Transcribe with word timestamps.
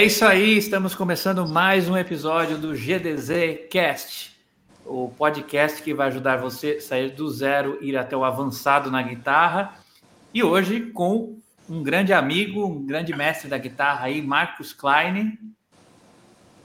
É 0.00 0.04
isso 0.04 0.24
aí, 0.24 0.56
estamos 0.56 0.94
começando 0.94 1.46
mais 1.46 1.86
um 1.86 1.94
episódio 1.94 2.56
do 2.56 2.72
GDZ 2.72 3.68
Cast, 3.70 4.34
o 4.86 5.10
podcast 5.10 5.82
que 5.82 5.92
vai 5.92 6.08
ajudar 6.08 6.38
você 6.38 6.78
a 6.78 6.80
sair 6.80 7.10
do 7.10 7.28
zero, 7.28 7.76
ir 7.82 7.98
até 7.98 8.16
o 8.16 8.24
avançado 8.24 8.90
na 8.90 9.02
guitarra. 9.02 9.74
E 10.32 10.42
hoje 10.42 10.80
com 10.80 11.36
um 11.68 11.82
grande 11.82 12.14
amigo, 12.14 12.64
um 12.64 12.86
grande 12.86 13.14
mestre 13.14 13.46
da 13.46 13.58
guitarra 13.58 14.06
aí, 14.06 14.22
Marcos 14.22 14.72
Klein. 14.72 15.38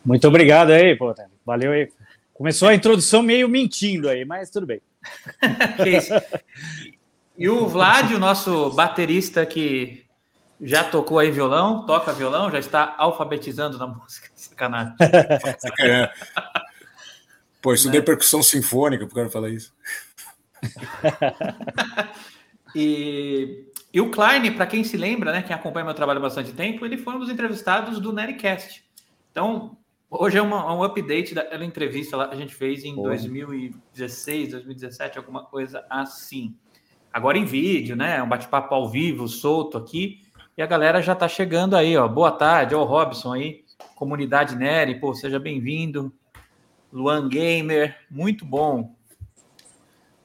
Muito 0.05 0.25
obrigado 0.29 0.71
aí, 0.71 0.95
pô. 0.95 1.13
Valeu 1.45 1.73
aí. 1.73 1.89
Começou 2.33 2.69
a 2.69 2.73
introdução 2.73 3.21
meio 3.21 3.49
mentindo 3.49 4.07
aí, 4.07 4.23
mas 4.23 4.49
tudo 4.49 4.65
bem. 4.65 4.79
e 7.37 7.49
o 7.49 7.67
Vlad, 7.67 8.13
o 8.13 8.17
nosso 8.17 8.69
baterista 8.69 9.45
que 9.45 10.04
já 10.61 10.83
tocou 10.83 11.19
aí 11.19 11.31
violão, 11.31 11.85
toca 11.85 12.13
violão, 12.13 12.49
já 12.49 12.59
está 12.59 12.95
alfabetizando 12.97 13.77
na 13.77 13.87
música. 13.87 14.29
Sacanagem. 14.35 14.95
É. 15.79 16.11
Pô, 17.61 17.73
estudei 17.73 17.99
né? 17.99 18.05
percussão 18.05 18.43
sinfônica, 18.43 19.07
por 19.07 19.15
que 19.15 19.29
falar 19.29 19.49
isso. 19.49 19.73
e, 22.75 23.65
e 23.91 24.01
o 24.01 24.11
Klein, 24.11 24.53
para 24.53 24.67
quem 24.67 24.83
se 24.83 24.97
lembra, 24.97 25.31
né, 25.31 25.41
quem 25.41 25.55
acompanha 25.55 25.85
meu 25.85 25.93
trabalho 25.93 26.19
há 26.19 26.21
bastante 26.21 26.53
tempo, 26.53 26.85
ele 26.85 26.97
foi 26.97 27.15
um 27.15 27.19
dos 27.19 27.29
entrevistados 27.29 27.99
do 27.99 28.13
Nericast. 28.13 28.85
Então, 29.31 29.77
hoje 30.09 30.37
é 30.37 30.41
uma, 30.41 30.73
um 30.73 30.83
update 30.83 31.33
daquela 31.33 31.65
entrevista 31.65 32.15
lá 32.15 32.27
que 32.27 32.35
a 32.35 32.37
gente 32.37 32.53
fez 32.53 32.83
em 32.83 32.95
2016, 32.95 34.51
2017, 34.51 35.17
alguma 35.17 35.45
coisa 35.45 35.83
assim. 35.89 36.55
Agora 37.11 37.37
em 37.37 37.45
vídeo, 37.45 37.95
né? 37.95 38.21
Um 38.21 38.29
bate-papo 38.29 38.75
ao 38.75 38.89
vivo, 38.89 39.27
solto 39.27 39.77
aqui. 39.77 40.24
E 40.57 40.61
a 40.61 40.65
galera 40.65 41.01
já 41.01 41.11
está 41.11 41.27
chegando 41.27 41.75
aí, 41.75 41.97
ó. 41.97 42.07
Boa 42.07 42.31
tarde, 42.31 42.73
ó, 42.73 42.81
o 42.81 42.85
Robson 42.85 43.33
aí, 43.33 43.65
comunidade 43.93 44.55
Nery, 44.55 45.01
pô, 45.01 45.13
seja 45.13 45.37
bem-vindo. 45.37 46.13
Luan 46.93 47.27
Gamer, 47.27 47.97
muito 48.09 48.45
bom. 48.45 48.95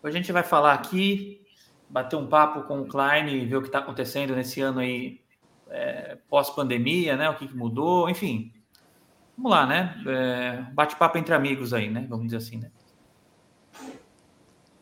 Hoje 0.01 0.17
a 0.17 0.21
gente 0.21 0.31
vai 0.31 0.45
falar 0.45 0.75
aqui, 0.75 1.43
bater 1.89 2.15
um 2.15 2.29
papo 2.29 2.63
com 2.63 2.81
o 2.81 2.87
Klein 2.87 3.27
e 3.27 3.45
ver 3.45 3.57
o 3.57 3.61
que 3.61 3.67
está 3.67 3.81
acontecendo 3.81 4.37
nesse 4.37 4.61
ano 4.61 4.79
aí 4.79 5.21
é, 5.69 6.17
pós-pandemia, 6.29 7.17
né? 7.17 7.29
O 7.29 7.35
que, 7.35 7.49
que, 7.49 7.57
mudou, 7.57 8.09
enfim. 8.09 8.53
Vamos 9.37 9.51
lá, 9.51 9.67
né? 9.67 10.01
É, 10.07 10.63
Bate-papo 10.73 11.19
entre 11.19 11.35
amigos 11.35 11.75
aí, 11.75 11.91
né? 11.91 12.07
Vamos 12.09 12.27
dizer 12.27 12.37
assim, 12.37 12.59
né? 12.59 12.71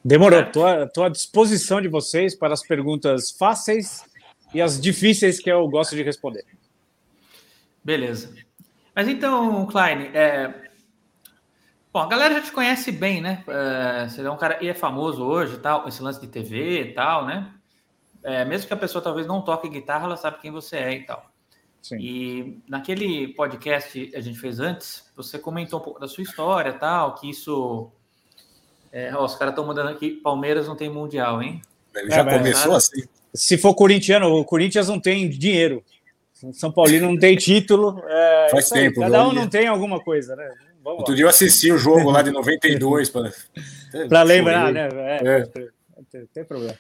Demorou. 0.05 0.41
Estou 0.41 1.05
à 1.05 1.09
disposição 1.09 1.81
de 1.81 1.89
vocês 1.89 2.35
para 2.35 2.53
as 2.53 2.63
perguntas 2.63 3.31
fáceis 3.31 4.05
e 4.53 4.61
as 4.61 4.81
difíceis 4.81 5.41
que 5.41 5.51
eu 5.51 5.67
gosto 5.69 5.95
de 5.95 6.03
responder. 6.03 6.45
Beleza. 7.83 8.35
Mas 8.95 9.09
então, 9.09 9.67
Klein, 9.67 10.11
é... 10.15 10.71
bom, 11.93 12.01
a 12.01 12.07
galera 12.07 12.35
já 12.35 12.41
te 12.43 12.53
conhece 12.53 12.91
bem, 12.91 13.21
né? 13.21 13.45
É, 13.47 14.09
você 14.09 14.23
é 14.23 14.31
um 14.31 14.37
cara 14.37 14.63
e 14.63 14.69
é 14.69 14.75
famoso 14.75 15.25
hoje, 15.25 15.59
tal, 15.59 15.87
esse 15.87 16.03
lance 16.03 16.21
de 16.21 16.27
TV 16.27 16.83
e 16.83 16.95
tal, 16.95 17.27
né? 17.27 17.53
É, 18.25 18.45
mesmo 18.45 18.67
que 18.67 18.75
a 18.75 18.79
pessoa 18.79 19.03
talvez 19.03 19.27
não 19.27 19.43
toque 19.43 19.69
guitarra, 19.69 20.07
ela 20.07 20.17
sabe 20.17 20.41
quem 20.41 20.51
você 20.51 20.77
é 20.77 20.95
e 20.95 21.05
tal. 21.05 21.31
Sim. 21.81 21.97
E 22.01 22.63
naquele 22.69 23.29
podcast 23.29 23.93
que 23.93 24.17
a 24.17 24.21
gente 24.21 24.39
fez 24.39 24.59
antes, 24.59 25.11
você 25.15 25.39
comentou 25.39 25.79
um 25.79 25.83
pouco 25.83 26.01
da 26.01 26.09
sua 26.09 26.23
história 26.23 26.73
tal, 26.73 27.15
que 27.15 27.31
isso. 27.31 27.91
É, 28.91 29.15
ó, 29.15 29.25
os 29.25 29.37
caras 29.37 29.53
estão 29.53 29.67
mandando 29.67 29.91
aqui, 29.91 30.11
Palmeiras 30.11 30.67
não 30.67 30.75
tem 30.75 30.91
mundial, 30.91 31.41
hein? 31.43 31.63
Ele 31.95 32.11
já 32.11 32.23
é, 32.23 32.39
começou 32.39 32.75
assim 32.75 33.07
se 33.35 33.59
for 33.59 33.75
corintiano, 33.75 34.29
o 34.35 34.45
Corinthians 34.45 34.89
não 34.89 35.01
tem 35.01 35.29
dinheiro. 35.29 35.85
São 36.53 36.71
Paulino 36.71 37.09
não 37.09 37.19
tem 37.19 37.37
título. 37.37 38.03
É, 38.07 38.49
Faz 38.51 38.69
tempo. 38.69 39.01
Cada 39.01 39.27
um 39.27 39.33
não 39.33 39.49
tem 39.49 39.67
alguma 39.67 40.01
coisa, 40.01 40.37
né? 40.37 40.49
Vamos 40.83 41.01
Outro 41.01 41.13
lá. 41.13 41.17
dia 41.17 41.25
eu 41.25 41.29
assisti 41.29 41.73
o 41.73 41.79
jogo 41.79 42.11
lá 42.11 42.23
de 42.23 42.31
92 42.31 43.11
para 43.11 43.33
para 44.09 44.23
lembrar, 44.23 44.73
né? 44.73 44.89
É, 44.89 45.19
é. 45.25 45.69
Não 45.97 46.27
tem 46.33 46.45
problema. 46.45 46.77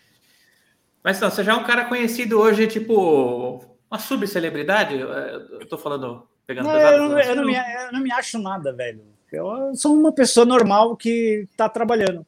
Mas 1.02 1.20
não, 1.20 1.30
você 1.30 1.42
já 1.42 1.52
é 1.52 1.56
um 1.56 1.64
cara 1.64 1.86
conhecido 1.86 2.38
hoje, 2.38 2.66
tipo, 2.66 3.64
uma 3.90 3.98
subcelebridade? 3.98 4.98
Eu 4.98 5.66
tô 5.66 5.76
falando, 5.76 6.26
pegando 6.46 6.66
não, 6.66 6.74
pesado. 6.74 6.96
Eu 6.96 7.08
não, 7.08 7.18
eu, 7.18 7.36
não 7.36 7.44
me, 7.44 7.54
eu 7.54 7.92
não 7.92 8.00
me 8.00 8.12
acho 8.12 8.38
nada, 8.38 8.72
velho. 8.72 9.02
Eu 9.32 9.74
sou 9.74 9.94
uma 9.94 10.12
pessoa 10.12 10.46
normal 10.46 10.96
que 10.96 11.46
tá 11.56 11.68
trabalhando. 11.68 12.26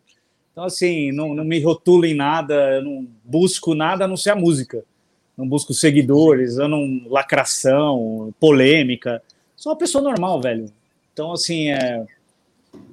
Então, 0.53 0.65
assim, 0.65 1.13
não, 1.13 1.35
não 1.35 1.45
me 1.45 1.61
rotulo 1.61 2.05
em 2.05 2.15
nada, 2.15 2.55
eu 2.77 2.83
não 2.83 3.07
busco 3.25 3.75
nada 3.75 4.05
a 4.05 4.09
não 4.09 4.17
ser 4.17 4.31
a 4.31 4.37
música. 4.37 4.85
Não 5.37 5.49
busco 5.49 5.73
seguidores, 5.73 6.59
eu 6.59 6.69
não 6.69 7.03
lacração, 7.07 8.35
polêmica. 8.39 9.23
Sou 9.57 9.73
uma 9.73 9.79
pessoa 9.79 10.03
normal, 10.03 10.41
velho. 10.41 10.71
Então, 11.13 11.33
assim, 11.33 11.71
é, 11.71 12.05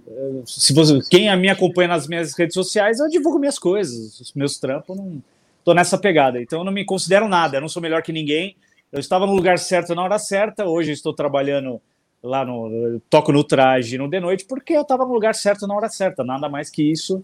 é 0.07 0.31
se 0.45 0.71
você, 0.71 0.99
quem 1.09 1.35
me 1.35 1.49
acompanha 1.49 1.89
nas 1.89 2.07
minhas 2.07 2.33
redes 2.37 2.53
sociais, 2.53 2.99
eu 2.99 3.09
divulgo 3.09 3.39
minhas 3.39 3.59
coisas, 3.59 4.19
os 4.19 4.33
meus 4.33 4.57
trampos, 4.59 4.95
não 4.95 5.21
tô 5.65 5.73
nessa 5.73 5.97
pegada. 5.97 6.41
Então, 6.41 6.59
eu 6.59 6.65
não 6.65 6.71
me 6.71 6.85
considero 6.85 7.27
nada, 7.27 7.57
eu 7.57 7.61
não 7.61 7.69
sou 7.69 7.81
melhor 7.81 8.01
que 8.01 8.13
ninguém. 8.13 8.55
Eu 8.91 8.99
estava 8.99 9.25
no 9.25 9.35
lugar 9.35 9.59
certo 9.59 9.93
na 9.93 10.03
hora 10.03 10.17
certa, 10.17 10.65
hoje 10.65 10.91
estou 10.91 11.13
trabalhando 11.13 11.81
lá 12.23 12.45
no. 12.45 13.01
toco 13.09 13.33
no 13.33 13.43
traje 13.43 13.97
no 13.97 14.07
de 14.07 14.19
noite, 14.19 14.45
porque 14.45 14.73
eu 14.73 14.83
estava 14.83 15.05
no 15.05 15.13
lugar 15.13 15.35
certo 15.35 15.67
na 15.67 15.75
hora 15.75 15.89
certa, 15.89 16.23
nada 16.23 16.47
mais 16.47 16.69
que 16.69 16.81
isso 16.81 17.23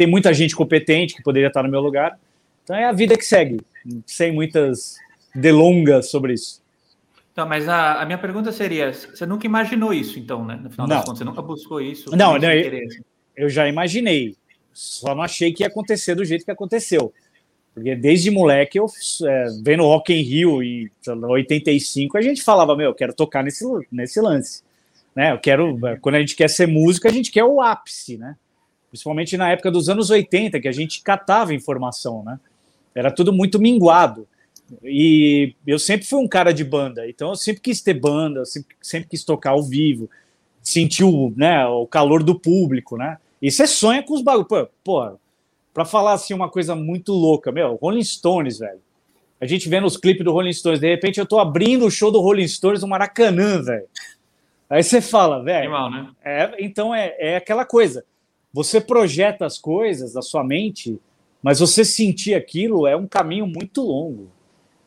tem 0.00 0.06
muita 0.06 0.32
gente 0.32 0.56
competente 0.56 1.14
que 1.14 1.22
poderia 1.22 1.48
estar 1.48 1.62
no 1.62 1.68
meu 1.68 1.82
lugar. 1.82 2.18
Então 2.64 2.74
é 2.74 2.86
a 2.86 2.92
vida 2.92 3.18
que 3.18 3.24
segue, 3.24 3.60
sem 4.06 4.32
muitas 4.32 4.96
delongas 5.34 6.10
sobre 6.10 6.32
isso. 6.32 6.62
Tá, 7.34 7.44
mas 7.44 7.68
a, 7.68 8.00
a, 8.00 8.06
minha 8.06 8.16
pergunta 8.16 8.50
seria: 8.50 8.94
você 8.94 9.26
nunca 9.26 9.44
imaginou 9.44 9.92
isso, 9.92 10.18
então, 10.18 10.42
né? 10.42 10.58
No 10.62 10.70
final 10.70 10.88
não. 10.88 10.96
das 10.96 11.04
contas, 11.04 11.18
você 11.18 11.24
nunca 11.24 11.42
buscou 11.42 11.82
isso? 11.82 12.16
Não, 12.16 12.38
não 12.38 12.50
eu, 12.50 12.80
eu, 13.36 13.50
já 13.50 13.68
imaginei, 13.68 14.34
só 14.72 15.14
não 15.14 15.22
achei 15.22 15.52
que 15.52 15.64
ia 15.64 15.66
acontecer 15.66 16.14
do 16.14 16.24
jeito 16.24 16.46
que 16.46 16.50
aconteceu. 16.50 17.12
Porque 17.74 17.94
desde 17.94 18.30
moleque, 18.30 18.78
eu 18.78 18.86
é, 19.26 19.44
vendo 19.62 19.82
Rock 19.82 20.14
in 20.14 20.22
Rio 20.22 20.62
em 20.62 20.90
85, 21.06 22.16
a 22.16 22.22
gente 22.22 22.42
falava: 22.42 22.74
Meu, 22.74 22.86
eu 22.86 22.94
quero 22.94 23.12
tocar 23.12 23.44
nesse, 23.44 23.66
nesse 23.92 24.18
lance. 24.18 24.62
Né? 25.14 25.30
Eu 25.32 25.38
quero, 25.38 25.78
quando 26.00 26.14
a 26.14 26.20
gente 26.20 26.34
quer 26.34 26.48
ser 26.48 26.66
músico, 26.66 27.06
a 27.06 27.12
gente 27.12 27.30
quer 27.30 27.44
o 27.44 27.60
ápice, 27.60 28.16
né? 28.16 28.34
Principalmente 28.90 29.36
na 29.36 29.50
época 29.50 29.70
dos 29.70 29.88
anos 29.88 30.10
80, 30.10 30.60
que 30.60 30.68
a 30.68 30.72
gente 30.72 31.02
catava 31.02 31.54
informação, 31.54 32.22
né? 32.24 32.38
Era 32.94 33.10
tudo 33.10 33.32
muito 33.32 33.58
minguado. 33.58 34.26
E 34.84 35.54
eu 35.66 35.78
sempre 35.78 36.06
fui 36.06 36.18
um 36.18 36.28
cara 36.28 36.52
de 36.52 36.64
banda, 36.64 37.08
então 37.08 37.30
eu 37.30 37.36
sempre 37.36 37.60
quis 37.62 37.80
ter 37.80 37.94
banda, 37.94 38.44
sempre, 38.44 38.76
sempre 38.80 39.08
quis 39.08 39.24
tocar 39.24 39.50
ao 39.50 39.62
vivo, 39.62 40.08
sentir 40.62 41.04
o, 41.04 41.32
né, 41.36 41.66
o 41.66 41.86
calor 41.86 42.22
do 42.22 42.38
público, 42.38 42.96
né? 42.96 43.18
E 43.40 43.50
você 43.50 43.66
sonha 43.66 44.02
com 44.02 44.14
os 44.14 44.22
bagulhos. 44.22 44.48
Pô, 44.48 44.68
pô, 44.84 45.18
pra 45.72 45.84
falar 45.84 46.12
assim 46.12 46.34
uma 46.34 46.48
coisa 46.48 46.74
muito 46.74 47.12
louca, 47.12 47.50
meu, 47.50 47.76
Rolling 47.76 48.04
Stones, 48.04 48.58
velho. 48.58 48.80
A 49.40 49.46
gente 49.46 49.68
vendo 49.68 49.86
os 49.86 49.96
clipes 49.96 50.24
do 50.24 50.32
Rolling 50.32 50.52
Stones, 50.52 50.80
de 50.80 50.88
repente 50.88 51.18
eu 51.18 51.26
tô 51.26 51.38
abrindo 51.38 51.86
o 51.86 51.90
show 51.90 52.10
do 52.10 52.20
Rolling 52.20 52.46
Stones 52.46 52.82
no 52.82 52.88
Maracanã, 52.88 53.62
velho. 53.62 53.86
Aí 54.68 54.82
você 54.82 55.00
fala, 55.00 55.42
velho. 55.42 55.90
Né? 55.90 56.10
É, 56.22 56.56
então 56.64 56.94
é, 56.94 57.16
é 57.18 57.36
aquela 57.36 57.64
coisa 57.64 58.04
você 58.52 58.80
projeta 58.80 59.46
as 59.46 59.58
coisas 59.58 60.12
da 60.12 60.22
sua 60.22 60.42
mente, 60.42 60.98
mas 61.42 61.60
você 61.60 61.84
sentir 61.84 62.34
aquilo 62.34 62.86
é 62.86 62.96
um 62.96 63.06
caminho 63.06 63.46
muito 63.46 63.82
longo. 63.82 64.28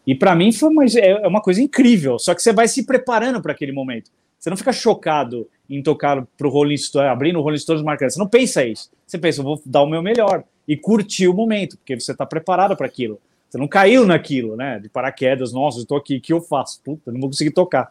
E 0.05 0.13
para 0.13 0.35
mim 0.35 0.51
foi 0.51 0.69
uma, 0.69 0.85
é, 0.85 1.09
é 1.23 1.27
uma 1.27 1.41
coisa 1.41 1.61
incrível. 1.61 2.19
Só 2.19 2.35
que 2.35 2.41
você 2.41 2.51
vai 2.51 2.67
se 2.67 2.85
preparando 2.85 3.41
para 3.41 3.53
aquele 3.53 3.71
momento. 3.71 4.11
Você 4.37 4.49
não 4.49 4.57
fica 4.57 4.73
chocado 4.73 5.47
em 5.69 5.81
tocar 5.81 6.27
para 6.37 6.47
o 6.47 6.49
Rolling 6.49 6.77
Stones, 6.77 7.09
abrindo 7.09 7.39
o 7.39 7.41
Rolling 7.41 7.57
Stones 7.57 7.81
marcando. 7.81 8.09
Você 8.09 8.19
não 8.19 8.27
pensa 8.27 8.65
isso. 8.65 8.91
Você 9.07 9.17
pensa, 9.17 9.39
eu 9.39 9.45
vou 9.45 9.61
dar 9.65 9.81
o 9.81 9.87
meu 9.87 10.01
melhor 10.01 10.43
e 10.67 10.75
curtir 10.75 11.27
o 11.27 11.33
momento, 11.33 11.77
porque 11.77 11.97
você 11.97 12.11
está 12.11 12.25
preparado 12.25 12.75
para 12.75 12.85
aquilo. 12.85 13.19
Você 13.49 13.57
não 13.57 13.67
caiu 13.67 14.05
naquilo, 14.05 14.55
né? 14.55 14.79
De 14.79 14.89
paraquedas, 14.89 15.53
nossa, 15.53 15.79
eu 15.79 15.85
tô 15.85 15.95
aqui, 15.95 16.17
o 16.17 16.21
que 16.21 16.33
eu 16.33 16.41
faço? 16.41 16.81
Puta, 16.83 17.11
não 17.11 17.21
vou 17.21 17.29
conseguir 17.29 17.51
tocar. 17.51 17.89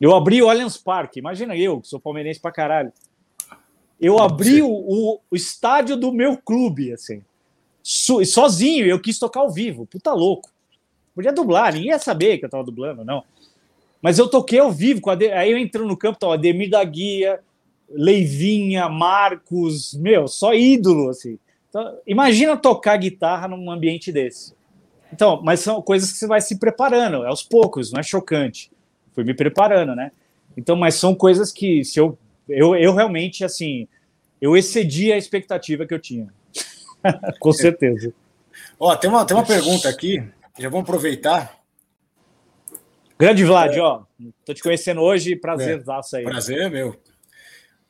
Eu 0.00 0.14
abri 0.14 0.42
o 0.42 0.48
Allianz 0.48 0.76
Parque, 0.76 1.18
imagina 1.18 1.56
eu, 1.56 1.80
que 1.80 1.88
sou 1.88 1.98
palmeirense 1.98 2.40
pra 2.40 2.52
caralho. 2.52 2.92
Eu 4.00 4.18
abri 4.18 4.62
o, 4.62 4.70
o, 4.70 5.20
o, 5.30 5.36
estádio 5.36 5.96
do 5.96 6.10
meu 6.10 6.36
clube, 6.36 6.92
assim, 6.92 7.22
so, 7.82 8.24
sozinho, 8.24 8.86
eu 8.86 8.98
quis 8.98 9.18
tocar 9.18 9.40
ao 9.40 9.50
vivo, 9.50 9.84
puta 9.86 10.12
louco. 10.12 10.50
Podia 11.14 11.32
dublar, 11.32 11.74
ninguém 11.74 11.90
ia 11.90 11.98
saber 11.98 12.38
que 12.38 12.46
eu 12.46 12.48
tava 12.48 12.64
dublando, 12.64 13.04
não. 13.04 13.22
Mas 14.00 14.18
eu 14.18 14.28
toquei 14.28 14.58
ao 14.58 14.72
vivo, 14.72 15.00
com 15.00 15.10
aí 15.10 15.50
eu 15.50 15.58
entro 15.58 15.86
no 15.86 15.96
campo, 15.96 16.18
tava 16.18 16.34
Ademir 16.34 16.70
da 16.70 16.82
Guia, 16.82 17.40
Leivinha, 17.90 18.88
Marcos, 18.88 19.92
meu, 19.94 20.26
só 20.26 20.54
ídolo, 20.54 21.10
assim. 21.10 21.38
Então, 21.68 21.98
imagina 22.06 22.56
tocar 22.56 22.96
guitarra 22.96 23.48
num 23.48 23.70
ambiente 23.70 24.10
desse. 24.10 24.54
Então, 25.12 25.40
mas 25.42 25.60
são 25.60 25.82
coisas 25.82 26.10
que 26.10 26.18
você 26.18 26.26
vai 26.26 26.40
se 26.40 26.58
preparando, 26.58 27.26
aos 27.26 27.42
poucos, 27.42 27.92
não 27.92 28.00
é 28.00 28.02
chocante. 28.02 28.70
Fui 29.12 29.24
me 29.24 29.34
preparando, 29.34 29.94
né? 29.94 30.12
Então, 30.56 30.76
mas 30.76 30.94
são 30.94 31.14
coisas 31.14 31.52
que 31.52 31.84
se 31.84 31.98
eu 31.98 32.16
eu, 32.50 32.74
eu 32.76 32.94
realmente, 32.94 33.44
assim, 33.44 33.88
eu 34.40 34.56
excedi 34.56 35.12
a 35.12 35.16
expectativa 35.16 35.86
que 35.86 35.94
eu 35.94 35.98
tinha. 35.98 36.32
Com 37.40 37.52
certeza. 37.52 38.12
Ó, 38.78 38.94
tem 38.96 39.10
uma, 39.10 39.24
tem 39.24 39.36
uma 39.36 39.46
pergunta 39.46 39.88
aqui, 39.88 40.22
já 40.58 40.68
vamos 40.68 40.84
aproveitar. 40.84 41.58
Grande 43.18 43.44
Vlad, 43.44 43.76
ó. 43.78 44.04
Tô 44.44 44.54
te 44.54 44.62
conhecendo 44.62 45.02
hoje, 45.02 45.36
prazer 45.36 45.84
é, 45.86 46.16
aí. 46.16 46.24
Prazer, 46.24 46.70
meu. 46.70 46.98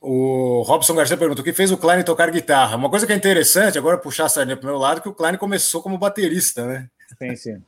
O 0.01 0.63
Robson 0.63 0.95
Garcia 0.95 1.15
perguntou 1.15 1.41
o 1.41 1.45
que 1.45 1.53
fez 1.53 1.71
o 1.71 1.77
Klein 1.77 2.03
tocar 2.03 2.31
guitarra. 2.31 2.75
Uma 2.75 2.89
coisa 2.89 3.05
que 3.05 3.13
é 3.13 3.15
interessante, 3.15 3.77
agora 3.77 3.97
puxar 3.97 4.25
a 4.25 4.29
sardinha 4.29 4.57
para 4.57 4.65
o 4.67 4.71
meu 4.71 4.77
lado, 4.77 4.99
que 4.99 5.07
o 5.07 5.13
Klein 5.13 5.37
começou 5.37 5.81
como 5.81 5.97
baterista, 5.97 6.65
né? 6.65 6.89
Sim, 7.17 7.35
sim. 7.35 7.63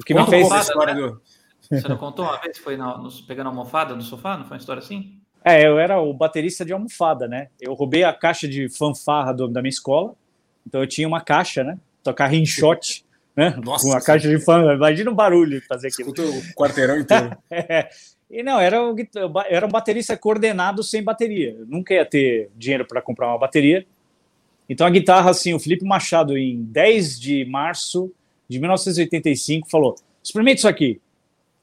O 0.00 0.04
que 0.04 0.14
Conta 0.14 0.30
me 0.30 0.38
fez. 0.38 0.52
a 0.52 0.60
história 0.60 0.94
né? 0.94 1.00
do... 1.00 1.20
Você 1.70 1.88
não 1.88 1.96
contou 1.96 2.24
uma 2.24 2.40
vez? 2.40 2.58
Foi 2.58 2.76
na, 2.76 2.96
no, 2.96 3.10
pegando 3.24 3.48
a 3.48 3.50
almofada 3.50 3.94
no 3.94 4.02
sofá? 4.02 4.36
Não 4.36 4.44
foi 4.44 4.56
uma 4.56 4.60
história 4.60 4.82
assim? 4.82 5.20
É, 5.44 5.66
eu 5.66 5.78
era 5.78 6.00
o 6.00 6.12
baterista 6.12 6.64
de 6.64 6.72
almofada, 6.72 7.28
né? 7.28 7.48
Eu 7.60 7.74
roubei 7.74 8.02
a 8.02 8.12
caixa 8.12 8.48
de 8.48 8.68
fanfarra 8.68 9.32
do, 9.32 9.48
da 9.48 9.62
minha 9.62 9.70
escola, 9.70 10.14
então 10.66 10.80
eu 10.80 10.86
tinha 10.86 11.06
uma 11.06 11.20
caixa, 11.20 11.62
né? 11.62 11.78
Tocar 12.02 12.26
rinshot, 12.26 13.04
né? 13.36 13.54
Nossa, 13.64 13.86
Com 13.86 13.96
a 13.96 14.00
caixa 14.00 14.28
de 14.28 14.38
fanfarra. 14.38 14.74
Imagina 14.74 15.10
o 15.10 15.14
barulho 15.14 15.62
fazer 15.68 15.88
aquilo. 15.88 16.10
Escuta 16.10 16.22
o 16.22 16.54
quarteirão 16.54 16.98
inteiro. 16.98 17.36
é. 17.50 17.88
E 18.28 18.42
não, 18.42 18.58
era, 18.58 18.82
um, 18.82 18.94
era 19.48 19.66
um 19.66 19.70
baterista 19.70 20.16
coordenado 20.16 20.82
sem 20.82 21.02
bateria. 21.02 21.56
Eu 21.58 21.66
nunca 21.66 21.94
ia 21.94 22.04
ter 22.04 22.50
dinheiro 22.56 22.84
para 22.84 23.00
comprar 23.00 23.28
uma 23.28 23.38
bateria. 23.38 23.86
Então 24.68 24.86
a 24.86 24.90
guitarra, 24.90 25.30
assim, 25.30 25.54
o 25.54 25.60
Felipe 25.60 25.84
Machado, 25.84 26.36
em 26.36 26.62
10 26.64 27.20
de 27.20 27.44
março 27.44 28.12
de 28.48 28.58
1985, 28.58 29.68
falou: 29.68 29.94
experimente 30.22 30.58
isso 30.58 30.68
aqui. 30.68 31.00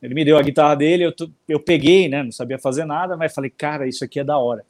Ele 0.04 0.14
me 0.14 0.26
deu 0.26 0.38
a 0.38 0.42
guitarra 0.42 0.76
dele, 0.76 1.06
eu, 1.06 1.14
eu 1.48 1.60
peguei, 1.62 2.10
né? 2.10 2.22
Não 2.22 2.32
sabia 2.32 2.60
fazer 2.60 2.84
nada, 2.84 3.16
mas 3.16 3.34
falei, 3.34 3.50
cara, 3.50 3.88
isso 3.88 4.04
aqui 4.04 4.20
é 4.20 4.24
da 4.24 4.38
hora. 4.38 4.66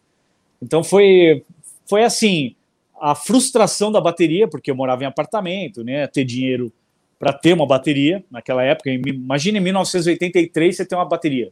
Então 0.61 0.83
foi, 0.83 1.43
foi 1.89 2.03
assim, 2.03 2.55
a 3.01 3.15
frustração 3.15 3.91
da 3.91 3.99
bateria, 3.99 4.47
porque 4.47 4.69
eu 4.69 4.75
morava 4.75 5.03
em 5.03 5.07
apartamento, 5.07 5.83
né? 5.83 6.05
Ter 6.05 6.23
dinheiro 6.23 6.71
para 7.17 7.33
ter 7.33 7.53
uma 7.53 7.65
bateria 7.65 8.23
naquela 8.29 8.63
época. 8.63 8.91
Imagina 8.91 9.57
em 9.57 9.61
1983 9.61 10.77
você 10.77 10.85
ter 10.85 10.93
uma 10.93 11.03
bateria. 11.05 11.51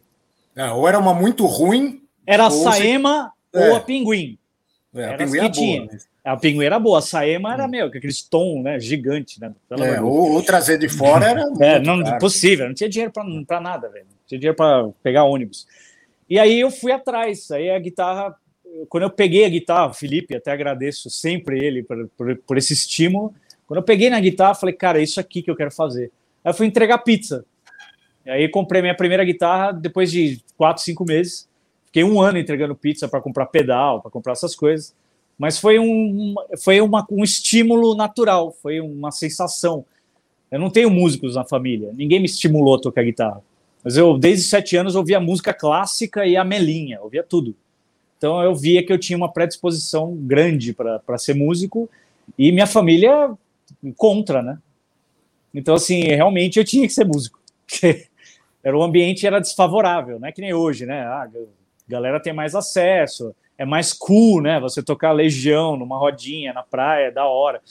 É, 0.56 0.70
ou 0.70 0.88
era 0.88 1.00
uma 1.00 1.14
muito 1.14 1.48
ruim. 1.48 2.04
Era 2.26 2.46
a 2.46 2.52
Saema 2.52 3.34
você... 3.52 3.64
ou 3.64 3.74
é. 3.74 3.78
a 3.78 3.80
Pinguim. 3.80 4.38
É, 4.94 5.06
a 5.06 5.18
Pinguim 5.18 5.38
era 5.38 5.50
boa. 5.50 5.88
Mas... 5.92 6.12
A 6.24 6.80
boa, 6.80 7.00
a 7.00 7.02
Saema 7.02 7.54
era, 7.54 7.66
hum. 7.66 7.70
meu, 7.70 7.88
aquele 7.88 8.14
tom, 8.30 8.62
né, 8.62 8.80
gigante, 8.80 9.40
né? 9.40 9.54
É, 9.72 10.02
ou, 10.02 10.34
ou, 10.34 10.44
trazer 10.44 10.78
de 10.78 10.90
fora 10.90 11.30
era 11.30 11.42
é, 11.60 11.80
não, 11.80 12.04
caro. 12.04 12.20
possível, 12.20 12.68
não 12.68 12.74
tinha 12.74 12.90
dinheiro 12.90 13.12
para 13.48 13.60
nada, 13.60 13.90
velho. 13.90 14.06
Não 14.06 14.18
tinha 14.28 14.40
dinheiro 14.40 14.56
para 14.56 14.90
pegar 15.02 15.24
ônibus. 15.24 15.66
E 16.30 16.38
aí 16.38 16.60
eu 16.60 16.70
fui 16.70 16.92
atrás, 16.92 17.50
aí 17.52 17.70
a 17.70 17.80
guitarra, 17.80 18.36
quando 18.88 19.04
eu 19.04 19.10
peguei 19.10 19.46
a 19.46 19.50
guitarra, 19.50 19.94
Felipe, 19.94 20.36
até 20.36 20.52
agradeço 20.52 21.10
sempre 21.10 21.58
ele 21.64 21.84
por, 21.84 22.10
por, 22.18 22.36
por 22.38 22.58
esse 22.58 22.74
estímulo. 22.74 23.34
Quando 23.68 23.80
eu 23.80 23.84
peguei 23.84 24.10
na 24.10 24.20
guitarra, 24.20 24.56
falei, 24.56 24.76
cara, 24.76 25.00
é 25.00 25.04
isso 25.04 25.20
aqui 25.20 25.42
que 25.42 25.50
eu 25.50 25.56
quero 25.56 25.72
fazer. 25.72 26.12
Aí 26.44 26.52
eu 26.52 26.54
fui 26.54 26.68
entregar 26.68 27.00
pizza. 27.00 27.46
E 28.26 28.30
aí 28.30 28.50
comprei 28.50 28.82
minha 28.82 28.96
primeira 28.96 29.24
guitarra 29.24 29.72
depois 29.72 30.12
de 30.12 30.40
quatro, 30.56 30.84
cinco 30.84 31.04
meses. 31.04 31.50
Fiquei 31.92 32.06
um 32.06 32.22
ano 32.22 32.38
entregando 32.38 32.74
pizza 32.74 33.06
para 33.06 33.20
comprar 33.20 33.48
pedal, 33.48 34.02
para 34.02 34.10
comprar 34.10 34.32
essas 34.32 34.56
coisas. 34.56 34.96
Mas 35.38 35.60
foi, 35.60 35.78
um, 35.78 36.34
foi 36.58 36.80
uma, 36.80 37.06
um 37.12 37.22
estímulo 37.22 37.96
natural, 37.96 38.56
foi 38.62 38.80
uma 38.80 39.12
sensação. 39.12 39.84
Eu 40.50 40.58
não 40.58 40.70
tenho 40.70 40.90
músicos 40.90 41.36
na 41.36 41.44
família, 41.44 41.92
ninguém 41.94 42.20
me 42.20 42.28
estimulou 42.28 42.76
a 42.76 42.80
tocar 42.80 43.04
guitarra. 43.04 43.42
Mas 43.84 43.98
eu, 43.98 44.18
desde 44.18 44.46
sete 44.46 44.78
anos, 44.78 44.96
ouvia 44.96 45.20
música 45.20 45.54
clássica 45.54 46.26
e 46.26 46.38
a 46.38 46.46
melinha, 46.46 47.02
ouvia 47.02 47.24
tudo. 47.24 47.54
Então 48.18 48.42
eu 48.42 48.56
via 48.56 48.86
que 48.86 48.94
eu 48.94 49.00
tinha 49.00 49.18
uma 49.18 49.34
predisposição 49.34 50.16
grande 50.16 50.74
para 50.74 51.18
ser 51.18 51.34
músico 51.34 51.90
e 52.38 52.54
minha 52.54 52.68
família 52.68 53.32
contra, 53.98 54.42
né? 54.42 54.60
Então, 55.54 55.76
assim, 55.76 56.04
realmente 56.04 56.58
eu 56.58 56.64
tinha 56.64 56.88
que 56.88 56.94
ser 56.94 57.04
músico. 57.04 57.38
era 58.64 58.78
o 58.78 58.82
ambiente 58.82 59.28
era 59.28 59.42
desfavorável, 59.42 60.20
não 60.20 60.28
é 60.28 60.32
que 60.32 60.40
nem 60.40 60.54
hoje, 60.54 60.86
né? 60.86 61.02
Ah, 61.02 61.28
a 61.92 62.00
galera 62.00 62.20
tem 62.20 62.32
mais 62.32 62.56
acesso, 62.56 63.36
é 63.58 63.66
mais 63.66 63.92
cool, 63.92 64.42
né? 64.42 64.60
Você 64.62 64.82
tocar 64.82 65.12
Legião 65.12 65.76
numa 65.76 65.98
rodinha 65.98 66.54
na 66.54 66.64
praia, 66.64 67.08
é 67.08 67.12
da 67.12 67.26
hora. 67.26 67.62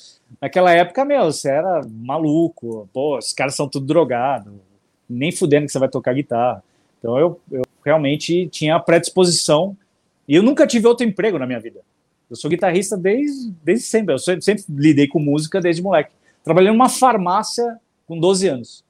Naquela 0.40 0.72
época, 0.72 1.04
meu, 1.04 1.24
você 1.24 1.48
era 1.48 1.80
maluco, 1.88 2.88
pô, 2.92 3.16
os 3.16 3.32
caras 3.32 3.56
são 3.56 3.66
tudo 3.66 3.86
drogado, 3.86 4.60
nem 5.08 5.32
fudendo 5.32 5.66
que 5.66 5.72
você 5.72 5.78
vai 5.78 5.88
tocar 5.88 6.12
guitarra. 6.12 6.62
Então 6.98 7.18
eu, 7.18 7.40
eu 7.50 7.62
realmente 7.84 8.46
tinha 8.48 8.76
a 8.76 8.80
predisposição 8.80 9.76
e 10.28 10.34
eu 10.34 10.42
nunca 10.42 10.66
tive 10.66 10.86
outro 10.86 11.06
emprego 11.06 11.38
na 11.38 11.46
minha 11.46 11.58
vida. 11.58 11.80
Eu 12.28 12.36
sou 12.36 12.50
guitarrista 12.50 12.96
desde, 12.96 13.50
desde 13.64 13.86
sempre, 13.86 14.14
eu 14.14 14.18
sempre, 14.18 14.62
lidei 14.68 15.08
com 15.08 15.18
música 15.18 15.60
desde 15.60 15.82
moleque. 15.82 16.12
Trabalhei 16.44 16.70
numa 16.70 16.88
farmácia 16.88 17.78
com 18.06 18.18
12 18.18 18.46
anos 18.48 18.84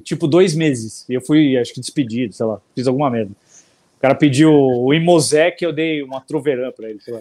tipo, 0.00 0.26
dois 0.26 0.54
meses. 0.54 1.04
E 1.08 1.14
eu 1.14 1.20
fui, 1.20 1.56
acho 1.56 1.74
que, 1.74 1.80
despedido, 1.80 2.32
sei 2.32 2.46
lá, 2.46 2.60
fiz 2.74 2.86
alguma 2.86 3.10
merda. 3.10 3.32
O 4.02 4.02
cara 4.02 4.16
pediu 4.16 4.52
o 4.52 4.92
Imosec, 4.92 5.62
eu 5.62 5.72
dei 5.72 6.02
uma 6.02 6.20
troverã 6.20 6.72
para 6.72 6.90
ele, 6.90 7.00
sei 7.00 7.14
lá. 7.14 7.20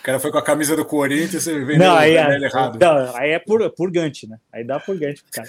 O 0.00 0.02
cara 0.02 0.18
foi 0.18 0.32
com 0.32 0.38
a 0.38 0.42
camisa 0.42 0.74
do 0.74 0.84
Corinthians, 0.84 1.44
você 1.44 1.60
vendeu 1.60 1.88
não, 1.88 1.96
aí 1.96 2.16
é, 2.16 2.42
errado. 2.42 2.76
Não, 2.76 3.16
aí 3.16 3.30
é 3.30 3.38
por, 3.38 3.70
purgante, 3.70 4.28
né? 4.28 4.40
Aí 4.52 4.64
dá 4.64 4.80
purgante 4.80 5.22
pro 5.22 5.30
cara. 5.30 5.48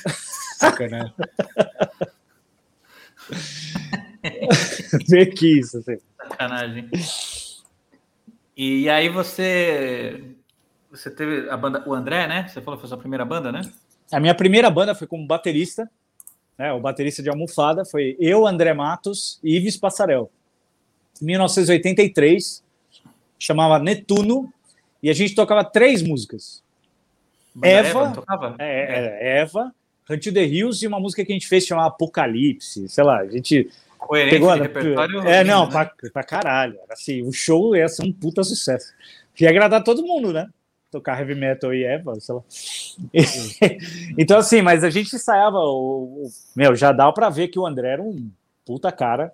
Sacanagem. 0.60 1.12
Vê 5.10 5.26
que 5.26 5.58
isso, 5.58 5.80
assim. 5.80 5.98
Sacanagem. 6.16 6.88
E 8.56 8.88
aí 8.92 9.10
você 9.10 10.22
você 10.92 11.10
teve 11.10 11.50
a 11.50 11.58
banda, 11.58 11.84
o 11.88 11.96
André, 11.96 12.28
né? 12.28 12.48
Você 12.48 12.62
falou 12.62 12.78
que 12.78 12.82
foi 12.82 12.90
a 12.90 12.92
sua 12.94 13.00
primeira 13.00 13.26
banda, 13.26 13.52
né? 13.52 13.62
A 14.12 14.20
minha 14.20 14.36
primeira 14.36 14.70
banda 14.70 14.94
foi 14.94 15.08
como 15.08 15.26
baterista, 15.26 15.90
né, 16.58 16.72
o 16.74 16.80
baterista 16.80 17.22
de 17.22 17.30
almofada 17.30 17.86
foi 17.86 18.16
eu, 18.20 18.48
André 18.48 18.74
Matos 18.74 19.40
e 19.44 19.56
Ives 19.58 19.78
Passarel. 19.78 20.32
Em 21.22 21.26
1983, 21.26 22.64
chamava 23.38 23.80
Netuno, 23.80 24.52
e 25.02 25.10
a 25.10 25.14
gente 25.14 25.36
tocava 25.36 25.64
três 25.64 26.02
músicas. 26.02 26.64
Eva, 27.62 28.24
Eva, 28.30 28.56
é, 28.60 28.66
é, 28.66 29.40
Eva, 29.40 29.74
Hunting 30.10 30.34
the 30.34 30.46
Hills 30.46 30.84
e 30.84 30.88
uma 30.88 31.00
música 31.00 31.26
que 31.26 31.32
a 31.32 31.36
gente 31.36 31.48
fez 31.48 31.66
chamada 31.66 31.88
Apocalipse, 31.88 32.88
sei 32.88 33.04
lá, 33.04 33.20
a 33.20 33.28
gente 33.28 33.70
Coerente 33.98 34.36
pegou 34.36 34.54
repertório. 34.54 35.22
É, 35.22 35.44
não, 35.44 35.66
né? 35.66 35.72
pra, 35.72 36.12
pra 36.12 36.24
caralho. 36.24 36.78
Assim, 36.90 37.24
o 37.24 37.32
show 37.32 37.76
ia 37.76 37.88
ser 37.90 38.04
um 38.06 38.14
puta 38.14 38.44
sucesso. 38.44 38.94
Ia 39.40 39.50
agradar 39.50 39.84
todo 39.84 40.06
mundo, 40.06 40.32
né? 40.32 40.48
Tocar 40.92 41.20
heavy 41.20 41.36
metal 41.36 41.74
e 41.74 41.84
Eva, 41.84 42.20
sei 42.20 42.36
lá. 42.36 42.44
então, 44.18 44.38
assim, 44.38 44.62
mas 44.62 44.84
a 44.84 44.90
gente 44.90 45.16
ensaiava. 45.16 45.58
O, 45.58 46.26
o, 46.26 46.32
meu, 46.56 46.76
já 46.76 46.92
dá 46.92 47.12
para 47.12 47.30
ver 47.30 47.50
que 47.50 47.60
o 47.60 47.66
André 47.66 47.90
era 47.90 48.02
um 48.02 48.30
puta 48.66 48.92
cara, 48.92 49.32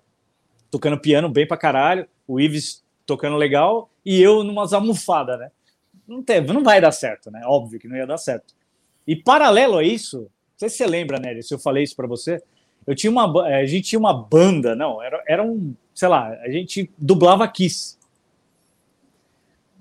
tocando 0.70 0.98
piano 0.98 1.28
bem 1.28 1.46
pra 1.46 1.56
caralho, 1.56 2.06
o 2.26 2.40
Ives 2.40 2.84
tocando 3.06 3.36
legal 3.36 3.90
e 4.04 4.20
eu 4.20 4.44
numas 4.44 4.72
almofadas, 4.72 5.38
né? 5.38 5.50
Não, 6.06 6.22
teve, 6.22 6.52
não 6.52 6.62
vai 6.62 6.80
dar 6.80 6.92
certo, 6.92 7.30
né? 7.30 7.42
Óbvio 7.44 7.80
que 7.80 7.88
não 7.88 7.96
ia 7.96 8.06
dar 8.06 8.18
certo. 8.18 8.54
E 9.06 9.16
paralelo 9.16 9.78
a 9.78 9.82
isso, 9.82 10.18
não 10.20 10.28
sei 10.56 10.68
se 10.68 10.76
você 10.76 10.86
lembra, 10.86 11.18
Nery, 11.18 11.42
se 11.42 11.52
eu 11.52 11.58
falei 11.58 11.82
isso 11.82 11.96
para 11.96 12.06
você, 12.06 12.42
eu 12.86 12.94
tinha 12.94 13.10
uma, 13.10 13.44
a 13.44 13.64
gente 13.64 13.88
tinha 13.88 13.98
uma 13.98 14.12
banda, 14.12 14.74
não, 14.76 15.02
era, 15.02 15.22
era 15.26 15.42
um, 15.42 15.74
sei 15.94 16.08
lá, 16.08 16.28
a 16.28 16.50
gente 16.50 16.90
dublava 16.98 17.48
Kiss. 17.48 17.98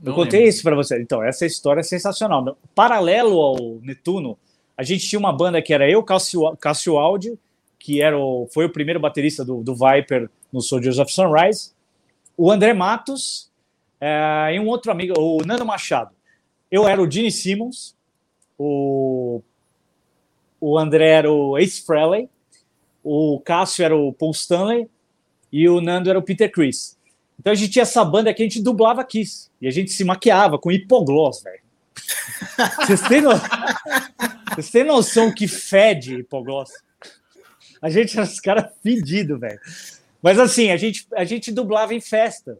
Eu 0.03 0.09
Não 0.09 0.15
contei 0.15 0.41
lembro. 0.41 0.49
isso 0.49 0.63
para 0.63 0.75
você. 0.75 1.01
Então, 1.01 1.23
essa 1.23 1.45
história 1.45 1.79
é 1.79 1.83
sensacional. 1.83 2.57
Paralelo 2.75 3.39
ao 3.39 3.79
Netuno, 3.81 4.37
a 4.77 4.83
gente 4.83 5.07
tinha 5.07 5.19
uma 5.19 5.31
banda 5.31 5.61
que 5.61 5.73
era 5.73 5.89
eu, 5.89 6.03
Cássio, 6.03 6.55
Cássio 6.57 6.97
Áudio, 6.97 7.39
que 7.79 8.01
era 8.01 8.17
o, 8.17 8.47
foi 8.53 8.65
o 8.65 8.69
primeiro 8.69 8.99
baterista 8.99 9.45
do, 9.45 9.63
do 9.63 9.73
Viper 9.73 10.29
no 10.51 10.61
Soldiers 10.61 10.99
of 10.99 11.11
Sunrise, 11.11 11.71
o 12.37 12.51
André 12.51 12.73
Matos 12.73 13.51
é, 13.99 14.55
e 14.55 14.59
um 14.59 14.67
outro 14.67 14.91
amigo, 14.91 15.13
o 15.17 15.45
Nando 15.45 15.65
Machado. 15.65 16.11
Eu 16.69 16.87
era 16.87 17.01
o 17.01 17.09
Gene 17.09 17.31
Simmons, 17.31 17.95
o, 18.57 19.41
o 20.59 20.77
André 20.77 21.09
era 21.09 21.31
o 21.31 21.57
Ace 21.57 21.85
Frehley, 21.85 22.29
o 23.03 23.39
Cássio 23.39 23.83
era 23.83 23.95
o 23.95 24.11
Paul 24.11 24.31
Stanley 24.31 24.89
e 25.51 25.67
o 25.69 25.79
Nando 25.81 26.09
era 26.09 26.17
o 26.17 26.23
Peter 26.23 26.51
Chris. 26.51 26.97
Então 27.43 27.51
a 27.51 27.55
gente 27.57 27.73
tinha 27.73 27.83
essa 27.83 28.05
banda 28.05 28.33
que 28.33 28.41
a 28.41 28.45
gente 28.45 28.61
dublava 28.61 29.03
Kiss. 29.03 29.51
E 29.61 29.67
a 29.67 29.71
gente 29.71 29.91
se 29.91 30.05
maquiava 30.05 30.57
com 30.57 30.71
hipogloss, 30.71 31.43
velho. 31.43 31.59
Vocês 34.55 34.69
têm, 34.71 34.85
no... 34.85 34.85
Noção 34.93 35.29
que 35.29 35.45
fede 35.45 36.19
hipogloss? 36.19 36.71
A 37.81 37.89
gente 37.89 38.17
era 38.17 38.25
os 38.25 38.39
caras 38.39 38.71
fedidos, 38.81 39.37
velho. 39.37 39.59
Mas 40.21 40.39
assim, 40.39 40.71
a 40.71 40.77
gente, 40.77 41.05
a 41.13 41.25
gente 41.25 41.51
dublava 41.51 41.93
em 41.93 41.99
festa. 41.99 42.57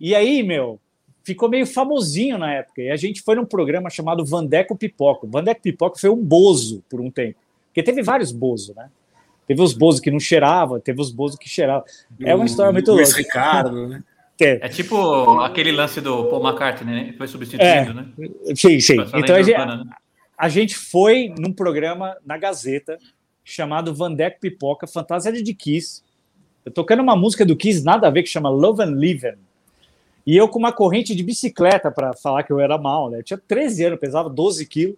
E 0.00 0.16
aí, 0.16 0.42
meu, 0.42 0.80
ficou 1.22 1.48
meio 1.48 1.64
famosinho 1.64 2.36
na 2.38 2.54
época. 2.54 2.82
E 2.82 2.90
a 2.90 2.96
gente 2.96 3.22
foi 3.22 3.36
num 3.36 3.46
programa 3.46 3.88
chamado 3.88 4.24
Vandeco 4.24 4.76
Pipoco. 4.76 5.28
Vandeco 5.28 5.62
Pipoco 5.62 6.00
foi 6.00 6.10
um 6.10 6.20
bozo 6.20 6.82
por 6.90 7.00
um 7.00 7.08
tempo. 7.08 7.38
Porque 7.68 7.84
teve 7.84 8.02
vários 8.02 8.32
bozos, 8.32 8.74
né? 8.74 8.90
Teve 9.46 9.62
os 9.62 9.72
bozos 9.72 10.00
que 10.00 10.10
não 10.10 10.18
cheiravam, 10.18 10.80
teve 10.80 11.00
os 11.00 11.10
bozos 11.10 11.38
que 11.38 11.48
cheiravam. 11.48 11.84
É 12.20 12.34
uma 12.34 12.46
história 12.46 12.72
muito 12.72 12.90
louca. 12.90 13.16
Ricardo, 13.16 13.88
né? 13.88 14.02
É. 14.38 14.66
é 14.66 14.68
tipo 14.68 15.40
aquele 15.40 15.72
lance 15.72 15.98
do 15.98 16.26
Paul 16.26 16.46
McCartney, 16.46 16.94
né? 16.94 17.14
Foi 17.16 17.26
substituído, 17.26 17.64
é, 17.64 17.90
né? 17.90 18.06
Sim, 18.54 18.78
sim. 18.80 18.96
Então 19.14 19.34
a 19.34 19.40
gente, 19.40 19.56
né? 19.56 19.84
a 20.36 20.48
gente 20.50 20.76
foi 20.76 21.32
num 21.38 21.50
programa 21.50 22.14
na 22.22 22.36
Gazeta 22.36 22.98
chamado 23.42 23.94
Vandeck 23.94 24.38
Pipoca, 24.38 24.86
Fantasia 24.86 25.32
de 25.32 25.54
Kiss. 25.54 26.02
Eu 26.66 26.70
tocando 26.72 27.00
uma 27.00 27.16
música 27.16 27.46
do 27.46 27.56
Kiss, 27.56 27.82
nada 27.82 28.08
a 28.08 28.10
ver, 28.10 28.24
que 28.24 28.28
chama 28.28 28.50
Love 28.50 28.82
and 28.82 28.96
Living. 28.96 29.38
E 30.26 30.36
eu 30.36 30.48
com 30.48 30.58
uma 30.58 30.72
corrente 30.72 31.14
de 31.14 31.22
bicicleta 31.22 31.90
para 31.90 32.12
falar 32.12 32.42
que 32.42 32.52
eu 32.52 32.58
era 32.58 32.76
mal, 32.76 33.08
né? 33.08 33.20
Eu 33.20 33.22
tinha 33.22 33.38
13 33.38 33.84
anos, 33.84 34.00
pesava 34.00 34.28
12 34.28 34.66
quilos, 34.66 34.96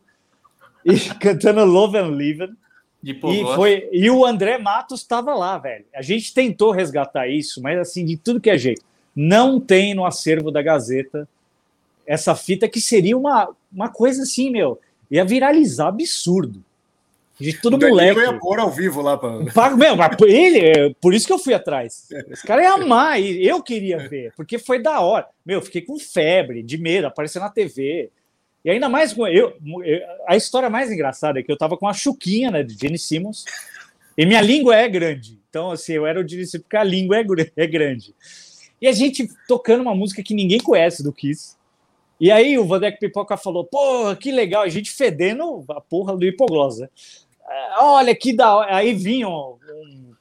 e 0.84 0.98
cantando 1.20 1.64
Love 1.64 1.98
and 1.98 2.08
Living. 2.08 2.56
E, 3.02 3.14
foi, 3.54 3.88
e 3.92 4.10
o 4.10 4.24
André 4.24 4.58
Matos 4.58 5.00
estava 5.00 5.34
lá, 5.34 5.56
velho. 5.56 5.84
A 5.94 6.02
gente 6.02 6.34
tentou 6.34 6.72
resgatar 6.72 7.28
isso, 7.28 7.62
mas 7.62 7.78
assim, 7.78 8.04
de 8.04 8.16
tudo 8.16 8.40
que 8.40 8.50
é 8.50 8.58
jeito. 8.58 8.82
Não 9.14 9.60
tem 9.60 9.94
no 9.94 10.04
acervo 10.04 10.50
da 10.50 10.62
Gazeta 10.62 11.28
essa 12.06 12.34
fita 12.34 12.68
que 12.68 12.80
seria 12.80 13.16
uma, 13.16 13.54
uma 13.72 13.88
coisa 13.88 14.22
assim, 14.22 14.50
meu, 14.50 14.80
ia 15.10 15.24
viralizar 15.24 15.88
absurdo. 15.88 16.64
De 17.38 17.52
todo 17.52 17.74
o 17.74 17.78
moleque. 17.78 18.18
ia 18.18 18.36
pôr 18.36 18.58
ao 18.58 18.70
vivo 18.70 19.00
lá 19.00 19.16
para. 19.16 19.30
Meu, 19.76 19.96
ele, 20.26 20.58
é, 20.58 20.94
por 21.00 21.14
isso 21.14 21.24
que 21.24 21.32
eu 21.32 21.38
fui 21.38 21.54
atrás. 21.54 22.08
Esse 22.28 22.44
cara 22.44 22.62
ia 22.62 22.72
amar, 22.72 23.20
e 23.20 23.46
eu 23.46 23.62
queria 23.62 24.08
ver, 24.08 24.32
porque 24.36 24.58
foi 24.58 24.82
da 24.82 25.00
hora. 25.00 25.28
Meu, 25.46 25.62
fiquei 25.62 25.82
com 25.82 26.00
febre, 26.00 26.64
de 26.64 26.76
medo, 26.76 27.06
apareceu 27.06 27.40
na 27.40 27.48
TV. 27.48 28.10
E 28.68 28.70
ainda 28.70 28.86
mais 28.86 29.14
com 29.14 29.26
eu, 29.26 29.56
a 30.26 30.36
história 30.36 30.68
mais 30.68 30.92
engraçada 30.92 31.40
é 31.40 31.42
que 31.42 31.50
eu 31.50 31.56
tava 31.56 31.74
com 31.74 31.88
a 31.88 31.94
chuquinha, 31.94 32.50
né, 32.50 32.62
de 32.62 32.74
Gene 32.74 32.98
Simmons, 32.98 33.46
e 34.14 34.26
minha 34.26 34.42
língua 34.42 34.76
é 34.76 34.86
grande. 34.86 35.40
Então, 35.48 35.70
assim, 35.70 35.94
eu 35.94 36.06
era 36.06 36.20
o 36.20 36.28
Gene 36.28 36.46
Simmons 36.46 36.64
porque 36.64 36.76
a 36.76 36.84
língua 36.84 37.16
é, 37.16 37.24
é 37.56 37.66
grande. 37.66 38.14
E 38.78 38.86
a 38.86 38.92
gente 38.92 39.26
tocando 39.48 39.80
uma 39.80 39.94
música 39.94 40.22
que 40.22 40.34
ninguém 40.34 40.58
conhece 40.58 41.02
do 41.02 41.14
Kiss. 41.14 41.56
E 42.20 42.30
aí 42.30 42.58
o 42.58 42.66
Vandeck 42.66 43.00
Pipoca 43.00 43.38
falou: 43.38 43.64
pô, 43.64 44.14
que 44.16 44.30
legal, 44.30 44.64
a 44.64 44.68
gente 44.68 44.90
fedendo 44.90 45.64
a 45.70 45.80
porra 45.80 46.14
do 46.14 46.26
hipoglose. 46.26 46.82
Né? 46.82 46.88
É, 47.48 47.80
olha 47.80 48.14
que 48.14 48.34
da 48.34 48.54
hora. 48.54 48.76
Aí 48.76 48.92
vinha 48.92 49.30
um 49.30 49.56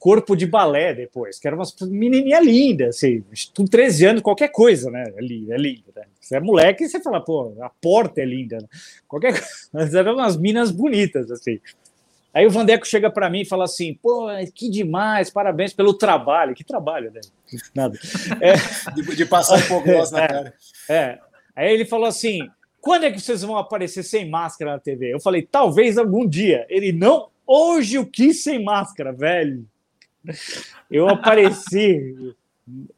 corpo 0.07 0.37
de 0.37 0.45
balé 0.45 0.93
depois, 0.93 1.37
que 1.37 1.45
era 1.45 1.53
uma 1.53 1.65
menininha 1.81 2.39
linda, 2.39 2.87
assim, 2.87 3.21
com 3.53 3.65
13 3.65 4.05
anos, 4.05 4.21
qualquer 4.21 4.47
coisa, 4.47 4.89
né? 4.89 5.03
É 5.17 5.21
linda, 5.21 5.53
é 5.53 5.57
linda. 5.57 5.91
Né? 5.93 6.03
Você 6.17 6.37
é 6.37 6.39
moleque 6.39 6.85
e 6.85 6.87
você 6.87 7.01
fala, 7.01 7.19
pô, 7.19 7.53
a 7.59 7.69
porta 7.69 8.21
é 8.21 8.25
linda. 8.25 8.55
Né? 8.55 8.67
Qualquer 9.05 9.33
coisa. 9.33 9.47
Mas 9.73 9.93
eram 9.93 10.13
umas 10.13 10.37
minas 10.37 10.71
bonitas, 10.71 11.29
assim. 11.29 11.59
Aí 12.33 12.47
o 12.47 12.49
Vandeco 12.49 12.87
chega 12.87 13.11
para 13.11 13.29
mim 13.29 13.41
e 13.41 13.45
fala 13.45 13.65
assim: 13.65 13.95
pô, 13.95 14.27
que 14.55 14.69
demais, 14.69 15.29
parabéns 15.29 15.73
pelo 15.73 15.93
trabalho. 15.93 16.55
Que 16.55 16.63
trabalho, 16.63 17.11
né? 17.11 17.19
Nada. 17.75 17.99
É... 18.39 18.53
De, 18.93 19.13
de, 19.13 19.25
passar 19.25 19.57
um 19.57 19.67
pouco 19.67 19.89
na 19.89 20.23
é, 20.23 20.27
cara. 20.27 20.53
É. 20.89 21.19
Aí 21.53 21.73
ele 21.73 21.83
falou 21.83 22.05
assim: 22.05 22.47
quando 22.79 23.03
é 23.03 23.11
que 23.11 23.19
vocês 23.19 23.41
vão 23.41 23.57
aparecer 23.57 24.03
sem 24.03 24.29
máscara 24.29 24.71
na 24.71 24.79
TV? 24.79 25.13
Eu 25.13 25.19
falei, 25.19 25.41
talvez 25.41 25.97
algum 25.97 26.25
dia. 26.25 26.65
Ele, 26.69 26.93
não, 26.93 27.27
hoje 27.45 27.95
eu 27.95 28.05
quis 28.05 28.41
sem 28.41 28.63
máscara, 28.63 29.11
velho. 29.11 29.67
Eu 30.89 31.09
apareci, 31.09 32.33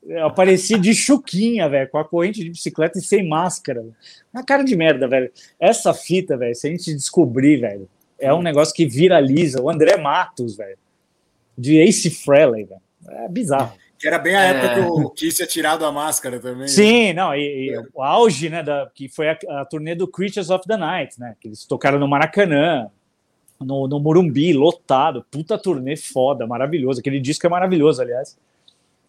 eu 0.07 0.25
apareci 0.25 0.79
de 0.79 0.93
chuquinha, 0.93 1.67
velho, 1.69 1.89
com 1.89 1.97
a 1.97 2.05
corrente 2.05 2.43
de 2.43 2.49
bicicleta 2.49 2.97
e 2.99 3.01
sem 3.01 3.27
máscara. 3.27 3.83
Uma 4.33 4.43
cara 4.43 4.63
de 4.63 4.75
merda, 4.75 5.07
velho. 5.07 5.31
Essa 5.59 5.93
fita, 5.93 6.37
velho, 6.37 6.55
se 6.55 6.67
a 6.67 6.71
gente 6.71 6.93
descobrir, 6.93 7.57
velho, 7.57 7.89
é 8.19 8.33
um 8.33 8.41
negócio 8.41 8.73
que 8.73 8.85
viraliza. 8.85 9.61
O 9.61 9.69
André 9.69 9.97
Matos, 9.97 10.57
velho, 10.57 10.77
de 11.57 11.77
Ace 11.77 12.09
Frehley, 12.09 12.65
velho. 12.65 12.81
É 13.07 13.27
bizarro. 13.27 13.73
Que 13.99 14.07
era 14.07 14.17
bem 14.17 14.33
a 14.33 14.43
época 14.43 14.67
é... 14.67 14.75
que 14.75 14.79
o 14.79 15.09
Kiss 15.09 15.35
tinha 15.35 15.47
tirado 15.47 15.85
a 15.85 15.91
máscara 15.91 16.39
também. 16.39 16.61
Né? 16.61 16.67
Sim, 16.67 17.13
não, 17.13 17.35
e, 17.35 17.69
e 17.69 17.77
o 17.93 18.01
auge, 18.01 18.49
né, 18.49 18.63
da, 18.63 18.89
que 18.95 19.09
foi 19.09 19.29
a, 19.29 19.37
a, 19.49 19.65
turnê 19.65 19.93
do 19.93 20.07
Creatures 20.07 20.49
of 20.49 20.65
the 20.65 20.77
Night, 20.77 21.19
né, 21.19 21.35
que 21.39 21.49
eles 21.49 21.65
tocaram 21.65 21.99
no 21.99 22.07
Maracanã, 22.07 22.89
no, 23.59 23.87
no 23.87 23.99
Morumbi, 23.99 24.53
lotado, 24.53 25.25
puta 25.29 25.57
turnê 25.57 25.95
foda, 25.95 26.47
maravilhoso, 26.47 26.99
aquele 26.99 27.19
disco 27.19 27.45
é 27.45 27.49
maravilhoso, 27.49 28.01
aliás. 28.01 28.37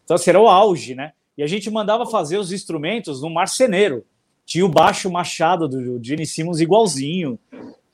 Então, 0.04 0.14
assim, 0.14 0.30
era 0.30 0.40
o 0.40 0.48
auge, 0.48 0.94
né, 0.94 1.12
e 1.36 1.42
a 1.42 1.46
gente 1.46 1.70
mandava 1.70 2.04
fazer 2.06 2.38
os 2.38 2.52
instrumentos 2.52 3.22
no 3.22 3.30
marceneiro, 3.30 4.04
tinha 4.44 4.66
o 4.66 4.68
baixo 4.68 5.10
machado 5.10 5.68
do 5.68 6.02
Gene 6.02 6.26
Simmons 6.26 6.60
igualzinho, 6.60 7.38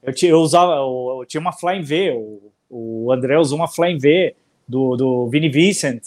eu, 0.03 0.13
tinha, 0.15 0.31
eu 0.31 0.41
usava, 0.41 0.73
eu, 0.75 1.19
eu 1.21 1.27
tinha 1.27 1.41
uma 1.41 1.53
Flying 1.53 1.83
V, 1.83 2.13
o, 2.13 2.53
o 2.69 3.13
André 3.13 3.39
usou 3.39 3.59
uma 3.59 3.69
Flying 3.69 3.99
V 3.99 4.35
do, 4.67 4.97
do 4.97 5.29
Vinnie 5.29 5.51
Vincent, 5.51 6.03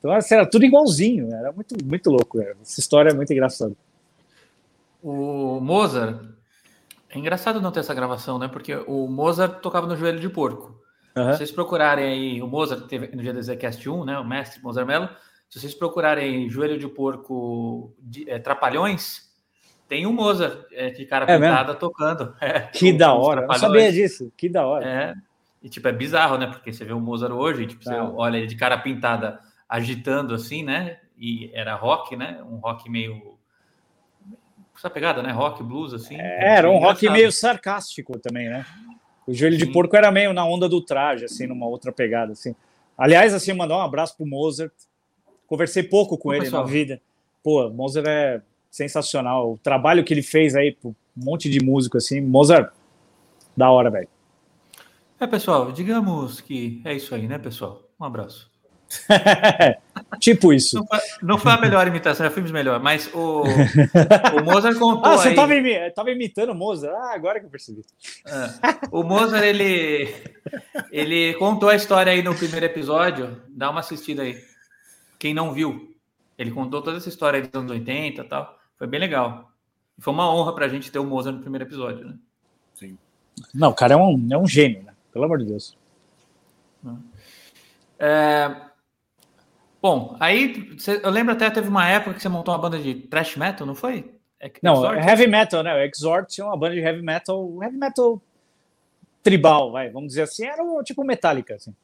então 0.00 0.10
assim, 0.12 0.34
era 0.34 0.46
tudo 0.46 0.64
igualzinho, 0.64 1.32
era 1.32 1.52
muito, 1.52 1.76
muito 1.84 2.10
louco. 2.10 2.40
Essa 2.40 2.80
história 2.80 3.10
é 3.10 3.14
muito 3.14 3.32
engraçada. 3.32 3.76
O 5.02 5.60
Mozart. 5.60 6.39
É 7.10 7.18
engraçado 7.18 7.60
não 7.60 7.72
ter 7.72 7.80
essa 7.80 7.94
gravação, 7.94 8.38
né? 8.38 8.46
Porque 8.46 8.74
o 8.86 9.08
Mozart 9.08 9.60
tocava 9.60 9.86
no 9.86 9.96
joelho 9.96 10.20
de 10.20 10.28
porco. 10.28 10.80
Uhum. 11.16 11.32
Se 11.32 11.38
vocês 11.38 11.50
procurarem 11.50 12.04
aí, 12.04 12.42
o 12.42 12.46
Mozart 12.46 12.86
teve 12.86 13.08
no 13.14 13.20
dia 13.20 13.32
do 13.32 13.42
Zcast 13.42 13.88
1, 13.88 14.04
né? 14.04 14.18
O 14.18 14.24
mestre 14.24 14.62
Mozart 14.62 14.86
Mello. 14.86 15.08
Se 15.48 15.58
vocês 15.58 15.74
procurarem 15.74 16.48
joelho 16.48 16.78
de 16.78 16.86
porco 16.86 17.92
de, 17.98 18.30
é, 18.30 18.38
Trapalhões, 18.38 19.28
tem 19.88 20.06
o 20.06 20.12
Mozart 20.12 20.66
é, 20.70 20.90
de 20.90 21.04
cara 21.04 21.24
é 21.24 21.36
pintada 21.36 21.64
mesmo? 21.64 21.80
tocando. 21.80 22.34
É, 22.40 22.60
que 22.60 22.92
da 22.92 23.12
hora, 23.12 23.44
eu 23.50 23.54
sabia 23.54 23.92
disso, 23.92 24.32
que 24.36 24.48
da 24.48 24.64
hora. 24.64 24.86
É, 24.86 25.14
e 25.60 25.68
tipo, 25.68 25.88
é 25.88 25.92
bizarro, 25.92 26.38
né? 26.38 26.46
Porque 26.46 26.72
você 26.72 26.84
vê 26.84 26.92
o 26.92 27.00
Mozart 27.00 27.32
hoje, 27.32 27.66
tipo, 27.66 27.82
você 27.82 27.92
ah. 27.92 28.08
olha 28.14 28.38
ele 28.38 28.46
de 28.46 28.54
cara 28.54 28.78
pintada 28.78 29.40
agitando 29.68 30.32
assim, 30.32 30.62
né? 30.62 30.98
E 31.18 31.50
era 31.52 31.74
rock, 31.74 32.16
né? 32.16 32.40
Um 32.48 32.58
rock 32.58 32.88
meio 32.88 33.36
essa 34.80 34.90
pegada, 34.90 35.22
né? 35.22 35.30
Rock, 35.30 35.62
blues, 35.62 35.92
assim. 35.92 36.16
É, 36.18 36.56
era 36.56 36.70
um 36.70 36.78
rock 36.78 37.08
meio 37.10 37.30
sarcástico 37.30 38.18
também, 38.18 38.48
né? 38.48 38.64
O 39.26 39.34
joelho 39.34 39.58
Sim. 39.58 39.66
de 39.66 39.72
porco 39.72 39.94
era 39.94 40.10
meio 40.10 40.32
na 40.32 40.44
onda 40.44 40.68
do 40.68 40.80
traje, 40.80 41.26
assim, 41.26 41.46
numa 41.46 41.66
outra 41.66 41.92
pegada, 41.92 42.32
assim. 42.32 42.54
Aliás, 42.96 43.34
assim, 43.34 43.52
mandar 43.52 43.76
um 43.76 43.82
abraço 43.82 44.16
pro 44.16 44.26
Mozart. 44.26 44.72
Conversei 45.46 45.82
pouco 45.82 46.16
com 46.16 46.32
ele 46.32 46.44
pessoal. 46.44 46.64
na 46.64 46.70
vida. 46.70 47.00
Pô, 47.42 47.68
Mozart 47.68 48.06
é 48.08 48.40
sensacional. 48.70 49.52
O 49.52 49.58
trabalho 49.58 50.02
que 50.02 50.14
ele 50.14 50.22
fez 50.22 50.56
aí, 50.56 50.76
um 50.84 50.94
monte 51.14 51.50
de 51.50 51.62
músico, 51.62 51.98
assim. 51.98 52.20
Mozart, 52.20 52.72
da 53.56 53.70
hora, 53.70 53.90
velho. 53.90 54.08
É, 55.20 55.26
pessoal, 55.26 55.70
digamos 55.70 56.40
que 56.40 56.80
é 56.84 56.94
isso 56.94 57.14
aí, 57.14 57.28
né, 57.28 57.38
pessoal? 57.38 57.82
Um 58.00 58.04
abraço. 58.04 58.49
tipo 60.18 60.52
isso. 60.52 60.76
Não 60.76 60.86
foi, 60.86 60.98
não 61.22 61.38
foi, 61.38 61.52
a 61.52 61.60
melhor 61.60 61.86
imitação, 61.86 62.26
já 62.26 62.30
fomos 62.30 62.50
melhor, 62.50 62.80
mas 62.80 63.08
o, 63.14 63.42
o 63.42 64.44
Mozart 64.44 64.76
contou. 64.78 65.12
Ah, 65.12 65.16
você 65.16 65.28
aí... 65.28 65.86
estava 65.86 66.10
imitando 66.10 66.50
o 66.50 66.54
Mozart? 66.54 66.92
Ah, 66.94 67.14
agora 67.14 67.38
que 67.38 67.46
eu 67.46 67.50
percebi. 67.50 67.84
É. 68.26 68.88
O 68.90 69.02
Mozart, 69.02 69.44
ele, 69.44 70.12
ele 70.90 71.34
contou 71.34 71.68
a 71.68 71.76
história 71.76 72.12
aí 72.12 72.22
no 72.22 72.34
primeiro 72.34 72.66
episódio. 72.66 73.40
Dá 73.48 73.70
uma 73.70 73.80
assistida 73.80 74.22
aí. 74.22 74.42
Quem 75.18 75.32
não 75.34 75.52
viu, 75.52 75.94
ele 76.36 76.50
contou 76.50 76.82
toda 76.82 76.96
essa 76.96 77.08
história 77.08 77.38
aí 77.38 77.46
dos 77.46 77.60
anos 77.60 77.70
80 77.70 78.20
e 78.20 78.24
tal. 78.24 78.58
Foi 78.76 78.86
bem 78.86 78.98
legal. 78.98 79.52
Foi 79.98 80.12
uma 80.12 80.32
honra 80.34 80.54
para 80.54 80.66
a 80.66 80.68
gente 80.68 80.90
ter 80.90 80.98
o 80.98 81.04
Mozart 81.04 81.36
no 81.36 81.42
primeiro 81.42 81.64
episódio, 81.64 82.06
né? 82.06 82.14
Sim. 82.74 82.98
Não, 83.54 83.70
o 83.70 83.74
cara 83.74 83.94
é 83.94 83.96
um, 83.96 84.28
é 84.32 84.38
um 84.38 84.46
gênio, 84.46 84.82
né? 84.82 84.94
Pelo 85.12 85.26
amor 85.26 85.38
de 85.38 85.44
Deus. 85.44 85.76
É, 87.98 88.56
Bom, 89.82 90.16
aí 90.20 90.76
você, 90.76 91.00
eu 91.02 91.10
lembro 91.10 91.32
até 91.32 91.48
teve 91.50 91.68
uma 91.68 91.88
época 91.88 92.14
que 92.14 92.22
você 92.22 92.28
montou 92.28 92.52
uma 92.54 92.60
banda 92.60 92.78
de 92.78 92.94
thrash 92.94 93.36
metal, 93.36 93.66
não 93.66 93.74
foi? 93.74 94.12
É, 94.38 94.50
não, 94.62 94.76
Exort? 94.76 95.06
heavy 95.06 95.26
metal, 95.26 95.62
né? 95.62 95.74
O 95.74 95.78
Exort 95.78 96.32
tinha 96.32 96.46
uma 96.46 96.56
banda 96.56 96.74
de 96.74 96.80
heavy 96.80 97.02
metal, 97.02 97.62
heavy 97.62 97.76
metal 97.76 98.22
tribal, 99.22 99.70
vai, 99.72 99.90
vamos 99.90 100.08
dizer 100.08 100.22
assim, 100.22 100.46
era 100.46 100.62
tipo 100.82 101.04
Metallica, 101.04 101.54
assim. 101.54 101.74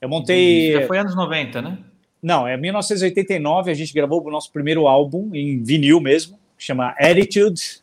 Eu 0.00 0.08
montei. 0.08 0.72
Já 0.72 0.86
foi 0.86 0.98
anos 0.98 1.14
90, 1.14 1.62
né? 1.62 1.78
Não, 2.20 2.46
é 2.46 2.56
1989, 2.56 3.70
a 3.70 3.74
gente 3.74 3.92
gravou 3.92 4.24
o 4.24 4.30
nosso 4.30 4.50
primeiro 4.52 4.86
álbum 4.86 5.30
em 5.34 5.62
vinil 5.62 6.00
mesmo, 6.00 6.38
que 6.56 6.64
chama 6.64 6.94
Attitude. 6.98 7.80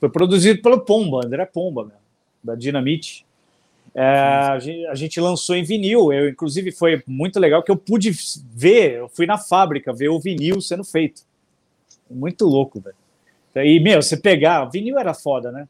Foi 0.00 0.10
produzido 0.10 0.60
pelo 0.60 0.80
Pomba, 0.80 1.24
André 1.24 1.46
Pomba, 1.46 1.84
meu, 1.84 1.96
da 2.42 2.54
Dynamite. 2.54 3.24
É, 3.94 4.02
a, 4.02 4.58
gente, 4.58 4.86
a, 4.86 4.94
gente, 4.94 5.20
lançou 5.20 5.54
em 5.54 5.62
vinil. 5.62 6.12
Eu, 6.12 6.28
inclusive, 6.28 6.72
foi 6.72 7.02
muito 7.06 7.38
legal 7.38 7.62
que 7.62 7.70
eu 7.70 7.76
pude 7.76 8.10
ver. 8.52 8.94
Eu 8.94 9.08
fui 9.08 9.26
na 9.26 9.36
fábrica 9.36 9.92
ver 9.92 10.08
o 10.08 10.18
vinil 10.18 10.60
sendo 10.60 10.84
feito. 10.84 11.22
Muito 12.10 12.46
louco, 12.46 12.80
velho. 12.80 12.96
E, 13.66 13.80
meu, 13.80 14.00
você 14.00 14.16
pegar. 14.16 14.64
Vinil 14.66 14.98
era 14.98 15.12
foda, 15.12 15.52
né? 15.52 15.68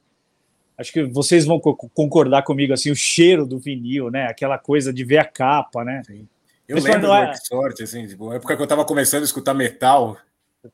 Acho 0.79 0.93
que 0.93 1.03
vocês 1.05 1.45
vão 1.45 1.61
co 1.61 1.75
concordar 1.75 2.43
comigo, 2.43 2.73
assim, 2.73 2.91
o 2.91 2.97
cheiro 2.97 3.45
do 3.45 3.59
vinil, 3.59 4.11
né? 4.11 4.27
Aquela 4.27 4.59
coisa 4.59 4.93
de 4.93 5.05
ver 5.05 5.19
a 5.19 5.25
capa, 5.25 5.85
né? 5.85 6.03
Sim. 6.07 6.27
Eu 6.69 6.77
Mas 6.77 6.85
lembro 6.85 7.13
é... 7.13 7.31
do 7.31 7.47
sorte, 7.47 7.83
assim, 7.83 8.07
tipo, 8.07 8.29
na 8.29 8.37
época 8.37 8.57
que 8.57 8.63
eu 8.63 8.67
tava 8.67 8.85
começando 8.85 9.23
a 9.23 9.27
escutar 9.27 9.53
metal. 9.53 10.17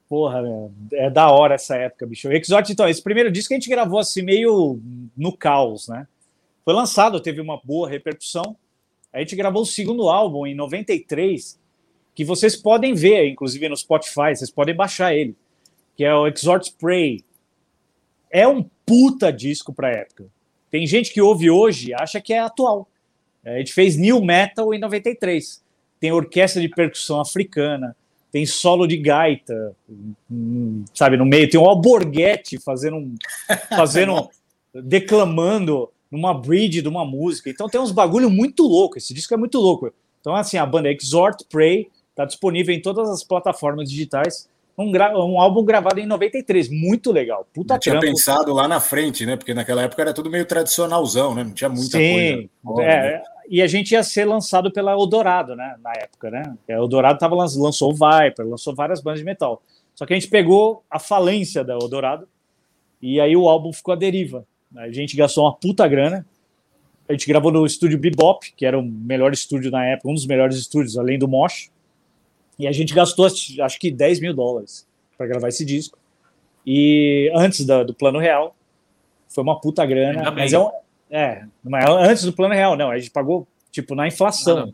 Porra, 0.09 0.43
meu, 0.43 0.71
é 0.93 1.09
da 1.09 1.31
hora 1.31 1.55
essa 1.55 1.75
época, 1.76 2.07
bicho. 2.07 2.28
O 2.28 2.33
Exort, 2.33 2.71
então, 2.71 2.88
esse 2.88 3.02
primeiro 3.02 3.33
disco 3.33 3.55
a 3.55 3.57
gente 3.57 3.71
gravou 3.71 3.99
assim, 3.99 4.23
meio 4.23 4.78
no 5.17 5.35
caos, 5.35 5.88
né? 5.88 6.07
Foi 6.65 6.75
lançado, 6.75 7.21
teve 7.21 7.41
uma 7.41 7.61
boa 7.62 7.88
repercussão. 7.88 8.57
A 9.12 9.21
gente 9.21 9.35
gravou 9.37 9.62
o 9.62 9.67
segundo 9.67 10.09
álbum 10.09 10.47
em 10.47 10.55
93, 10.55 11.59
que 12.15 12.25
vocês 12.25 12.57
podem 12.57 12.95
ver, 12.95 13.29
inclusive 13.29 13.69
no 13.69 13.77
Spotify, 13.77 14.35
vocês 14.35 14.50
podem 14.50 14.75
baixar 14.75 15.15
ele, 15.15 15.35
que 15.97 16.05
é 16.05 16.15
o 16.15 16.27
Exhort 16.27 16.67
Spray. 16.67 17.25
É 18.31 18.47
um 18.47 18.62
puta 18.85 19.33
disco 19.33 19.73
para 19.73 19.91
época. 19.91 20.27
tem 20.71 20.87
gente 20.87 21.12
que 21.12 21.23
ouve 21.23 21.49
hoje 21.50 21.95
acha 21.95 22.21
que 22.21 22.33
é 22.33 22.38
atual. 22.38 22.88
A 23.45 23.59
gente 23.59 23.73
fez 23.73 23.97
New 23.97 24.23
Metal 24.23 24.73
em 24.75 24.79
93. 24.79 25.62
Tem 25.99 26.12
orquestra 26.12 26.61
de 26.61 26.69
percussão 26.69 27.21
africana, 27.21 27.97
tem 28.31 28.45
solo 28.45 28.87
de 28.87 28.97
gaita, 28.97 29.75
sabe, 30.95 31.17
no 31.17 31.25
meio. 31.25 31.49
Tem 31.49 31.59
um 31.59 31.67
alborguete 31.67 32.59
fazendo 32.61 32.97
um. 32.97 33.15
Fazendo, 33.71 34.29
declamando 34.75 35.91
numa 36.11 36.35
bridge 36.35 36.83
de 36.83 36.88
uma 36.88 37.05
música. 37.05 37.50
Então 37.50 37.69
tem 37.69 37.81
uns 37.81 37.93
bagulho 37.93 38.31
muito 38.31 38.62
louco. 38.62 38.99
Esse 38.99 39.12
disco 39.12 39.33
é 39.35 39.37
muito 39.37 39.59
louco. 39.59 39.93
Então, 40.21 40.35
assim, 40.35 40.57
a 40.57 40.67
banda 40.67 40.91
Exhort 40.91 41.45
Pray 41.49 41.88
está 42.11 42.25
disponível 42.25 42.75
em 42.75 42.83
todas 42.83 43.09
as 43.09 43.23
plataformas 43.23 43.88
digitais. 43.88 44.49
Um, 44.77 44.93
um, 44.93 45.41
álbum 45.41 45.65
gravado 45.65 45.99
em 45.99 46.07
93, 46.07 46.69
muito 46.69 47.11
legal. 47.11 47.47
Puta 47.53 47.75
Eu 47.75 47.79
tinha 47.81 47.99
pensado 47.99 48.53
lá 48.53 48.69
na 48.69 48.81
frente, 48.81 49.27
né? 49.27 49.37
Porque 49.37 49.53
naquela 49.53 49.83
época 49.83 50.03
era 50.03 50.15
tudo 50.15 50.31
meio 50.31 50.47
tradicionalzão, 50.47 51.35
né? 51.35 51.43
Não 51.43 51.53
tinha 51.53 51.69
muita 51.69 51.99
Sim, 51.99 52.49
coisa. 52.65 52.88
É, 52.88 53.12
né? 53.12 53.23
E 53.50 53.62
a 53.62 53.67
gente 53.67 53.93
ia 53.93 54.03
ser 54.05 54.25
lançado 54.25 54.71
pela 54.71 54.93
Eldorado, 54.93 55.57
né? 55.57 55.75
Na 55.83 55.93
época, 55.93 56.31
né? 56.31 56.55
A 56.69 56.73
Eldorado 56.73 57.19
tava, 57.19 57.35
lançou 57.35 57.91
o 57.91 57.95
Viper, 57.95 58.47
lançou 58.47 58.75
várias 58.75 59.00
bandas 59.00 59.19
de 59.19 59.25
metal. 59.25 59.62
Só 59.95 60.07
que 60.07 60.12
a 60.12 60.17
gente 60.17 60.29
pegou 60.29 60.85
a 60.88 61.00
falência 61.00 61.65
da 61.65 61.73
Eldorado 61.73 62.29
e 63.03 63.21
aí 63.21 63.37
o 63.37 63.49
álbum 63.49 63.73
ficou 63.73 63.95
à 63.95 63.97
deriva. 63.97 64.47
A 64.76 64.90
gente 64.90 65.16
gastou 65.16 65.44
uma 65.44 65.54
puta 65.54 65.87
grana. 65.88 66.26
A 67.08 67.12
gente 67.12 67.26
gravou 67.26 67.50
no 67.50 67.64
estúdio 67.64 67.98
Bebop, 67.98 68.52
que 68.54 68.66
era 68.66 68.78
o 68.78 68.82
melhor 68.82 69.32
estúdio 69.32 69.70
na 69.70 69.84
época, 69.84 70.10
um 70.10 70.14
dos 70.14 70.26
melhores 70.26 70.56
estúdios, 70.56 70.98
além 70.98 71.18
do 71.18 71.26
Mosh. 71.26 71.70
E 72.58 72.66
a 72.66 72.72
gente 72.72 72.92
gastou, 72.92 73.26
acho 73.26 73.80
que 73.80 73.90
10 73.90 74.20
mil 74.20 74.34
dólares 74.34 74.87
para 75.16 75.26
gravar 75.26 75.48
esse 75.48 75.64
disco. 75.64 75.98
E 76.66 77.30
antes 77.34 77.64
da, 77.64 77.82
do 77.82 77.94
plano 77.94 78.18
real, 78.18 78.54
foi 79.28 79.42
uma 79.42 79.58
puta 79.58 79.87
grana. 79.87 80.30
Mas 80.30 80.52
é, 80.52 80.58
um, 80.58 80.70
é, 81.10 81.44
antes 82.00 82.25
do 82.25 82.32
plano 82.32 82.52
real, 82.52 82.76
não. 82.76 82.90
A 82.90 82.98
gente 82.98 83.10
pagou, 83.10 83.46
tipo, 83.70 83.94
na 83.94 84.06
inflação. 84.06 84.72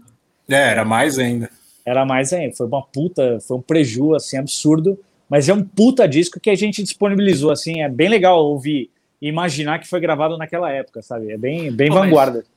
Ah, 0.48 0.54
é, 0.54 0.70
era 0.70 0.84
mais 0.84 1.18
ainda. 1.18 1.48
Era 1.86 2.04
mais 2.04 2.32
ainda. 2.32 2.56
Foi 2.56 2.66
uma 2.66 2.82
puta, 2.82 3.38
foi 3.40 3.56
um 3.58 3.62
preju, 3.62 4.14
assim, 4.14 4.38
absurdo. 4.38 4.98
Mas 5.28 5.48
é 5.48 5.54
um 5.54 5.62
puta 5.62 6.08
disco 6.08 6.40
que 6.40 6.50
a 6.50 6.54
gente 6.54 6.82
disponibilizou, 6.82 7.52
assim. 7.52 7.82
É 7.82 7.88
bem 7.88 8.08
legal 8.08 8.44
ouvir 8.44 8.90
imaginar 9.20 9.78
que 9.78 9.88
foi 9.88 10.00
gravado 10.00 10.36
naquela 10.36 10.70
época, 10.70 11.02
sabe? 11.02 11.32
É 11.32 11.36
bem, 11.36 11.72
bem 11.72 11.88
Pô, 11.88 11.94
vanguarda. 11.94 12.38
Mas... 12.38 12.54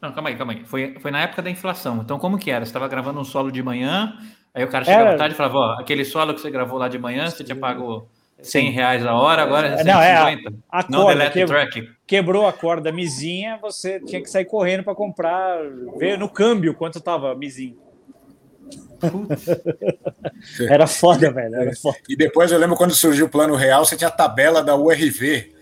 Não, 0.00 0.12
calma 0.12 0.30
aí, 0.30 0.36
calma 0.36 0.52
aí. 0.54 0.64
Foi, 0.64 0.96
foi 0.98 1.10
na 1.10 1.20
época 1.20 1.42
da 1.42 1.50
inflação. 1.50 2.00
Então, 2.02 2.18
como 2.18 2.38
que 2.38 2.50
era? 2.50 2.64
Você 2.64 2.70
estava 2.70 2.88
gravando 2.88 3.20
um 3.20 3.24
solo 3.24 3.52
de 3.52 3.62
manhã, 3.62 4.16
Aí 4.54 4.64
o 4.64 4.68
cara 4.68 4.84
chegava 4.84 5.10
é... 5.10 5.16
tarde 5.16 5.34
e 5.34 5.36
falava, 5.36 5.58
ó, 5.58 5.72
aquele 5.80 6.04
solo 6.04 6.34
que 6.34 6.40
você 6.40 6.50
gravou 6.50 6.78
lá 6.78 6.88
de 6.88 6.98
manhã, 6.98 7.30
você 7.30 7.44
tinha 7.44 7.56
pago 7.56 8.08
100 8.42 8.70
reais 8.70 9.06
a 9.06 9.14
hora, 9.14 9.42
agora 9.42 9.68
é 9.68 9.76
150. 9.78 9.92
Não, 9.92 10.02
é 10.02 10.14
a, 10.14 10.80
a 10.80 10.86
não 10.88 11.02
corda, 11.02 11.30
que, 11.30 11.44
track. 11.44 11.88
Quebrou 12.06 12.46
a 12.46 12.52
corda 12.52 12.90
mizinha, 12.90 13.58
você 13.62 14.00
tinha 14.00 14.20
que 14.20 14.28
sair 14.28 14.44
correndo 14.44 14.82
para 14.82 14.94
comprar, 14.94 15.60
ver 15.96 16.18
no 16.18 16.28
câmbio 16.28 16.74
quanto 16.74 16.98
estava 16.98 17.32
a 17.32 17.34
mizinha. 17.34 17.76
era 20.68 20.86
foda, 20.86 21.30
velho. 21.32 21.54
Era 21.54 21.74
foda. 21.76 21.96
E 22.08 22.16
depois 22.16 22.52
eu 22.52 22.58
lembro 22.58 22.76
quando 22.76 22.94
surgiu 22.94 23.26
o 23.26 23.30
plano 23.30 23.54
real, 23.54 23.84
você 23.84 23.96
tinha 23.96 24.08
a 24.08 24.12
tabela 24.12 24.62
da 24.62 24.76
URV. 24.76 25.54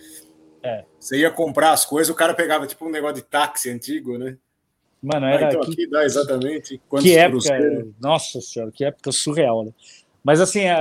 É. 0.69 0.85
Você 1.01 1.19
ia 1.19 1.31
comprar 1.31 1.73
as 1.73 1.87
coisas, 1.87 2.13
o 2.13 2.15
cara 2.15 2.35
pegava 2.35 2.67
tipo 2.67 2.87
um 2.87 2.91
negócio 2.91 3.17
de 3.17 3.23
táxi 3.23 3.71
antigo, 3.71 4.19
né? 4.19 4.37
Mano, 5.03 5.27
era. 5.27 5.47
Ah, 5.47 5.49
então 5.49 5.61
que, 5.63 5.73
aqui 5.73 5.87
dá 5.89 6.05
exatamente. 6.05 6.81
Que 7.01 7.17
época. 7.17 7.87
Nossa 8.01 8.41
senhora, 8.41 8.71
que 8.73 8.85
época 8.85 9.13
surreal, 9.13 9.65
né? 9.65 9.73
Mas 10.23 10.41
assim, 10.41 10.61
é, 10.61 10.79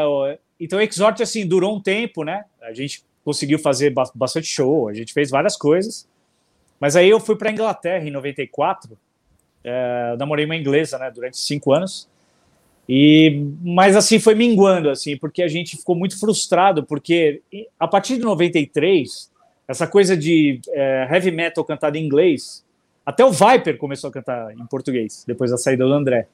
então 0.59 0.79
o 0.79 0.81
Exhort 0.81 1.21
assim, 1.21 1.47
durou 1.47 1.75
um 1.75 1.81
tempo, 1.81 2.23
né? 2.23 2.43
A 2.61 2.73
gente 2.73 3.03
conseguiu 3.23 3.59
fazer 3.59 3.93
bastante 4.15 4.47
show, 4.47 4.89
a 4.89 4.93
gente 4.93 5.13
fez 5.13 5.29
várias 5.29 5.55
coisas. 5.55 6.07
Mas 6.79 6.95
aí 6.95 7.09
eu 7.09 7.19
fui 7.19 7.35
para 7.35 7.51
Inglaterra 7.51 8.05
em 8.05 8.11
94. 8.11 8.97
É, 9.63 10.11
eu 10.13 10.17
namorei 10.17 10.45
uma 10.45 10.55
inglesa, 10.55 10.97
né, 10.97 11.11
durante 11.11 11.37
cinco 11.37 11.73
anos. 11.73 12.09
E, 12.87 13.43
mas 13.61 13.95
assim 13.95 14.17
foi 14.17 14.33
minguando, 14.33 14.89
assim, 14.89 15.17
porque 15.17 15.43
a 15.43 15.47
gente 15.47 15.75
ficou 15.75 15.95
muito 15.95 16.17
frustrado, 16.17 16.85
porque 16.85 17.41
a 17.77 17.87
partir 17.87 18.15
de 18.15 18.21
93, 18.21 19.29
essa 19.67 19.85
coisa 19.85 20.15
de 20.15 20.61
é, 20.69 21.07
heavy 21.11 21.31
metal 21.31 21.63
cantado 21.63 21.97
em 21.97 22.05
inglês 22.05 22.65
até 23.07 23.23
o 23.23 23.31
Viper 23.31 23.77
começou 23.77 24.09
a 24.09 24.11
cantar 24.11 24.51
em 24.51 24.65
português, 24.65 25.23
depois 25.25 25.49
da 25.49 25.57
saída 25.57 25.85
do 25.85 25.93
André. 25.93 26.27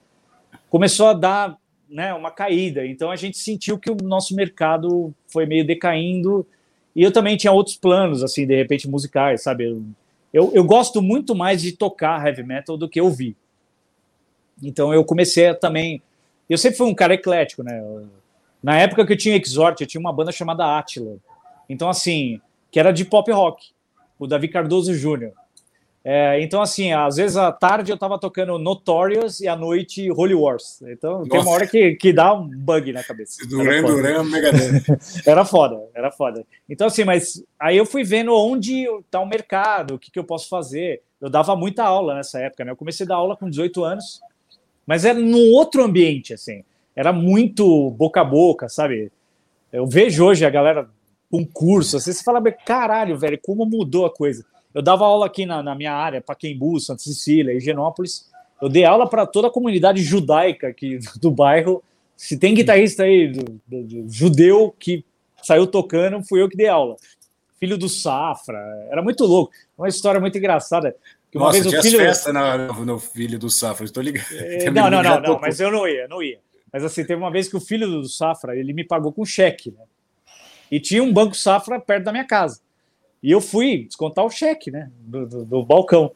Começou 0.71 1.05
a 1.05 1.13
dar 1.13 1.55
né, 1.87 2.11
uma 2.15 2.31
caída. 2.31 2.83
Então 2.83 3.11
a 3.11 3.15
gente 3.15 3.37
sentiu 3.37 3.77
que 3.77 3.91
o 3.91 3.97
nosso 4.01 4.35
mercado 4.35 5.13
foi 5.27 5.45
meio 5.45 5.63
decaindo. 5.63 6.43
E 6.95 7.03
eu 7.03 7.11
também 7.11 7.37
tinha 7.37 7.53
outros 7.53 7.77
planos, 7.77 8.23
assim, 8.23 8.47
de 8.47 8.55
repente 8.55 8.89
musicais, 8.89 9.43
sabe? 9.43 9.65
Eu, 10.33 10.51
eu 10.51 10.63
gosto 10.63 10.99
muito 10.99 11.35
mais 11.35 11.61
de 11.61 11.73
tocar 11.73 12.25
heavy 12.25 12.41
metal 12.41 12.75
do 12.75 12.89
que 12.89 12.99
ouvir. 12.99 13.35
Então 14.63 14.91
eu 14.91 15.05
comecei 15.05 15.49
a 15.49 15.53
também. 15.53 16.01
Eu 16.49 16.57
sempre 16.57 16.79
fui 16.79 16.87
um 16.87 16.95
cara 16.95 17.13
eclético, 17.13 17.61
né? 17.61 17.83
Na 18.63 18.79
época 18.79 19.05
que 19.05 19.13
eu 19.13 19.17
tinha 19.17 19.37
Exort, 19.37 19.79
eu 19.79 19.85
tinha 19.85 20.01
uma 20.01 20.11
banda 20.11 20.31
chamada 20.31 20.75
Attila. 20.75 21.17
Então, 21.69 21.87
assim, 21.87 22.41
que 22.73 22.79
era 22.79 22.91
de 22.91 23.05
pop 23.05 23.31
rock. 23.31 23.67
O 24.17 24.25
Davi 24.25 24.47
Cardoso 24.47 24.93
Jr. 24.95 25.31
É, 26.03 26.41
então, 26.41 26.59
assim, 26.59 26.91
às 26.91 27.15
vezes 27.15 27.37
à 27.37 27.51
tarde 27.51 27.91
eu 27.91 27.97
tava 27.97 28.19
tocando 28.19 28.57
Notorious 28.57 29.39
e 29.39 29.47
à 29.47 29.55
noite 29.55 30.11
Holy 30.11 30.33
Wars. 30.33 30.81
Então 30.87 31.19
Nossa. 31.19 31.29
tem 31.29 31.39
uma 31.39 31.51
hora 31.51 31.67
que, 31.67 31.93
que 31.93 32.11
dá 32.11 32.33
um 32.33 32.49
bug 32.49 32.91
na 32.91 33.03
cabeça. 33.03 33.47
Duran 33.47 33.83
Duran 33.83 34.23
Megadeth. 34.23 34.99
era 35.25 35.45
foda, 35.45 35.79
era 35.93 36.11
foda. 36.11 36.43
Então, 36.67 36.87
assim, 36.87 37.03
mas 37.03 37.43
aí 37.59 37.77
eu 37.77 37.85
fui 37.85 38.03
vendo 38.03 38.33
onde 38.33 38.85
tá 39.09 39.19
o 39.21 39.25
mercado, 39.27 39.93
o 39.93 39.99
que, 39.99 40.09
que 40.09 40.17
eu 40.17 40.23
posso 40.23 40.49
fazer. 40.49 41.03
Eu 41.21 41.29
dava 41.29 41.55
muita 41.55 41.83
aula 41.83 42.15
nessa 42.15 42.39
época, 42.39 42.65
né? 42.65 42.71
Eu 42.71 42.75
comecei 42.75 43.05
a 43.05 43.09
dar 43.09 43.15
aula 43.15 43.37
com 43.37 43.47
18 43.47 43.83
anos, 43.83 44.19
mas 44.85 45.05
era 45.05 45.19
num 45.19 45.53
outro 45.53 45.83
ambiente, 45.83 46.33
assim. 46.33 46.63
Era 46.95 47.13
muito 47.13 47.91
boca 47.91 48.21
a 48.21 48.25
boca, 48.25 48.67
sabe? 48.67 49.11
Eu 49.71 49.85
vejo 49.85 50.25
hoje 50.25 50.43
a 50.43 50.49
galera 50.49 50.89
com 51.33 51.43
curso, 51.43 51.97
assim, 51.97 52.13
você 52.13 52.23
fala, 52.23 52.39
caralho, 52.51 53.17
velho, 53.17 53.39
como 53.41 53.65
mudou 53.65 54.05
a 54.05 54.13
coisa. 54.13 54.45
Eu 54.71 54.83
dava 54.83 55.03
aula 55.03 55.25
aqui 55.25 55.47
na, 55.47 55.63
na 55.63 55.73
minha 55.73 55.91
área, 55.91 56.21
Paquembu, 56.21 56.79
Santa 56.79 57.01
Cecília, 57.01 57.55
Higienópolis. 57.55 58.29
Eu 58.61 58.69
dei 58.69 58.85
aula 58.85 59.09
para 59.09 59.25
toda 59.25 59.47
a 59.47 59.51
comunidade 59.51 60.03
judaica 60.03 60.67
aqui 60.67 60.99
do 61.19 61.31
bairro. 61.31 61.83
Se 62.15 62.37
tem 62.37 62.53
guitarrista 62.53 63.01
aí 63.01 63.29
do, 63.29 63.59
do, 63.65 63.83
do, 63.83 64.13
judeu 64.13 64.75
que 64.77 65.03
saiu 65.41 65.65
tocando, 65.65 66.23
fui 66.23 66.39
eu 66.39 66.47
que 66.47 66.55
dei 66.55 66.67
aula. 66.67 66.97
Filho 67.59 67.79
do 67.79 67.89
Safra, 67.89 68.59
era 68.91 69.01
muito 69.01 69.25
louco. 69.25 69.51
Uma 69.75 69.87
história 69.87 70.21
muito 70.21 70.37
engraçada. 70.37 70.95
Que 71.31 71.37
uma 71.39 71.47
Nossa, 71.47 71.63
vez 71.63 71.73
o 71.73 71.81
filho... 71.81 71.97
festa 71.97 72.31
no, 72.31 72.85
no, 72.85 72.99
filho 72.99 73.39
do 73.39 73.49
Safra, 73.49 73.85
estou 73.85 74.03
ligado. 74.03 74.27
É, 74.33 74.69
não, 74.69 74.87
não, 74.87 75.01
não, 75.01 75.19
não, 75.19 75.39
mas 75.39 75.59
eu 75.59 75.71
não 75.71 75.87
ia, 75.87 76.07
não 76.07 76.21
ia. 76.21 76.37
Mas 76.71 76.83
assim, 76.83 77.03
teve 77.03 77.19
uma 77.19 77.31
vez 77.31 77.47
que 77.47 77.57
o 77.57 77.59
filho 77.59 77.87
do 77.87 78.07
Safra, 78.07 78.55
ele 78.55 78.71
me 78.71 78.83
pagou 78.83 79.11
com 79.11 79.25
cheque, 79.25 79.71
né? 79.71 79.83
E 80.73 80.79
tinha 80.79 81.03
um 81.03 81.13
banco 81.13 81.35
Safra 81.35 81.79
perto 81.79 82.05
da 82.05 82.11
minha 82.11 82.25
casa. 82.25 82.59
E 83.21 83.29
eu 83.29 83.39
fui 83.39 83.83
descontar 83.83 84.25
o 84.25 84.29
cheque, 84.31 84.71
né? 84.71 84.89
Do, 85.01 85.27
do, 85.27 85.45
do 85.45 85.63
balcão. 85.63 86.11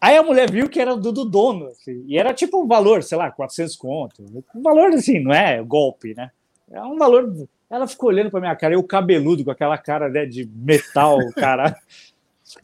Aí 0.00 0.16
a 0.16 0.22
mulher 0.22 0.48
viu 0.48 0.68
que 0.68 0.78
era 0.78 0.96
do, 0.96 1.10
do 1.10 1.24
dono, 1.24 1.66
assim, 1.66 2.04
e 2.06 2.16
era 2.16 2.32
tipo 2.32 2.62
um 2.62 2.68
valor, 2.68 3.02
sei 3.02 3.18
lá, 3.18 3.32
400 3.32 3.74
contos. 3.74 4.24
Um 4.54 4.62
valor 4.62 4.90
assim, 4.90 5.18
não 5.18 5.32
é 5.32 5.60
golpe, 5.60 6.14
né? 6.14 6.30
É 6.70 6.80
um 6.82 6.96
valor. 6.96 7.48
Ela 7.68 7.88
ficou 7.88 8.10
olhando 8.10 8.30
para 8.30 8.38
minha 8.38 8.54
cara, 8.54 8.74
eu 8.74 8.82
cabeludo, 8.84 9.44
com 9.44 9.50
aquela 9.50 9.76
cara 9.76 10.08
né, 10.08 10.24
de 10.24 10.48
metal, 10.54 11.18
cara. 11.34 11.76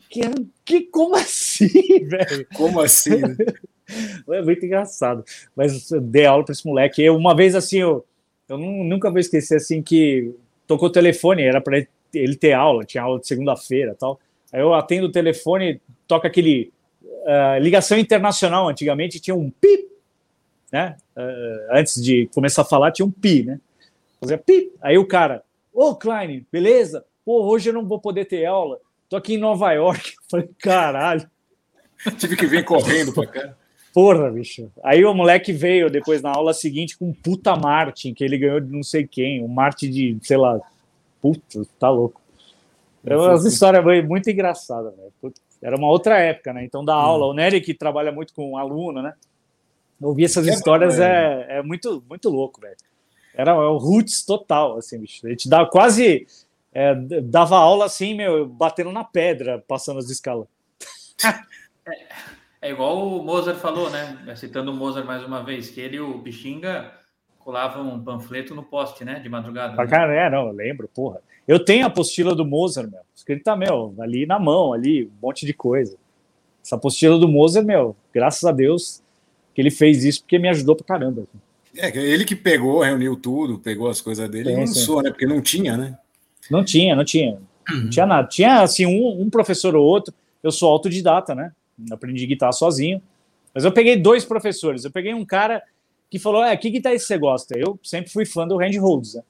Que, 0.08 0.20
que 0.64 0.82
como 0.82 1.16
assim, 1.16 1.66
velho? 2.06 2.46
Como 2.54 2.78
assim? 2.78 3.20
é 4.30 4.42
muito 4.42 4.64
engraçado. 4.64 5.24
Mas 5.56 5.90
eu 5.90 6.00
dei 6.00 6.24
aula 6.24 6.44
para 6.44 6.52
esse 6.52 6.64
moleque. 6.64 7.02
Eu, 7.02 7.16
uma 7.16 7.34
vez 7.34 7.56
assim, 7.56 7.78
eu, 7.78 8.06
eu 8.48 8.56
nunca 8.56 9.10
vou 9.10 9.18
esquecer 9.18 9.56
assim 9.56 9.82
que 9.82 10.32
tocou 10.70 10.88
o 10.88 10.92
telefone, 10.92 11.42
era 11.42 11.60
para 11.60 11.84
ele 12.14 12.36
ter 12.36 12.52
aula, 12.52 12.84
tinha 12.84 13.02
aula 13.02 13.18
de 13.18 13.26
segunda-feira 13.26 13.96
tal. 13.98 14.20
Aí 14.52 14.60
eu 14.60 14.72
atendo 14.72 15.08
o 15.08 15.12
telefone, 15.12 15.80
toca 16.06 16.28
aquele 16.28 16.72
uh, 17.02 17.58
ligação 17.60 17.98
internacional. 17.98 18.68
Antigamente 18.68 19.18
tinha 19.18 19.34
um 19.34 19.50
pi, 19.50 19.88
né? 20.70 20.96
Uh, 21.16 21.76
antes 21.76 22.00
de 22.00 22.28
começar 22.32 22.62
a 22.62 22.64
falar, 22.64 22.92
tinha 22.92 23.04
um 23.04 23.10
pi, 23.10 23.42
né? 23.42 23.58
Fazia 24.20 24.38
pi. 24.38 24.70
Aí 24.80 24.96
o 24.96 25.04
cara, 25.04 25.42
ô 25.74 25.86
oh, 25.86 25.96
Klein, 25.96 26.46
beleza? 26.52 27.04
Pô, 27.24 27.42
hoje 27.46 27.70
eu 27.70 27.74
não 27.74 27.84
vou 27.84 28.00
poder 28.00 28.26
ter 28.26 28.46
aula. 28.46 28.78
Tô 29.08 29.16
aqui 29.16 29.34
em 29.34 29.38
Nova 29.38 29.72
York. 29.72 30.12
Eu 30.22 30.30
falei, 30.30 30.50
caralho. 30.60 31.28
Tive 32.16 32.36
que 32.36 32.46
vir 32.46 32.64
correndo 32.64 33.12
pra 33.12 33.26
cá. 33.26 33.54
Porra, 33.92 34.30
bicho. 34.30 34.70
Aí 34.84 35.04
o 35.04 35.12
moleque 35.12 35.52
veio 35.52 35.90
depois 35.90 36.22
na 36.22 36.30
aula 36.30 36.54
seguinte 36.54 36.96
com 36.96 37.08
um 37.08 37.12
puta 37.12 37.56
Martin, 37.56 38.14
que 38.14 38.22
ele 38.22 38.38
ganhou 38.38 38.60
de 38.60 38.70
não 38.70 38.82
sei 38.82 39.06
quem, 39.06 39.42
um 39.42 39.48
Martin 39.48 39.90
de, 39.90 40.18
sei 40.22 40.36
lá, 40.36 40.60
Putz, 41.20 41.68
tá 41.78 41.90
louco. 41.90 42.20
É 43.04 43.16
uma 43.16 43.34
história 43.36 43.82
muito 44.02 44.30
engraçada, 44.30 44.90
velho. 44.90 45.34
Era 45.62 45.76
uma 45.76 45.88
outra 45.88 46.18
época, 46.18 46.52
né? 46.52 46.64
Então, 46.64 46.84
da 46.84 46.94
aula, 46.94 47.26
hum. 47.26 47.30
o 47.30 47.34
Nery 47.34 47.60
que 47.60 47.74
trabalha 47.74 48.10
muito 48.10 48.32
com 48.32 48.56
aluno, 48.56 49.02
né? 49.02 49.14
Ouvir 50.00 50.24
essas 50.24 50.48
é 50.48 50.50
histórias 50.50 50.96
bom, 50.96 51.02
é, 51.02 51.46
é 51.58 51.62
muito, 51.62 52.02
muito 52.08 52.30
louco, 52.30 52.60
velho. 52.60 52.76
Era 53.34 53.54
o 53.54 53.76
roots 53.76 54.24
total, 54.24 54.78
assim, 54.78 54.98
bicho. 54.98 55.26
A 55.26 55.30
gente 55.30 55.48
dá 55.48 55.66
quase. 55.66 56.26
é, 56.72 56.94
dava 56.94 57.58
aula 57.58 57.84
assim, 57.84 58.14
meu, 58.14 58.46
batendo 58.46 58.92
na 58.92 59.04
pedra, 59.04 59.62
passando 59.68 59.98
as 59.98 60.08
escalas. 60.08 60.46
É, 62.60 62.68
é, 62.68 62.70
igual 62.70 63.06
o 63.06 63.22
Mozart 63.24 63.58
falou, 63.58 63.90
né? 63.90 64.18
Citando 64.36 64.70
o 64.70 64.74
Mozart 64.74 65.06
mais 65.06 65.24
uma 65.24 65.42
vez, 65.42 65.70
que 65.70 65.80
ele 65.80 65.96
e 65.96 66.00
o 66.00 66.18
Bichinga 66.18 66.92
colavam 67.38 67.94
um 67.94 68.02
panfleto 68.02 68.54
no 68.54 68.62
poste, 68.62 69.04
né? 69.04 69.18
De 69.18 69.28
madrugada. 69.28 69.76
Né? 69.76 69.86
Cara, 69.86 70.14
é, 70.14 70.30
não, 70.30 70.48
eu 70.48 70.52
lembro, 70.52 70.88
porra. 70.88 71.20
Eu 71.48 71.58
tenho 71.64 71.84
a 71.84 71.88
apostila 71.88 72.34
do 72.34 72.44
Mozart, 72.44 72.90
meu. 72.90 73.00
Escrita, 73.14 73.56
meu, 73.56 73.94
ali 73.98 74.26
na 74.26 74.38
mão, 74.38 74.72
ali, 74.72 75.06
um 75.06 75.26
monte 75.26 75.44
de 75.44 75.52
coisa. 75.52 75.96
Essa 76.64 76.76
apostila 76.76 77.18
do 77.18 77.26
Mozart, 77.26 77.66
meu, 77.66 77.96
graças 78.12 78.44
a 78.44 78.52
Deus 78.52 79.02
que 79.54 79.60
ele 79.60 79.70
fez 79.70 80.04
isso, 80.04 80.20
porque 80.20 80.38
me 80.38 80.48
ajudou 80.48 80.76
pra 80.76 80.86
caramba. 80.86 81.24
É, 81.76 81.88
ele 81.96 82.24
que 82.24 82.36
pegou, 82.36 82.82
reuniu 82.82 83.16
tudo, 83.16 83.58
pegou 83.58 83.88
as 83.88 84.00
coisas 84.00 84.28
dele 84.28 84.50
sim, 84.50 84.52
e 84.52 84.56
lançou, 84.56 85.02
né? 85.02 85.10
Porque 85.10 85.26
não 85.26 85.40
tinha, 85.40 85.76
né? 85.76 85.98
Não 86.50 86.64
tinha, 86.64 86.94
não 86.94 87.04
tinha. 87.04 87.38
Uhum. 87.68 87.82
Não 87.82 87.90
tinha 87.90 88.06
nada. 88.06 88.28
Tinha, 88.28 88.62
assim, 88.62 88.86
um, 88.86 89.22
um 89.22 89.30
professor 89.30 89.74
ou 89.74 89.84
outro. 89.84 90.12
Eu 90.42 90.50
sou 90.50 90.70
autodidata, 90.70 91.34
né? 91.34 91.52
Aprendi 91.90 92.26
guitarra 92.26 92.52
sozinho. 92.52 93.02
Mas 93.54 93.64
eu 93.64 93.72
peguei 93.72 93.96
dois 93.96 94.24
professores. 94.24 94.84
Eu 94.84 94.90
peguei 94.90 95.12
um 95.14 95.24
cara 95.24 95.62
que 96.08 96.18
falou: 96.18 96.44
É, 96.44 96.56
que 96.56 96.70
guitarra 96.70 96.98
você 96.98 97.18
gosta? 97.18 97.58
Eu 97.58 97.78
sempre 97.82 98.10
fui 98.10 98.24
fã 98.24 98.46
do 98.46 98.56
Randy 98.56 98.78
Rhodes, 98.78 99.14
né? 99.14 99.22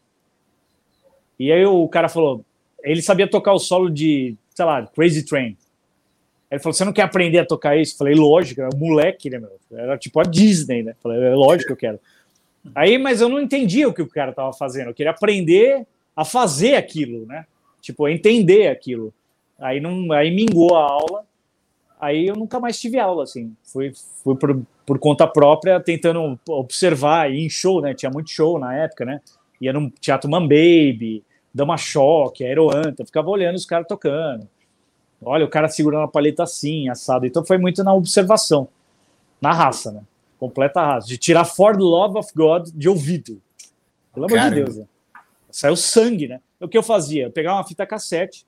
E 1.38 1.50
aí 1.52 1.64
o 1.64 1.88
cara 1.88 2.08
falou: 2.08 2.44
Ele 2.82 3.02
sabia 3.02 3.28
tocar 3.28 3.52
o 3.52 3.58
solo 3.58 3.90
de, 3.90 4.36
sei 4.54 4.64
lá, 4.64 4.86
Crazy 4.86 5.24
Train. 5.24 5.56
Ele 6.50 6.60
falou: 6.60 6.74
Você 6.74 6.84
não 6.84 6.92
quer 6.92 7.02
aprender 7.02 7.38
a 7.38 7.46
tocar 7.46 7.76
isso? 7.76 7.94
Eu 7.94 7.98
falei: 7.98 8.14
Lógico, 8.14 8.60
era 8.60 8.76
moleque, 8.76 9.30
né, 9.30 9.38
meu? 9.38 9.58
Era 9.72 9.96
tipo 9.96 10.20
a 10.20 10.24
Disney, 10.24 10.82
né? 10.82 10.92
Eu 10.92 10.96
falei: 11.02 11.22
É 11.22 11.34
lógico 11.34 11.68
que 11.68 11.72
eu 11.72 11.76
quero. 11.76 12.00
Aí, 12.74 12.98
mas 12.98 13.20
eu 13.20 13.28
não 13.28 13.40
entendia 13.40 13.88
o 13.88 13.94
que 13.94 14.02
o 14.02 14.08
cara 14.08 14.32
tava 14.32 14.52
fazendo. 14.52 14.88
Eu 14.88 14.94
queria 14.94 15.12
aprender 15.12 15.86
a 16.14 16.24
fazer 16.24 16.74
aquilo, 16.74 17.24
né? 17.24 17.46
Tipo, 17.80 18.08
entender 18.08 18.68
aquilo. 18.68 19.12
Aí 19.58 19.80
não, 19.80 20.12
aí 20.12 20.30
mingou 20.30 20.76
a 20.76 20.82
aula. 20.82 21.24
Aí 22.00 22.26
eu 22.26 22.34
nunca 22.34 22.58
mais 22.58 22.80
tive 22.80 22.98
aula, 22.98 23.24
assim. 23.24 23.54
Fui, 23.62 23.92
fui 24.24 24.34
por, 24.34 24.62
por 24.86 24.98
conta 24.98 25.26
própria 25.26 25.78
tentando 25.78 26.38
observar 26.48 27.30
e 27.30 27.44
em 27.44 27.50
show, 27.50 27.80
né? 27.82 27.92
Tinha 27.92 28.10
muito 28.10 28.30
show 28.30 28.58
na 28.58 28.74
época, 28.74 29.04
né? 29.04 29.20
Ia 29.60 29.72
no 29.72 29.90
Teatro 29.90 30.30
Man 30.30 30.42
Baby, 30.42 31.22
Dama 31.52 31.76
Choque, 31.76 32.42
Aeroanta, 32.44 33.04
ficava 33.04 33.28
olhando 33.28 33.56
os 33.56 33.66
caras 33.66 33.86
tocando. 33.86 34.48
Olha, 35.22 35.44
o 35.44 35.50
cara 35.50 35.68
segurando 35.68 36.04
a 36.04 36.08
paleta 36.08 36.42
assim, 36.42 36.88
assado. 36.88 37.26
Então 37.26 37.44
foi 37.44 37.58
muito 37.58 37.84
na 37.84 37.92
observação, 37.92 38.68
na 39.40 39.52
raça, 39.52 39.92
né? 39.92 40.02
Completa 40.38 40.80
raça. 40.80 41.06
De 41.06 41.18
tirar 41.18 41.44
For 41.44 41.76
the 41.76 41.82
Love 41.82 42.18
of 42.18 42.30
God 42.34 42.70
de 42.74 42.88
ouvido. 42.88 43.42
Pelo 44.14 44.24
amor 44.24 44.38
de 44.38 44.54
Deus. 44.54 44.76
Né? 44.78 44.86
Saiu 45.50 45.76
sangue, 45.76 46.28
né? 46.28 46.40
O 46.58 46.66
que 46.66 46.78
eu 46.78 46.82
fazia? 46.82 47.24
Eu 47.24 47.30
pegava 47.30 47.58
uma 47.58 47.66
fita 47.66 47.86
cassete 47.86 48.46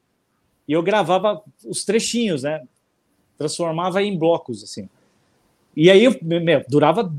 e 0.67 0.73
eu 0.73 0.83
gravava 0.83 1.43
os 1.67 1.85
trechinhos, 1.85 2.45
né? 2.45 2.63
Transformava 3.39 4.03
em 4.03 4.17
blocos, 4.17 4.63
assim. 4.63 4.89
E 5.77 5.91
aí, 5.91 6.07
meu, 6.23 6.65
durava 6.69 7.13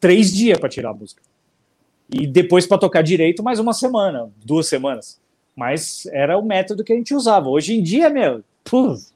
três 0.00 0.32
dias 0.32 0.58
para 0.58 0.68
tirar 0.68 0.90
a 0.90 0.94
música. 0.94 1.22
E 2.08 2.26
depois 2.26 2.66
para 2.66 2.78
tocar 2.78 3.02
direito, 3.02 3.42
mais 3.42 3.58
uma 3.58 3.72
semana, 3.72 4.30
duas 4.44 4.68
semanas. 4.68 5.20
Mas 5.54 6.06
era 6.12 6.38
o 6.38 6.44
método 6.44 6.84
que 6.84 6.92
a 6.92 6.96
gente 6.96 7.14
usava. 7.14 7.48
Hoje 7.48 7.74
em 7.74 7.82
dia, 7.82 8.08
meu, 8.08 8.44
puf, 8.62 9.06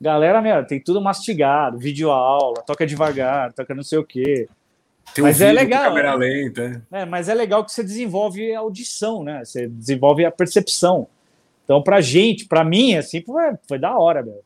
galera, 0.00 0.40
meu, 0.40 0.64
tem 0.66 0.80
tudo 0.80 1.00
mastigado, 1.00 1.78
vídeo 1.78 2.10
aula, 2.10 2.62
toca 2.62 2.86
devagar, 2.86 3.52
toca 3.52 3.74
não 3.74 3.82
sei 3.82 3.98
o 3.98 4.04
quê. 4.04 4.48
Tem 5.14 5.22
mas 5.22 5.40
é 5.40 5.52
legal. 5.52 5.84
Câmera 5.84 6.14
lenta. 6.14 6.82
É, 6.90 7.04
mas 7.04 7.28
é 7.28 7.34
legal 7.34 7.64
que 7.64 7.72
você 7.72 7.82
desenvolve 7.82 8.54
a 8.54 8.60
audição, 8.60 9.22
né? 9.22 9.44
Você 9.44 9.66
desenvolve 9.68 10.24
a 10.24 10.30
percepção. 10.30 11.06
Então, 11.64 11.82
pra 11.82 12.00
gente, 12.00 12.46
pra 12.46 12.64
mim, 12.64 12.94
assim, 12.94 13.20
foi, 13.22 13.42
foi 13.68 13.78
da 13.78 13.96
hora, 13.98 14.22
meu. 14.22 14.42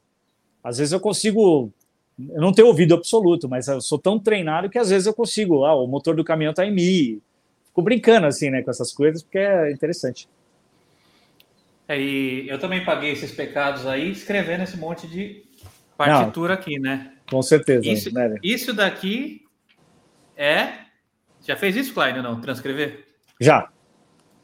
Às 0.63 0.79
vezes 0.79 0.93
eu 0.93 1.01
consigo. 1.01 1.73
Eu 2.19 2.41
não 2.41 2.53
tenho 2.53 2.69
ouvido 2.69 2.95
absoluto, 2.95 3.49
mas 3.49 3.69
eu 3.69 3.81
sou 3.81 3.99
tão 3.99 4.19
treinado 4.19 4.69
que 4.69 4.79
às 4.79 4.91
vezes 4.91 5.07
eu 5.07 5.15
consigo. 5.15 5.65
Ah, 5.65 5.75
o 5.75 5.87
motor 5.87 6.15
do 6.15 6.25
caminhão 6.25 6.53
tá 6.53 6.67
em 6.67 6.73
Mi. 6.73 7.23
Fico 7.67 7.83
brincando, 7.83 8.27
assim, 8.27 8.51
né, 8.51 8.63
com 8.63 8.71
essas 8.71 8.93
coisas, 8.93 9.23
porque 9.23 9.39
é 9.39 9.71
interessante. 9.71 10.29
É, 11.89 11.99
e 11.99 12.49
eu 12.49 12.59
também 12.59 12.85
paguei 12.85 13.11
esses 13.11 13.33
pecados 13.33 13.87
aí 13.87 14.11
escrevendo 14.11 14.63
esse 14.63 14.77
monte 14.77 15.07
de 15.07 15.43
partitura 15.97 16.55
não, 16.55 16.61
aqui, 16.61 16.79
né? 16.79 17.13
Com 17.31 17.43
certeza. 17.43 17.89
Isso, 17.89 18.13
né? 18.13 18.37
isso 18.43 18.73
daqui 18.73 19.43
é. 20.37 20.73
Já 21.47 21.57
fez 21.57 21.77
isso, 21.77 21.95
Klein, 21.95 22.23
não? 22.23 22.41
Transcrever? 22.41 23.05
Já. 23.41 23.71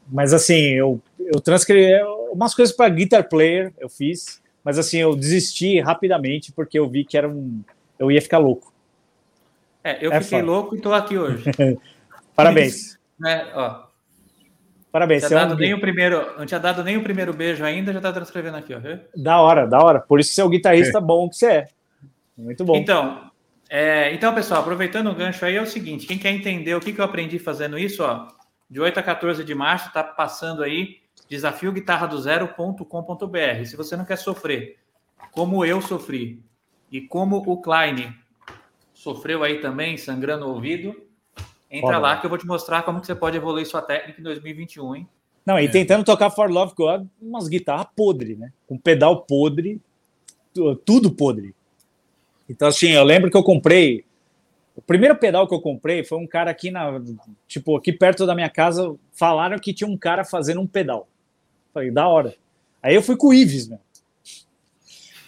Mas 0.07 0.33
assim, 0.33 0.73
eu, 0.73 1.01
eu 1.19 1.39
transcrevi 1.41 2.01
umas 2.31 2.53
coisas 2.53 2.75
para 2.75 2.89
Guitar 2.89 3.27
Player, 3.27 3.73
eu 3.77 3.89
fiz, 3.89 4.41
mas 4.67 4.77
assim, 4.77 4.97
eu 4.97 5.15
desisti 5.15 5.79
rapidamente 5.79 6.51
porque 6.51 6.77
eu 6.77 6.89
vi 6.89 7.05
que 7.05 7.17
era 7.17 7.29
um. 7.29 7.63
Eu 7.97 8.11
ia 8.11 8.21
ficar 8.21 8.37
louco. 8.37 8.73
É, 9.81 10.05
eu 10.05 10.11
é 10.11 10.19
fiquei 10.19 10.41
foda. 10.41 10.51
louco 10.51 10.75
e 10.75 10.77
estou 10.77 10.93
aqui 10.93 11.17
hoje. 11.17 11.45
Parabéns. 12.35 12.99
É, 13.25 13.45
ó. 13.55 13.85
Parabéns. 14.91 15.21
Não 15.21 15.29
tinha, 15.29 15.39
dado 15.39 15.53
é 15.53 15.55
um... 15.55 15.59
nem 15.59 15.73
o 15.73 15.79
primeiro, 15.79 16.37
não 16.37 16.45
tinha 16.45 16.59
dado 16.59 16.83
nem 16.83 16.97
o 16.97 17.01
primeiro 17.01 17.33
beijo 17.33 17.63
ainda, 17.63 17.93
já 17.93 17.99
está 17.99 18.11
transcrevendo 18.11 18.57
aqui, 18.57 18.73
ó. 18.73 18.79
Da 19.15 19.39
hora, 19.39 19.65
da 19.65 19.79
hora. 19.79 20.01
Por 20.01 20.19
isso 20.19 20.33
você 20.33 20.41
é 20.41 20.43
o 20.43 20.49
guitarrista 20.49 20.97
é. 20.97 20.99
bom 21.01 21.29
que 21.29 21.37
você 21.37 21.45
é. 21.45 21.67
Muito 22.37 22.65
bom. 22.65 22.75
Então, 22.75 23.31
é, 23.69 24.13
então, 24.13 24.35
pessoal, 24.35 24.59
aproveitando 24.59 25.09
o 25.09 25.15
gancho 25.15 25.45
aí, 25.45 25.55
é 25.55 25.61
o 25.61 25.65
seguinte: 25.65 26.05
quem 26.05 26.17
quer 26.17 26.31
entender 26.31 26.75
o 26.75 26.81
que, 26.81 26.91
que 26.91 26.99
eu 26.99 27.05
aprendi 27.05 27.39
fazendo 27.39 27.79
isso, 27.79 28.03
ó, 28.03 28.27
de 28.69 28.81
8 28.81 28.99
a 28.99 29.03
14 29.03 29.45
de 29.45 29.55
março, 29.55 29.93
tá 29.93 30.03
passando 30.03 30.61
aí 30.61 30.97
desafio 31.29 31.71
guitarra 31.71 32.07
do 32.07 32.19
zero.com.br. 32.19 33.65
Se 33.65 33.75
você 33.75 33.95
não 33.95 34.05
quer 34.05 34.17
sofrer 34.17 34.77
como 35.31 35.65
eu 35.65 35.81
sofri 35.81 36.41
e 36.91 37.01
como 37.01 37.37
o 37.37 37.61
Klein 37.61 38.13
sofreu 38.93 39.43
aí 39.43 39.59
também, 39.61 39.97
sangrando 39.97 40.45
o 40.45 40.53
ouvido, 40.53 40.95
entra 41.69 41.97
lá 41.97 42.17
que 42.17 42.25
eu 42.25 42.29
vou 42.29 42.39
te 42.39 42.45
mostrar 42.45 42.83
como 42.83 42.99
que 42.99 43.07
você 43.07 43.15
pode 43.15 43.37
evoluir 43.37 43.65
sua 43.65 43.81
técnica 43.81 44.19
em 44.19 44.23
2021, 44.23 44.95
hein? 44.95 45.07
Não, 45.45 45.57
e 45.59 45.65
é. 45.65 45.69
tentando 45.69 46.03
tocar 46.03 46.29
For 46.29 46.49
Love 46.51 46.73
God, 46.75 47.07
umas 47.21 47.47
guitarras 47.47 47.87
podre, 47.95 48.35
né? 48.35 48.51
Com 48.67 48.77
pedal 48.77 49.21
podre, 49.21 49.79
tudo 50.83 51.11
podre. 51.11 51.55
Então, 52.49 52.67
assim, 52.67 52.89
eu 52.89 53.03
lembro 53.03 53.29
que 53.29 53.37
eu 53.37 53.43
comprei. 53.43 54.05
O 54.75 54.81
primeiro 54.81 55.15
pedal 55.15 55.47
que 55.47 55.53
eu 55.53 55.61
comprei 55.61 56.03
foi 56.03 56.17
um 56.17 56.27
cara 56.27 56.51
aqui 56.51 56.69
na. 56.69 57.01
Tipo, 57.47 57.77
aqui 57.77 57.93
perto 57.93 58.25
da 58.25 58.35
minha 58.35 58.49
casa, 58.49 58.95
falaram 59.13 59.57
que 59.57 59.73
tinha 59.73 59.89
um 59.89 59.97
cara 59.97 60.25
fazendo 60.25 60.61
um 60.61 60.67
pedal. 60.67 61.07
Falei, 61.77 61.91
da 61.91 62.07
hora. 62.07 62.33
Aí 62.81 62.95
eu 62.95 63.03
fui 63.03 63.15
com 63.15 63.27
o 63.27 63.33
Ives, 63.33 63.67
né? 63.67 63.77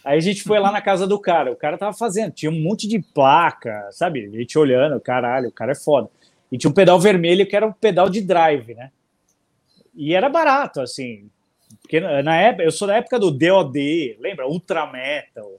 Aí 0.03 0.17
a 0.17 0.19
gente 0.19 0.41
foi 0.41 0.57
lá 0.57 0.71
na 0.71 0.81
casa 0.81 1.05
do 1.05 1.19
cara. 1.19 1.51
O 1.51 1.55
cara 1.55 1.77
tava 1.77 1.95
fazendo, 1.95 2.31
tinha 2.31 2.51
um 2.51 2.59
monte 2.59 2.87
de 2.87 2.99
placa, 2.99 3.87
sabe? 3.91 4.25
A 4.25 4.37
gente 4.39 4.57
olhando, 4.57 4.99
caralho, 4.99 5.49
o 5.49 5.51
cara 5.51 5.73
é 5.73 5.75
foda. 5.75 6.09
E 6.51 6.57
tinha 6.57 6.71
um 6.71 6.73
pedal 6.73 6.99
vermelho 6.99 7.47
que 7.47 7.55
era 7.55 7.67
um 7.67 7.71
pedal 7.71 8.09
de 8.09 8.21
drive, 8.21 8.73
né? 8.73 8.89
E 9.93 10.15
era 10.15 10.27
barato, 10.27 10.81
assim. 10.81 11.29
Porque 11.83 11.99
na 11.99 12.35
época, 12.35 12.63
eu 12.63 12.71
sou 12.71 12.87
da 12.87 12.95
época 12.95 13.19
do 13.19 13.29
DOD, 13.29 14.17
lembra? 14.19 14.47
Ultra 14.47 14.91
Metal. 14.91 15.51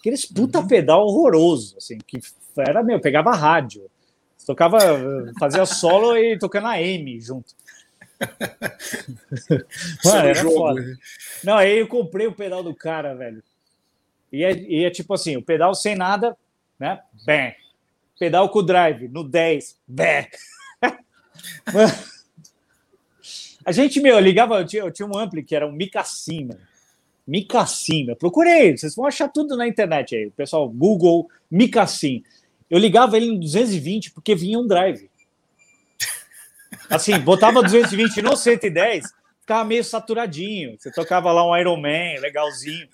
Aqueles 0.00 0.26
puta 0.26 0.58
uhum. 0.58 0.66
pedal 0.66 1.06
horroroso, 1.06 1.76
assim, 1.76 1.98
que 2.04 2.18
era, 2.58 2.82
meu, 2.82 2.98
pegava 2.98 3.30
rádio. 3.36 3.88
Tocava, 4.44 4.78
fazia 5.38 5.64
solo 5.64 6.16
e 6.16 6.36
tocando 6.36 6.66
a 6.66 6.82
M 6.82 7.20
junto. 7.20 7.54
Mano, 10.04 10.28
era 10.28 10.34
jogo. 10.34 10.54
foda. 10.54 10.80
Né? 10.80 10.96
Não, 11.42 11.56
aí 11.56 11.78
eu 11.78 11.88
comprei 11.88 12.26
o 12.26 12.34
pedal 12.34 12.62
do 12.62 12.74
cara, 12.74 13.14
velho. 13.14 13.42
E 14.32 14.44
é, 14.44 14.52
e 14.52 14.84
é 14.84 14.90
tipo 14.90 15.14
assim, 15.14 15.36
o 15.36 15.42
pedal 15.42 15.74
sem 15.74 15.94
nada, 15.94 16.36
né? 16.78 17.00
Bem. 17.24 17.54
Pedal 18.18 18.48
com 18.48 18.62
drive, 18.62 19.08
no 19.08 19.24
10, 19.24 19.78
bem. 19.86 20.28
A 23.64 23.72
gente, 23.72 23.98
meu, 24.00 24.20
ligava, 24.20 24.58
eu 24.60 24.66
tinha, 24.66 24.82
eu 24.82 24.90
tinha 24.90 25.08
um 25.08 25.16
ampli 25.16 25.42
que 25.42 25.56
era 25.56 25.66
um. 25.66 25.72
Micassim. 25.72 26.50
Eu 28.08 28.16
procurei, 28.16 28.76
vocês 28.76 28.94
vão 28.94 29.06
achar 29.06 29.28
tudo 29.28 29.56
na 29.56 29.66
internet 29.66 30.14
aí. 30.14 30.30
Pessoal, 30.30 30.68
Google, 30.68 31.30
Micassim. 31.50 32.22
Eu 32.68 32.78
ligava 32.78 33.16
ele 33.16 33.26
em 33.26 33.40
220 33.40 34.10
porque 34.12 34.34
vinha 34.34 34.58
um 34.58 34.66
drive. 34.66 35.08
Assim, 36.88 37.18
botava 37.18 37.62
220 37.62 38.22
no 38.22 38.36
110, 38.36 39.06
ficava 39.40 39.64
meio 39.64 39.84
saturadinho. 39.84 40.76
Você 40.78 40.90
tocava 40.90 41.32
lá 41.32 41.46
um 41.46 41.56
Iron 41.56 41.76
Man, 41.76 42.20
legalzinho. 42.20 42.88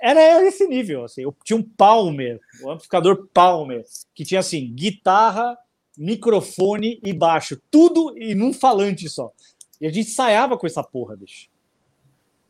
Era 0.00 0.44
esse 0.44 0.66
nível, 0.66 1.04
assim. 1.04 1.22
Eu 1.22 1.34
tinha 1.44 1.56
um 1.56 1.62
Palmer, 1.62 2.40
um 2.62 2.70
amplificador 2.70 3.28
Palmer, 3.32 3.84
que 4.14 4.24
tinha 4.24 4.40
assim, 4.40 4.72
guitarra, 4.74 5.56
microfone 5.96 7.00
e 7.02 7.12
baixo, 7.12 7.60
tudo 7.70 8.14
e 8.18 8.34
num 8.34 8.52
falante 8.52 9.08
só. 9.08 9.32
E 9.80 9.86
a 9.86 9.90
gente 9.90 10.10
ensaiava 10.10 10.58
com 10.58 10.66
essa 10.66 10.82
porra, 10.82 11.16
bicho. 11.16 11.48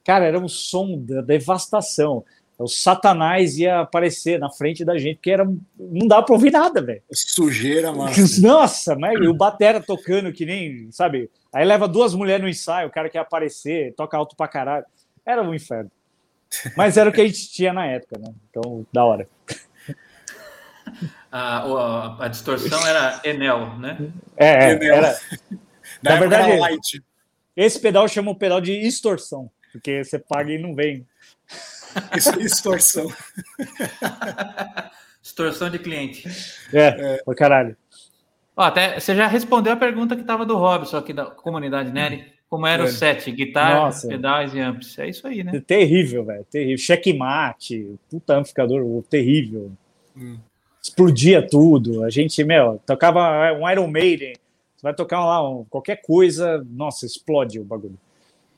Cara, 0.04 0.26
era 0.26 0.38
um 0.38 0.48
som 0.48 0.98
da 0.98 1.20
devastação. 1.22 2.24
O 2.58 2.68
Satanás 2.68 3.58
ia 3.58 3.80
aparecer 3.80 4.38
na 4.38 4.50
frente 4.50 4.84
da 4.84 4.96
gente, 4.96 5.18
que 5.20 5.30
era 5.30 5.44
não 5.44 6.06
dava 6.06 6.24
para 6.24 6.34
ouvir 6.34 6.50
nada, 6.50 6.80
velho. 6.80 7.02
Sujeira, 7.12 7.92
mano. 7.92 8.12
Nossa, 8.40 8.96
mas 8.96 9.18
o 9.20 9.34
batera 9.34 9.80
tocando 9.80 10.32
que 10.32 10.46
nem, 10.46 10.90
sabe? 10.92 11.30
Aí 11.52 11.64
leva 11.64 11.88
duas 11.88 12.14
mulheres 12.14 12.42
no 12.42 12.48
ensaio, 12.48 12.88
o 12.88 12.92
cara 12.92 13.08
quer 13.08 13.18
aparecer, 13.18 13.94
toca 13.94 14.16
alto 14.16 14.36
pra 14.36 14.48
caralho. 14.48 14.86
Era 15.26 15.42
um 15.42 15.54
inferno. 15.54 15.90
Mas 16.76 16.96
era 16.96 17.10
o 17.10 17.12
que 17.12 17.20
a 17.20 17.26
gente 17.26 17.50
tinha 17.50 17.72
na 17.72 17.86
época, 17.86 18.18
né? 18.18 18.32
Então, 18.50 18.86
da 18.92 19.04
hora. 19.04 19.28
A, 21.32 21.58
a, 21.58 22.24
a 22.26 22.28
distorção 22.28 22.86
era 22.86 23.20
Enel, 23.24 23.76
né? 23.78 23.98
É, 24.36 24.72
Enel. 24.72 24.94
era. 24.94 25.18
Na, 26.02 26.10
na 26.12 26.20
verdade, 26.20 26.50
era 26.50 26.60
esse 27.56 27.78
pedal 27.78 28.08
chama 28.08 28.32
o 28.32 28.34
pedal 28.34 28.60
de 28.60 28.72
extorsão, 28.72 29.50
porque 29.72 30.02
você 30.02 30.18
paga 30.18 30.52
e 30.52 30.58
não 30.58 30.74
vem. 30.74 31.06
Extorsão. 32.40 33.06
Extorsão 35.22 35.70
de 35.70 35.78
cliente. 35.78 36.28
É, 36.72 37.22
é. 37.26 37.34
caralho. 37.34 37.76
Ó, 38.56 38.62
até, 38.62 39.00
você 39.00 39.14
já 39.14 39.26
respondeu 39.26 39.72
a 39.72 39.76
pergunta 39.76 40.14
que 40.14 40.20
estava 40.20 40.44
do 40.46 40.56
Robson 40.56 40.96
aqui 40.96 41.12
da 41.12 41.26
comunidade 41.26 41.90
Nery. 41.90 42.32
Como 42.48 42.66
era 42.66 42.84
é. 42.84 42.86
o 42.86 42.88
set? 42.88 43.30
Guitarra, 43.32 43.86
Nossa. 43.86 44.06
pedais 44.06 44.54
e 44.54 44.60
amps. 44.60 44.98
É 44.98 45.08
isso 45.08 45.26
aí, 45.26 45.42
né? 45.42 45.60
Terrível, 45.66 46.24
velho. 46.24 46.44
Terrível. 46.44 46.78
Checkmate, 46.78 47.98
puta 48.08 48.34
amplificador 48.34 49.02
terrível. 49.04 49.72
Hum. 50.16 50.38
Explodia 50.80 51.44
tudo. 51.44 52.04
A 52.04 52.10
gente, 52.10 52.44
meu, 52.44 52.80
tocava 52.86 53.52
um 53.54 53.68
Iron 53.68 53.88
Maiden. 53.88 54.34
Você 54.76 54.82
vai 54.82 54.94
tocar 54.94 55.24
lá 55.24 55.48
um, 55.48 55.64
qualquer 55.64 56.02
coisa, 56.02 56.64
nossa, 56.70 57.06
explode 57.06 57.58
o 57.58 57.64
bagulho. 57.64 57.98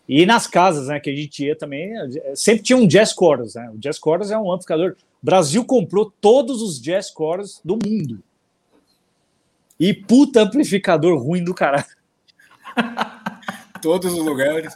E 0.08 0.24
nas 0.24 0.46
casas, 0.46 0.86
né, 0.86 1.00
que 1.00 1.10
a 1.10 1.16
gente 1.16 1.44
ia 1.44 1.56
também, 1.56 1.92
sempre 2.34 2.62
tinha 2.62 2.76
um 2.76 2.86
Jazz 2.86 3.12
Chorus, 3.12 3.54
né? 3.54 3.70
O 3.74 3.78
Jazz 3.78 3.98
Chorus 3.98 4.30
é 4.30 4.38
um 4.38 4.52
amplificador. 4.52 4.92
O 5.22 5.26
Brasil 5.26 5.64
comprou 5.64 6.12
todos 6.20 6.62
os 6.62 6.80
Jazz 6.80 7.12
Chorus 7.16 7.60
do 7.64 7.76
mundo. 7.84 8.22
E 9.78 9.92
puta 9.92 10.42
amplificador 10.42 11.20
ruim 11.20 11.42
do 11.42 11.52
caralho. 11.52 11.84
Todos 13.82 14.12
os 14.12 14.24
lugares. 14.24 14.74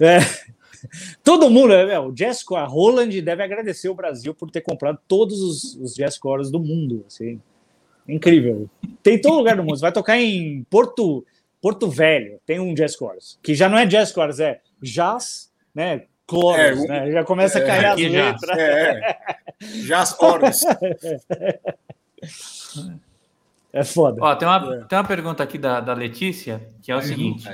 É. 0.00 0.18
Todo 1.22 1.50
mundo, 1.50 1.74
é, 1.74 1.98
o 1.98 2.10
Jazz 2.10 2.42
a 2.54 2.64
Roland 2.64 3.20
deve 3.20 3.42
agradecer 3.42 3.88
o 3.88 3.94
Brasil 3.94 4.34
por 4.34 4.50
ter 4.50 4.62
comprado 4.62 4.98
todos 5.06 5.40
os, 5.40 5.74
os 5.76 5.94
Jazz 5.94 6.16
Chorus 6.16 6.50
do 6.50 6.58
mundo. 6.58 7.04
Assim. 7.06 7.40
Incrível. 8.08 8.68
Tem 9.02 9.20
todo 9.20 9.36
lugar 9.36 9.56
do 9.56 9.62
mundo. 9.62 9.76
Você 9.76 9.82
vai 9.82 9.92
tocar 9.92 10.18
em 10.18 10.64
Porto, 10.70 11.24
Porto 11.60 11.88
Velho, 11.88 12.40
tem 12.46 12.58
um 12.58 12.74
Jazz 12.74 12.94
Chorus, 12.94 13.38
que 13.42 13.54
já 13.54 13.68
não 13.68 13.76
é 13.76 13.86
Jazz 13.86 14.12
Chorus, 14.12 14.40
é 14.40 14.60
Jazz, 14.82 15.50
né? 15.74 16.06
Chorus, 16.28 16.84
é, 16.84 16.86
né? 16.86 17.12
Já 17.12 17.24
começa 17.24 17.58
a 17.58 17.64
cair 17.64 17.84
é, 17.84 17.88
as 17.88 18.00
letras. 18.00 18.58
É, 18.58 19.18
Jazz 19.86 20.16
Chorus. 20.18 20.64
É 23.72 23.84
foda. 23.84 24.18
Ó, 24.20 24.34
tem, 24.34 24.48
uma, 24.48 24.74
é. 24.74 24.84
tem 24.84 24.98
uma 24.98 25.04
pergunta 25.04 25.42
aqui 25.42 25.56
da, 25.56 25.80
da 25.80 25.94
Letícia, 25.94 26.66
que 26.82 26.90
é 26.90 26.96
o 26.96 27.02
seguinte: 27.02 27.48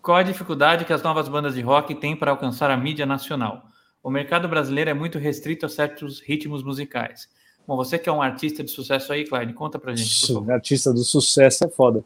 Qual 0.00 0.16
a 0.16 0.22
dificuldade 0.22 0.84
que 0.84 0.92
as 0.92 1.02
novas 1.02 1.28
bandas 1.28 1.54
de 1.54 1.60
rock 1.60 1.94
têm 1.94 2.16
para 2.16 2.32
alcançar 2.32 2.70
a 2.70 2.76
mídia 2.76 3.06
nacional? 3.06 3.62
O 4.02 4.10
mercado 4.10 4.48
brasileiro 4.48 4.90
é 4.90 4.94
muito 4.94 5.18
restrito 5.18 5.64
a 5.64 5.68
certos 5.68 6.20
ritmos 6.20 6.64
musicais. 6.64 7.28
Bom, 7.66 7.76
você 7.76 7.96
que 7.96 8.08
é 8.08 8.12
um 8.12 8.20
artista 8.20 8.64
de 8.64 8.70
sucesso 8.72 9.12
aí, 9.12 9.24
Clyde, 9.24 9.52
conta 9.52 9.78
pra 9.78 9.94
gente. 9.94 10.50
Artista 10.50 10.92
do 10.92 11.04
sucesso 11.04 11.64
é 11.64 11.68
foda. 11.68 12.04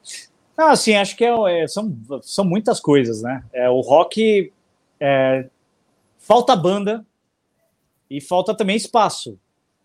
Não, 0.56 0.68
assim, 0.68 0.94
acho 0.94 1.16
que 1.16 1.24
é, 1.24 1.62
é, 1.62 1.68
são, 1.68 1.96
são 2.22 2.44
muitas 2.44 2.80
coisas, 2.80 3.22
né? 3.22 3.44
É, 3.52 3.68
o 3.68 3.80
rock 3.80 4.52
é, 4.98 5.48
falta 6.18 6.56
banda 6.56 7.04
e 8.10 8.20
falta 8.20 8.54
também 8.54 8.76
espaço. 8.76 9.38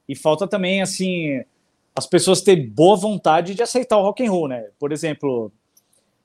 E 0.08 0.16
falta 0.16 0.48
também, 0.48 0.82
assim, 0.82 1.44
as 1.96 2.08
pessoas 2.08 2.42
terem 2.42 2.70
boa 2.70 2.96
vontade 2.96 3.54
de 3.54 3.62
aceitar 3.62 3.98
o 3.98 4.02
rock 4.02 4.26
and 4.26 4.32
roll, 4.32 4.48
né? 4.48 4.70
Por 4.80 4.92
exemplo, 4.92 5.52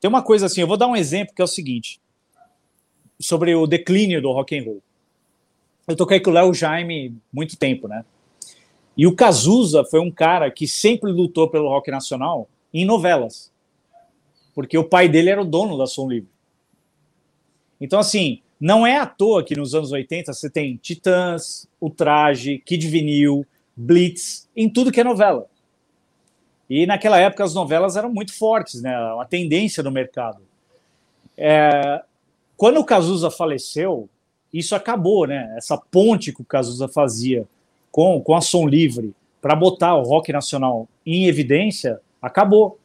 tem 0.00 0.09
uma 0.09 0.22
coisa 0.22 0.46
assim, 0.46 0.61
eu 0.61 0.66
vou 0.66 0.76
dar 0.76 0.87
um 0.87 0.96
exemplo 0.96 1.35
que 1.35 1.42
é 1.42 1.44
o 1.44 1.48
seguinte, 1.48 2.00
sobre 3.18 3.54
o 3.54 3.66
declínio 3.66 4.22
do 4.22 4.32
rock 4.32 4.56
and 4.56 4.64
roll. 4.64 4.82
Eu 5.88 5.96
toquei 5.96 6.20
com 6.20 6.30
o 6.30 6.32
Léo 6.32 6.54
Jaime 6.54 7.16
muito 7.32 7.56
tempo, 7.56 7.88
né? 7.88 8.04
E 8.96 9.06
o 9.06 9.14
Cazuza 9.14 9.85
foi 9.85 10.00
um 10.00 10.11
cara 10.11 10.50
que 10.50 10.66
sempre 10.66 11.12
lutou 11.12 11.48
pelo 11.48 11.68
rock 11.68 11.90
nacional 11.90 12.48
em 12.72 12.85
novelas. 12.85 13.52
Porque 14.57 14.77
o 14.77 14.88
pai 14.88 15.07
dele 15.07 15.29
era 15.29 15.42
o 15.42 15.45
dono 15.45 15.77
da 15.77 15.87
Som 15.87 16.09
Livre. 16.09 16.31
Então, 17.79 18.01
assim, 18.01 18.40
não 18.59 18.87
é 18.87 18.97
à 18.97 19.05
toa 19.05 19.45
que 19.45 19.55
nos 19.55 19.75
anos 19.75 19.92
80 19.92 20.33
você 20.33 20.49
tem 20.49 20.77
Titãs, 20.77 21.69
O 21.79 21.90
Traje, 21.90 22.59
Kid 22.64 22.88
Vinil, 22.88 23.47
Blitz, 23.77 24.49
em 24.57 24.69
tudo 24.69 24.90
que 24.90 25.01
é 25.01 25.05
novela. 25.05 25.47
E 26.69 26.87
naquela 26.87 27.19
época 27.19 27.45
as 27.45 27.55
novelas 27.55 27.97
eram 27.97 28.11
muito 28.11 28.33
fortes, 28.33 28.81
né? 28.81 28.99
Uma 29.12 29.27
tendência 29.27 29.83
no 29.83 29.90
mercado. 29.90 30.40
É, 31.37 32.03
quando 32.57 32.81
o 32.81 32.85
Cazuza 32.85 33.31
faleceu, 33.31 34.09
isso 34.53 34.75
acabou, 34.75 35.27
né? 35.27 35.55
Essa 35.59 35.77
ponte 35.77 36.33
que 36.33 36.40
o 36.40 36.45
Cazuza 36.45 36.88
fazia 36.88 37.47
com, 37.92 38.21
com 38.23 38.35
a 38.35 38.40
Som 38.40 38.66
Livre 38.66 39.14
para 39.40 39.55
botar 39.55 39.95
o 39.95 40.03
rock 40.03 40.33
nacional 40.33 40.88
em 41.05 41.27
evidência, 41.27 42.01
acabou. 42.21 42.81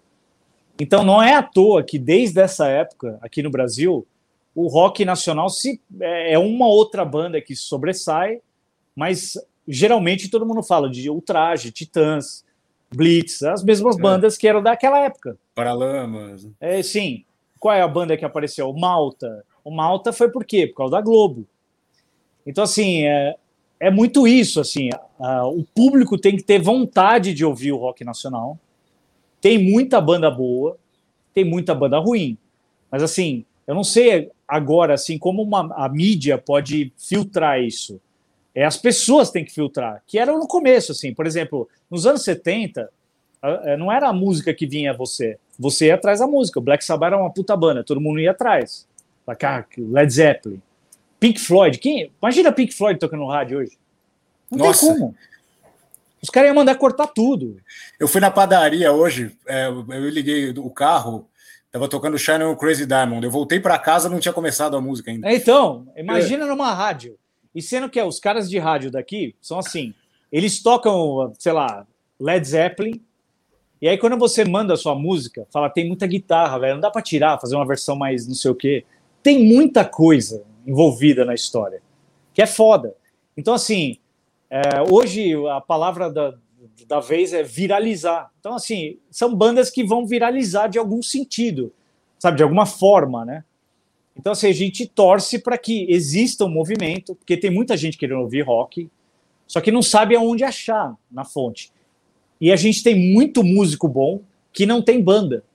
Então 0.81 1.03
não 1.03 1.21
é 1.21 1.35
à 1.35 1.43
toa 1.43 1.83
que 1.83 1.99
desde 1.99 2.41
essa 2.41 2.67
época, 2.67 3.19
aqui 3.21 3.43
no 3.43 3.51
Brasil, 3.51 4.03
o 4.55 4.67
rock 4.67 5.05
nacional 5.05 5.47
se, 5.47 5.79
é, 5.99 6.33
é 6.33 6.39
uma 6.39 6.67
outra 6.67 7.05
banda 7.05 7.39
que 7.39 7.55
sobressai, 7.55 8.41
mas 8.95 9.37
geralmente 9.67 10.27
todo 10.27 10.43
mundo 10.43 10.63
fala 10.63 10.89
de 10.89 11.07
Ultraje, 11.07 11.71
Titãs, 11.71 12.43
Blitz, 12.89 13.43
as 13.43 13.63
mesmas 13.63 13.95
é. 13.95 14.01
bandas 14.01 14.35
que 14.39 14.47
eram 14.47 14.59
daquela 14.59 14.97
época. 14.97 15.37
Paralamas. 15.53 16.47
É, 16.59 16.81
sim. 16.81 17.25
Qual 17.59 17.75
é 17.75 17.81
a 17.83 17.87
banda 17.87 18.17
que 18.17 18.25
apareceu? 18.25 18.67
O 18.67 18.79
Malta. 18.79 19.45
O 19.63 19.69
Malta 19.69 20.11
foi 20.11 20.31
por 20.31 20.43
quê? 20.43 20.65
Por 20.65 20.77
causa 20.77 20.93
da 20.93 21.01
Globo. 21.01 21.45
Então, 22.43 22.63
assim, 22.63 23.05
é, 23.05 23.35
é 23.79 23.91
muito 23.91 24.27
isso, 24.27 24.59
assim, 24.59 24.89
a, 25.19 25.45
o 25.45 25.63
público 25.63 26.17
tem 26.17 26.35
que 26.35 26.41
ter 26.41 26.59
vontade 26.59 27.35
de 27.35 27.45
ouvir 27.45 27.71
o 27.71 27.77
rock 27.77 28.03
nacional. 28.03 28.57
Tem 29.41 29.57
muita 29.57 29.99
banda 29.99 30.29
boa, 30.29 30.77
tem 31.33 31.43
muita 31.43 31.75
banda 31.75 31.97
ruim. 31.97 32.37
Mas, 32.89 33.01
assim, 33.01 33.43
eu 33.65 33.75
não 33.75 33.83
sei 33.83 34.29
agora, 34.47 34.93
assim, 34.93 35.17
como 35.17 35.41
uma, 35.41 35.73
a 35.75 35.89
mídia 35.89 36.37
pode 36.37 36.93
filtrar 36.97 37.61
isso. 37.61 37.99
É, 38.53 38.65
as 38.65 38.77
pessoas 38.77 39.31
têm 39.31 39.45
que 39.45 39.53
filtrar, 39.53 40.03
que 40.05 40.19
era 40.19 40.31
no 40.31 40.47
começo, 40.47 40.91
assim. 40.91 41.13
Por 41.13 41.25
exemplo, 41.25 41.67
nos 41.89 42.05
anos 42.05 42.23
70, 42.23 42.89
é, 43.41 43.77
não 43.77 43.91
era 43.91 44.09
a 44.09 44.13
música 44.13 44.53
que 44.53 44.67
vinha 44.67 44.91
a 44.91 44.95
você. 44.95 45.37
Você 45.57 45.87
ia 45.87 45.95
atrás 45.95 46.19
da 46.19 46.27
música. 46.27 46.59
O 46.59 46.61
Black 46.61 46.83
Sabbath 46.83 47.07
era 47.07 47.17
uma 47.17 47.31
puta 47.31 47.55
banda, 47.55 47.83
todo 47.83 48.01
mundo 48.01 48.19
ia 48.19 48.31
atrás. 48.31 48.87
Led 49.77 50.11
Zeppelin. 50.11 50.61
Pink 51.19 51.39
Floyd. 51.39 51.77
Quem... 51.77 52.11
Imagina 52.21 52.51
Pink 52.51 52.73
Floyd 52.73 52.99
tocando 52.99 53.21
no 53.21 53.27
rádio 53.27 53.59
hoje. 53.59 53.77
Não 54.49 54.65
Nossa. 54.65 54.85
tem 54.85 54.97
como. 54.97 55.15
Os 56.21 56.29
caras 56.29 56.49
iam 56.49 56.55
mandar 56.55 56.75
cortar 56.75 57.07
tudo. 57.07 57.57
Eu 57.99 58.07
fui 58.07 58.21
na 58.21 58.29
padaria 58.29 58.91
hoje, 58.91 59.35
é, 59.47 59.67
eu 59.67 60.09
liguei 60.09 60.49
o 60.51 60.69
carro, 60.69 61.27
tava 61.71 61.87
tocando 61.87 62.17
Shine 62.17 62.43
on 62.43 62.55
Crazy 62.55 62.85
Diamond. 62.85 63.25
Eu 63.25 63.31
voltei 63.31 63.59
para 63.59 63.79
casa, 63.79 64.09
não 64.09 64.19
tinha 64.19 64.33
começado 64.33 64.77
a 64.77 64.81
música 64.81 65.09
ainda. 65.09 65.31
Então, 65.33 65.87
imagina 65.95 66.45
é. 66.45 66.47
numa 66.47 66.73
rádio. 66.73 67.17
E 67.55 67.61
sendo 67.61 67.89
que 67.89 67.99
é, 67.99 68.05
os 68.05 68.19
caras 68.19 68.49
de 68.49 68.59
rádio 68.59 68.91
daqui 68.91 69.35
são 69.41 69.57
assim, 69.57 69.93
eles 70.31 70.61
tocam, 70.61 71.33
sei 71.37 71.51
lá, 71.51 71.85
Led 72.19 72.47
Zeppelin, 72.47 73.01
e 73.81 73.89
aí 73.89 73.97
quando 73.97 74.15
você 74.15 74.45
manda 74.45 74.75
a 74.75 74.77
sua 74.77 74.93
música, 74.93 75.47
fala, 75.51 75.69
tem 75.69 75.87
muita 75.87 76.05
guitarra, 76.05 76.59
velho, 76.59 76.75
não 76.75 76.81
dá 76.81 76.91
para 76.91 77.01
tirar, 77.01 77.39
fazer 77.39 77.55
uma 77.55 77.65
versão 77.65 77.95
mais 77.95 78.27
não 78.27 78.35
sei 78.35 78.51
o 78.51 78.55
quê. 78.55 78.85
Tem 79.23 79.43
muita 79.43 79.83
coisa 79.83 80.43
envolvida 80.65 81.25
na 81.25 81.33
história, 81.33 81.81
que 82.31 82.43
é 82.43 82.45
foda. 82.45 82.95
Então, 83.35 83.55
assim, 83.55 83.97
é, 84.51 84.81
hoje 84.91 85.33
a 85.47 85.61
palavra 85.61 86.11
da, 86.11 86.33
da 86.85 86.99
vez 86.99 87.31
é 87.31 87.41
viralizar. 87.41 88.29
Então, 88.41 88.53
assim, 88.53 88.97
são 89.09 89.33
bandas 89.33 89.69
que 89.69 89.81
vão 89.81 90.05
viralizar 90.05 90.67
de 90.67 90.77
algum 90.77 91.01
sentido, 91.01 91.71
sabe, 92.19 92.35
de 92.35 92.43
alguma 92.43 92.65
forma, 92.65 93.23
né? 93.23 93.45
Então, 94.13 94.33
assim, 94.33 94.47
a 94.47 94.53
gente 94.53 94.85
torce 94.85 95.39
para 95.39 95.57
que 95.57 95.89
exista 95.89 96.43
um 96.43 96.49
movimento, 96.49 97.15
porque 97.15 97.37
tem 97.37 97.49
muita 97.49 97.77
gente 97.77 97.97
querendo 97.97 98.19
ouvir 98.19 98.41
rock, 98.41 98.89
só 99.47 99.61
que 99.61 99.71
não 99.71 99.81
sabe 99.81 100.17
aonde 100.17 100.43
achar 100.43 100.97
na 101.09 101.23
fonte. 101.23 101.71
E 102.39 102.51
a 102.51 102.57
gente 102.57 102.83
tem 102.83 103.13
muito 103.13 103.43
músico 103.45 103.87
bom 103.87 104.21
que 104.51 104.65
não 104.65 104.81
tem 104.81 105.01
banda. 105.01 105.45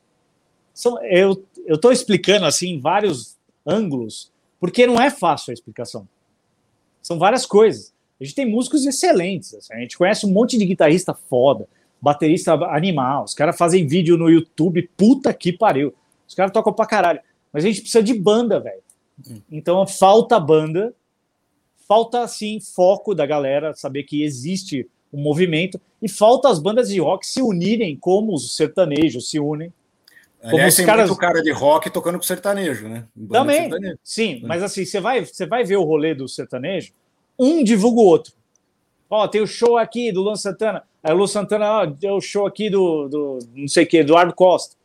Eu 1.04 1.44
estou 1.68 1.92
explicando 1.92 2.46
assim 2.46 2.70
em 2.70 2.80
vários 2.80 3.36
ângulos, 3.66 4.32
porque 4.58 4.86
não 4.86 4.98
é 4.98 5.10
fácil 5.10 5.50
a 5.50 5.54
explicação. 5.54 6.08
São 7.02 7.18
várias 7.18 7.44
coisas. 7.44 7.94
A 8.20 8.24
gente 8.24 8.34
tem 8.34 8.46
músicos 8.46 8.86
excelentes. 8.86 9.54
Assim, 9.54 9.74
a 9.74 9.78
gente 9.78 9.96
conhece 9.96 10.26
um 10.26 10.30
monte 10.30 10.56
de 10.56 10.64
guitarrista 10.64 11.14
foda, 11.14 11.68
baterista 12.00 12.54
animal. 12.54 13.24
Os 13.24 13.34
caras 13.34 13.56
fazem 13.56 13.86
vídeo 13.86 14.16
no 14.16 14.30
YouTube, 14.30 14.88
puta 14.96 15.32
que 15.32 15.52
pariu. 15.52 15.94
Os 16.26 16.34
caras 16.34 16.52
tocam 16.52 16.72
pra 16.72 16.86
caralho. 16.86 17.20
Mas 17.52 17.64
a 17.64 17.68
gente 17.68 17.80
precisa 17.80 18.02
de 18.02 18.14
banda, 18.14 18.60
velho. 18.60 18.82
Hum. 19.28 19.40
Então 19.50 19.86
falta 19.86 20.38
banda, 20.38 20.94
falta 21.86 22.20
assim 22.22 22.60
foco 22.60 23.14
da 23.14 23.24
galera 23.24 23.74
saber 23.74 24.02
que 24.02 24.22
existe 24.22 24.88
um 25.12 25.20
movimento 25.22 25.80
e 26.02 26.08
falta 26.08 26.48
as 26.48 26.58
bandas 26.58 26.88
de 26.88 27.00
rock 27.00 27.26
se 27.26 27.40
unirem 27.40 27.96
como 27.96 28.34
os 28.34 28.56
sertanejos 28.56 29.30
se 29.30 29.38
unem. 29.38 29.72
Como 30.40 30.54
Aliás, 30.54 30.74
os 30.74 30.76
tem 30.76 30.86
caras... 30.86 31.08
muito 31.08 31.18
cara 31.18 31.42
de 31.42 31.50
rock 31.50 31.90
tocando 31.90 32.18
com 32.18 32.24
sertanejo, 32.24 32.88
né? 32.88 33.06
Banda 33.14 33.38
Também, 33.40 33.60
sertanejo. 33.62 33.98
sim. 34.04 34.40
É. 34.42 34.46
Mas 34.46 34.62
assim, 34.62 34.84
você 34.84 35.00
vai, 35.00 35.24
você 35.24 35.46
vai 35.46 35.64
ver 35.64 35.76
o 35.76 35.82
rolê 35.82 36.14
do 36.14 36.28
sertanejo, 36.28 36.92
um 37.38 37.62
divulga 37.62 38.00
o 38.00 38.04
outro. 38.04 38.32
Ó, 39.08 39.26
tem 39.28 39.40
o 39.40 39.46
show 39.46 39.76
aqui 39.76 40.10
do 40.10 40.22
Luan 40.22 40.36
Santana. 40.36 40.82
Aí 41.02 41.12
o 41.12 41.16
Luan 41.16 41.26
Santana, 41.26 41.82
ó, 41.82 41.86
tem 41.86 42.10
o 42.10 42.20
show 42.20 42.46
aqui 42.46 42.68
do, 42.68 43.08
do 43.08 43.38
não 43.54 43.68
sei 43.68 43.84
o 43.84 43.86
que, 43.86 43.98
Eduardo 43.98 44.34
Costa. 44.34 44.76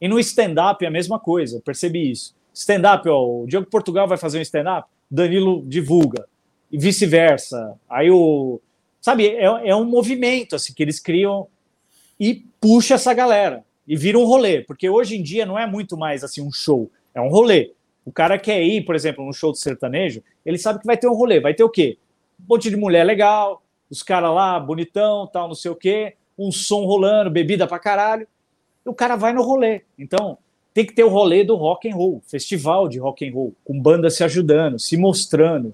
E 0.00 0.08
no 0.08 0.18
stand-up 0.20 0.84
é 0.84 0.88
a 0.88 0.90
mesma 0.90 1.18
coisa, 1.18 1.60
percebi 1.64 2.10
isso. 2.10 2.34
Stand-up, 2.52 3.08
ó, 3.08 3.42
o 3.42 3.46
Diogo 3.46 3.66
Portugal 3.68 4.06
vai 4.06 4.16
fazer 4.16 4.38
um 4.38 4.42
stand-up, 4.42 4.88
Danilo 5.10 5.62
divulga. 5.66 6.26
E 6.70 6.78
vice-versa. 6.78 7.78
Aí 7.88 8.10
o. 8.10 8.60
Sabe, 9.00 9.28
é, 9.28 9.44
é 9.44 9.76
um 9.76 9.84
movimento 9.84 10.56
assim, 10.56 10.72
que 10.72 10.82
eles 10.82 10.98
criam 10.98 11.46
e 12.18 12.44
puxa 12.60 12.94
essa 12.94 13.12
galera. 13.12 13.64
E 13.86 13.96
vira 13.96 14.18
um 14.18 14.24
rolê. 14.24 14.62
Porque 14.62 14.88
hoje 14.88 15.16
em 15.16 15.22
dia 15.22 15.44
não 15.44 15.58
é 15.58 15.66
muito 15.66 15.96
mais 15.96 16.24
assim 16.24 16.40
um 16.40 16.52
show, 16.52 16.90
é 17.14 17.20
um 17.20 17.28
rolê. 17.28 17.72
O 18.04 18.12
cara 18.12 18.38
quer 18.38 18.62
ir, 18.62 18.84
por 18.84 18.94
exemplo, 18.94 19.24
num 19.24 19.32
show 19.32 19.50
de 19.50 19.58
sertanejo, 19.58 20.22
ele 20.44 20.58
sabe 20.58 20.80
que 20.80 20.86
vai 20.86 20.96
ter 20.96 21.08
um 21.08 21.14
rolê. 21.14 21.40
Vai 21.40 21.54
ter 21.54 21.64
o 21.64 21.70
quê? 21.70 21.98
Um 22.38 22.44
monte 22.54 22.68
de 22.68 22.76
mulher 22.76 23.04
legal, 23.04 23.62
os 23.90 24.02
caras 24.02 24.34
lá, 24.34 24.58
bonitão, 24.60 25.26
tal, 25.26 25.48
não 25.48 25.54
sei 25.54 25.70
o 25.70 25.76
quê, 25.76 26.16
um 26.38 26.52
som 26.52 26.84
rolando, 26.84 27.30
bebida 27.30 27.66
pra 27.66 27.78
caralho. 27.78 28.26
E 28.84 28.88
o 28.88 28.94
cara 28.94 29.16
vai 29.16 29.32
no 29.32 29.42
rolê. 29.42 29.82
Então, 29.98 30.36
tem 30.74 30.84
que 30.84 30.92
ter 30.92 31.04
o 31.04 31.08
rolê 31.08 31.44
do 31.44 31.54
rock 31.54 31.88
and 31.88 31.94
roll, 31.94 32.20
festival 32.26 32.88
de 32.88 32.98
rock 32.98 33.26
and 33.26 33.32
roll, 33.32 33.54
com 33.64 33.80
banda 33.80 34.10
se 34.10 34.24
ajudando, 34.24 34.78
se 34.78 34.96
mostrando, 34.96 35.72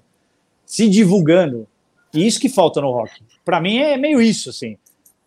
se 0.65 0.87
divulgando. 0.87 1.67
E 2.13 2.25
isso 2.25 2.39
que 2.39 2.47
falta 2.47 2.79
no 2.79 2.91
rock. 2.91 3.11
Para 3.43 3.59
mim 3.59 3.77
é 3.77 3.97
meio 3.97 4.21
isso, 4.21 4.49
assim. 4.49 4.77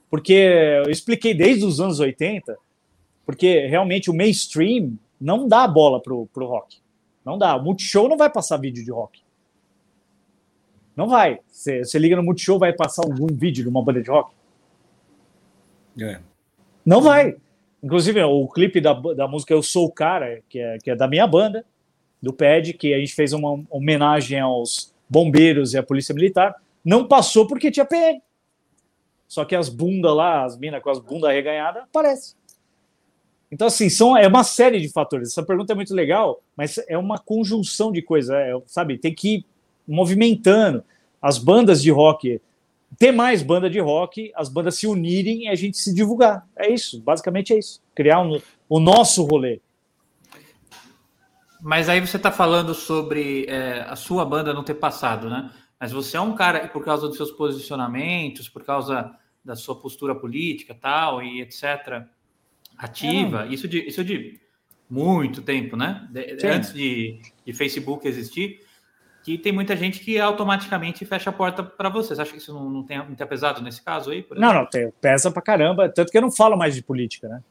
Porque 0.09 0.33
eu 0.33 0.91
expliquei 0.91 1.35
desde 1.35 1.65
os 1.65 1.81
anos 1.81 1.99
80, 1.99 2.57
porque 3.27 3.67
realmente 3.67 4.11
o 4.11 4.15
mainstream 4.15 4.97
não 5.21 5.49
dá 5.49 5.67
bola 5.67 6.01
pro, 6.01 6.27
pro 6.33 6.47
rock. 6.47 6.79
Não 7.25 7.39
dá. 7.39 7.57
O 7.57 7.63
Multishow 7.63 8.09
não 8.09 8.17
vai 8.17 8.31
passar 8.31 8.57
vídeo 8.59 8.85
de 8.85 8.91
rock. 8.91 9.23
Não 10.97 11.09
vai. 11.09 11.41
Você, 11.49 11.99
liga 11.99 12.17
no 12.17 12.23
Multishow, 12.23 12.59
vai 12.59 12.73
passar 12.73 13.03
algum 13.03 13.27
vídeo 13.27 13.65
de 13.65 13.69
uma 13.69 13.83
banda 13.83 14.03
de 14.03 14.11
rock? 14.11 14.33
É. 16.01 16.21
Não 16.85 17.01
vai. 17.01 17.37
Inclusive, 17.83 18.23
o 18.23 18.47
clipe 18.49 18.81
da, 18.81 18.93
da 18.93 19.27
música 19.27 19.53
Eu 19.53 19.63
Sou 19.63 19.87
o 19.87 19.93
Cara, 19.93 20.43
que 20.49 20.59
é, 20.59 20.79
que 20.79 20.91
é 20.91 20.97
da 20.97 21.09
minha 21.09 21.27
banda, 21.27 21.65
do 22.23 22.33
PED, 22.33 22.75
que 22.75 22.95
a 22.95 22.99
gente 22.99 23.15
fez 23.15 23.33
uma 23.33 23.63
homenagem 23.71 24.41
aos 24.41 24.95
bombeiros 25.09 25.75
e 25.75 25.79
à 25.79 25.83
polícia 25.83 26.15
militar, 26.15 26.55
não 26.85 27.07
passou 27.07 27.47
porque 27.47 27.71
tinha 27.71 27.85
PM. 27.85 28.23
Só 29.27 29.45
que 29.45 29.55
as 29.55 29.69
bundas 29.69 30.15
lá, 30.15 30.45
as 30.45 30.57
minas 30.57 30.83
com 30.83 30.91
as 30.91 30.99
bundas 30.99 31.31
arreganhadas, 31.31 31.83
aparecem. 31.83 32.37
Então, 33.55 33.69
assim, 33.69 33.89
são, 33.89 34.17
é 34.17 34.27
uma 34.27 34.43
série 34.43 34.81
de 34.81 34.89
fatores. 34.89 35.29
Essa 35.31 35.45
pergunta 35.45 35.73
é 35.73 35.77
muito 35.77 35.95
legal, 35.95 36.43
mas 36.57 36.77
é 36.89 36.99
uma 36.99 37.21
conjunção 37.21 37.93
de 37.93 38.03
coisas, 38.03 38.35
é, 38.35 38.53
sabe? 38.67 38.99
Tem 38.99 39.15
que 39.15 39.37
ir 39.37 39.47
movimentando 39.87 40.83
as 41.23 41.39
bandas 41.39 41.81
de 41.81 41.89
rock 41.89 42.41
ter 42.99 43.13
mais 43.13 43.45
banda 43.45 43.71
de 43.71 43.79
rock, 43.79 44.33
as 44.35 44.49
bandas 44.49 44.77
se 44.77 44.89
unirem 44.89 45.45
e 45.45 45.49
a 45.49 45.55
gente 45.55 45.79
se 45.79 45.95
divulgar. 45.95 46.45
É 46.57 46.69
isso, 46.69 47.01
basicamente 47.01 47.53
é 47.53 47.59
isso. 47.59 47.81
Criar 47.95 48.21
um, 48.21 48.41
o 48.69 48.81
nosso 48.81 49.25
rolê. 49.25 49.61
Mas 51.63 51.89
aí 51.89 52.01
você 52.01 52.17
está 52.17 52.33
falando 52.33 52.75
sobre 52.75 53.47
é, 53.49 53.87
a 53.89 53.95
sua 53.95 54.25
banda 54.25 54.53
não 54.53 54.65
ter 54.65 54.75
passado, 54.75 55.31
né? 55.31 55.51
Mas 55.79 55.93
você 55.93 56.17
é 56.17 56.21
um 56.21 56.35
cara, 56.35 56.67
por 56.69 56.85
causa 56.85 57.07
dos 57.07 57.17
seus 57.17 57.31
posicionamentos, 57.31 58.49
por 58.49 58.65
causa 58.65 59.15
da 59.45 59.55
sua 59.55 59.77
postura 59.77 60.15
política 60.15 60.75
tal, 60.75 61.23
e 61.23 61.41
etc., 61.41 62.05
ativa, 62.77 63.47
é. 63.47 63.49
isso, 63.49 63.69
de, 63.69 63.87
isso 63.87 64.05
de 64.05 64.41
muito 64.89 65.43
tempo, 65.43 65.77
né? 65.77 66.07
De, 66.11 66.47
antes 66.47 66.73
de, 66.73 67.21
de 67.45 67.53
Facebook 67.53 68.07
existir, 68.07 68.61
que 69.23 69.39
tem 69.39 69.53
muita 69.53 69.77
gente 69.77 70.01
que 70.01 70.19
automaticamente 70.19 71.05
fecha 71.05 71.31
a 71.31 71.33
porta 71.33 71.63
para 71.63 71.89
você. 71.89 72.15
Você 72.15 72.23
acha 72.23 72.33
que 72.33 72.39
isso 72.39 72.53
não, 72.53 72.69
não, 72.69 72.83
tem, 72.83 72.99
não 72.99 73.15
tem 73.15 73.27
pesado 73.27 73.63
nesse 73.63 73.83
caso 73.83 74.11
aí? 74.11 74.25
não, 74.37 74.53
não, 74.53 74.67
tem, 74.67 74.93
pesa 75.01 75.31
para 75.31 75.41
caramba. 75.41 75.89
Tanto 75.89 76.13
que 76.13 76.19
eu 76.19 76.23
não 76.23 76.31
falo 76.31 76.57
mais 76.57 76.75
de 76.75 76.83
política, 76.83 77.29
né? 77.29 77.43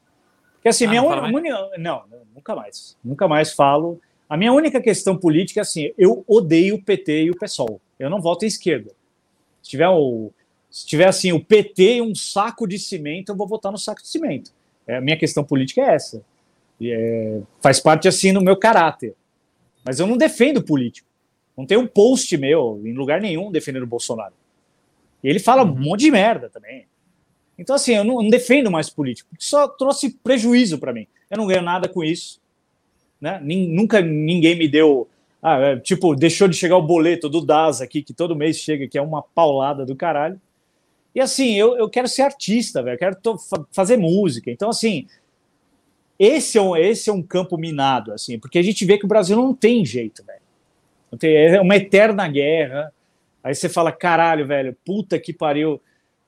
Porque 0.54 0.70
assim, 0.70 0.86
ah, 0.86 0.90
minha 0.90 1.04
única. 1.04 1.70
Não, 1.78 2.04
nunca 2.34 2.56
mais. 2.56 2.98
Nunca 3.04 3.28
mais 3.28 3.54
falo. 3.54 4.00
A 4.30 4.38
minha 4.38 4.54
única 4.54 4.80
questão 4.82 5.18
política 5.18 5.60
é 5.60 5.64
assim: 5.64 5.92
eu 5.98 6.24
odeio 6.28 6.76
o 6.76 6.82
PT 6.82 7.24
e 7.24 7.32
o 7.32 7.38
PSOL. 7.38 7.82
Eu 8.00 8.10
não 8.10 8.22
voto 8.22 8.46
em 8.46 8.48
esquerda. 8.48 8.92
Se 9.62 9.72
tiver, 9.72 9.90
o, 9.90 10.32
se 10.70 10.86
tiver 10.86 11.08
assim, 11.08 11.32
o 11.32 11.44
PT 11.44 11.96
e 11.96 12.02
um 12.02 12.14
saco 12.14 12.68
de 12.68 12.78
cimento, 12.78 13.32
eu 13.32 13.36
vou 13.36 13.48
votar 13.48 13.72
no 13.72 13.78
saco 13.78 14.02
de 14.02 14.08
cimento. 14.08 14.52
É, 14.88 14.98
a 14.98 15.02
minha 15.02 15.18
questão 15.18 15.44
política 15.44 15.82
é 15.82 15.96
essa. 15.96 16.24
E, 16.80 16.92
é, 16.92 17.42
faz 17.62 17.80
parte 17.80 18.08
assim 18.08 18.32
no 18.32 18.42
meu 18.42 18.58
caráter. 18.58 19.16
Mas 19.84 20.00
eu 20.00 20.08
não 20.08 20.18
defendo 20.18 20.64
político. 20.64 21.08
Não 21.58 21.66
tem 21.66 21.78
um 21.78 21.88
post 21.88 22.36
meu 22.38 22.82
em 22.84 22.94
lugar 22.94 23.22
nenhum 23.22 23.52
defendendo 23.52 23.84
o 23.84 23.88
Bolsonaro. 23.88 24.34
E 25.24 25.30
ele 25.30 25.40
fala 25.40 25.64
um 25.64 25.70
uhum. 25.70 25.80
monte 25.80 26.02
de 26.02 26.12
merda 26.12 26.50
também. 26.50 26.86
Então, 27.58 27.76
assim, 27.76 27.94
eu 27.94 28.04
não, 28.04 28.16
não 28.16 28.30
defendo 28.30 28.72
mais 28.72 28.90
político, 28.90 29.30
porque 29.30 29.46
só 29.46 29.68
trouxe 29.68 30.18
prejuízo 30.24 30.80
para 30.80 30.92
mim. 30.92 31.08
Eu 31.30 31.38
não 31.38 31.48
ganho 31.48 31.62
nada 31.62 31.88
com 31.88 32.04
isso. 32.04 32.42
Né? 33.22 33.40
Nunca 33.42 34.02
ninguém 34.02 34.58
me 34.58 34.68
deu. 34.68 35.08
Ah, 35.42 35.60
é, 35.60 35.78
tipo, 35.78 36.16
deixou 36.16 36.48
de 36.48 36.56
chegar 36.56 36.78
o 36.78 36.82
boleto 36.82 37.30
do 37.30 37.46
DAS 37.46 37.82
aqui, 37.82 38.02
que 38.02 38.14
todo 38.14 38.36
mês 38.36 38.58
chega, 38.58 38.88
que 38.88 38.98
é 38.98 39.02
uma 39.02 39.22
paulada 39.22 39.86
do 39.86 39.96
caralho. 39.96 40.40
E 41.14 41.22
assim, 41.22 41.54
eu, 41.54 41.78
eu 41.78 41.90
quero 41.90 42.08
ser 42.08 42.24
artista, 42.24 42.82
velho, 42.82 42.96
eu 42.96 43.00
quero 43.00 43.18
fazer 43.72 43.98
música. 43.98 44.50
Então, 44.50 44.70
assim, 44.70 45.06
esse 46.18 46.58
é, 46.58 46.62
um, 46.62 46.76
esse 46.76 47.10
é 47.10 47.14
um 47.14 47.22
campo 47.22 47.58
minado, 47.58 48.12
assim, 48.14 48.40
porque 48.40 48.58
a 48.58 48.64
gente 48.64 48.86
vê 48.86 48.98
que 48.98 49.06
o 49.06 49.08
Brasil 49.08 49.36
não 49.36 49.54
tem 49.54 49.86
jeito, 49.86 50.24
velho. 50.24 50.42
É 51.22 51.62
uma 51.62 51.76
eterna 51.76 52.28
guerra. 52.28 52.92
Aí 53.44 53.54
você 53.54 53.70
fala, 53.70 53.92
caralho, 53.92 54.48
velho, 54.48 54.76
puta 54.86 55.20
que 55.20 55.34
pariu. 55.34 55.82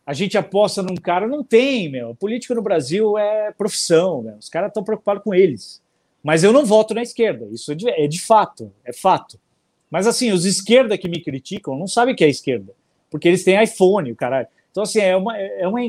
A 0.05 0.13
gente 0.13 0.37
aposta 0.37 0.83
num 0.83 0.95
cara. 0.95 1.27
Não 1.27 1.43
tem, 1.43 1.89
meu. 1.89 2.13
Político 2.13 2.53
no 2.53 2.61
Brasil 2.61 3.17
é 3.17 3.51
profissão, 3.51 4.21
meu. 4.21 4.35
Os 4.35 4.49
caras 4.49 4.67
estão 4.67 4.83
preocupados 4.83 5.23
com 5.23 5.33
eles. 5.33 5.81
Mas 6.21 6.43
eu 6.43 6.53
não 6.53 6.65
voto 6.65 6.93
na 6.93 7.01
esquerda. 7.01 7.47
Isso 7.51 7.71
é 7.71 7.75
de, 7.75 7.89
é 7.89 8.07
de 8.07 8.21
fato, 8.21 8.71
é 8.83 8.93
fato. 8.93 9.39
Mas 9.89 10.07
assim, 10.07 10.31
os 10.31 10.45
esquerda 10.45 10.97
que 10.97 11.07
me 11.07 11.21
criticam 11.21 11.77
não 11.77 11.87
sabem 11.87 12.15
que 12.15 12.23
é 12.23 12.29
esquerda. 12.29 12.73
Porque 13.09 13.27
eles 13.27 13.43
têm 13.43 13.63
iPhone, 13.63 14.11
o 14.11 14.15
caralho. 14.15 14.47
Então, 14.75 14.83
assim, 14.83 14.99
é 14.99 15.15
uma. 15.15 15.37
É 15.37 15.65
uma 15.65 15.81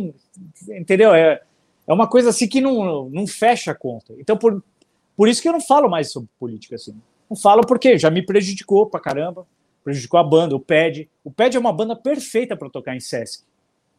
entendeu? 0.69 1.13
É, 1.13 1.43
é 1.89 1.93
uma 1.93 2.07
coisa 2.07 2.31
assim 2.31 2.47
que 2.47 2.61
não, 2.61 3.11
não 3.11 3.27
fecha 3.27 3.73
a 3.73 3.75
conta. 3.75 4.15
Então, 4.17 4.37
por, 4.37 4.63
por 5.17 5.27
isso 5.27 5.43
que 5.43 5.49
eu 5.49 5.53
não 5.53 5.61
falo 5.61 5.91
mais 5.91 6.13
sobre 6.13 6.29
política 6.39 6.77
assim. 6.77 6.95
Não 7.29 7.37
falo 7.37 7.67
porque 7.67 7.99
já 7.99 8.09
me 8.11 8.25
prejudicou 8.25 8.87
pra 8.87 9.01
caramba. 9.01 9.45
Prejudicou 9.83 10.21
a 10.21 10.23
banda, 10.23 10.55
o 10.55 10.61
PED. 10.61 11.11
O 11.25 11.33
PED 11.33 11.57
é 11.57 11.61
uma 11.61 11.73
banda 11.73 11.97
perfeita 11.97 12.57
para 12.57 12.71
tocar 12.71 12.95
em 12.95 13.01
Sesc. 13.01 13.43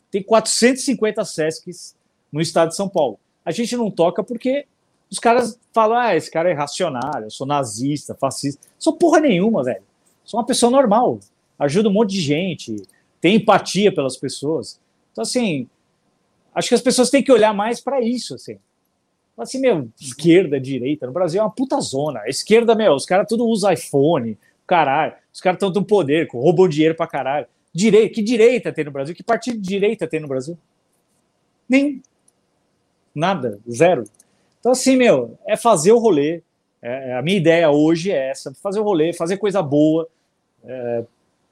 Tem 0.10 0.23
450 0.23 1.26
Sescs 1.26 1.93
no 2.32 2.39
estado 2.39 2.69
de 2.69 2.77
São 2.77 2.88
Paulo. 2.88 3.19
A 3.44 3.52
gente 3.52 3.75
não 3.75 3.92
toca 3.92 4.23
porque 4.23 4.67
os 5.12 5.19
caras 5.19 5.60
falam: 5.73 5.98
ah, 5.98 6.15
esse 6.15 6.31
cara 6.31 6.48
é 6.48 6.54
irracional, 6.54 7.23
eu 7.23 7.29
sou 7.29 7.46
nazista, 7.46 8.15
fascista. 8.15 8.65
Sou 8.79 8.94
porra 8.94 9.19
nenhuma, 9.19 9.65
velho. 9.65 9.83
Sou 10.23 10.40
uma 10.40 10.46
pessoa 10.46 10.71
normal. 10.71 11.19
Ajudo 11.60 11.90
um 11.90 11.94
monte 11.94 12.12
de 12.12 12.21
gente, 12.21 12.88
empatia 13.36 13.94
pelas 13.94 14.17
pessoas. 14.17 14.80
Então, 15.12 15.21
assim, 15.21 15.67
acho 16.54 16.69
que 16.69 16.75
as 16.75 16.82
pessoas 16.82 17.10
têm 17.10 17.23
que 17.23 17.32
olhar 17.32 17.54
mais 17.54 17.80
para 17.80 18.02
isso, 18.02 18.36
assim 18.36 18.58
assim, 19.38 19.60
meu, 19.60 19.90
esquerda, 20.00 20.60
direita, 20.60 21.06
no 21.06 21.13
Brasil 21.13 21.40
é 21.40 21.44
uma 21.44 21.52
puta 21.52 21.80
zona. 21.80 22.21
A 22.21 22.28
esquerda, 22.28 22.73
meu, 22.73 22.94
os 22.94 23.06
caras 23.06 23.28
tudo 23.28 23.46
usam 23.46 23.71
iPhone, 23.71 24.38
caralho. 24.65 25.13
Os 25.32 25.40
caras 25.40 25.58
estão 25.58 25.71
com 25.71 25.84
poder, 25.84 26.28
roubam 26.32 26.67
dinheiro 26.67 26.96
pra 26.96 27.08
caralho. 27.08 27.46
Direita, 27.71 28.15
que 28.15 28.23
direita 28.23 28.73
tem 28.73 28.84
no 28.84 28.92
Brasil? 28.92 29.13
Que 29.13 29.23
partido 29.23 29.60
de 29.60 29.67
direita 29.67 30.08
tem 30.08 30.19
no 30.19 30.28
Brasil? 30.28 30.58
Nem 31.69 32.02
Nada, 33.13 33.60
zero. 33.69 34.04
Então, 34.60 34.71
assim, 34.71 34.96
meu, 34.96 35.38
é 35.48 35.58
fazer 35.58 35.92
o 35.92 35.98
rolê. 35.98 36.44
É, 36.80 37.15
a 37.15 37.21
minha 37.23 37.38
ideia 37.38 37.69
hoje 37.71 38.12
é 38.12 38.30
essa: 38.30 38.54
fazer 38.54 38.80
o 38.80 38.84
rolê, 38.84 39.12
fazer 39.12 39.38
coisa 39.38 39.60
boa, 39.60 40.08
é, 40.63 41.04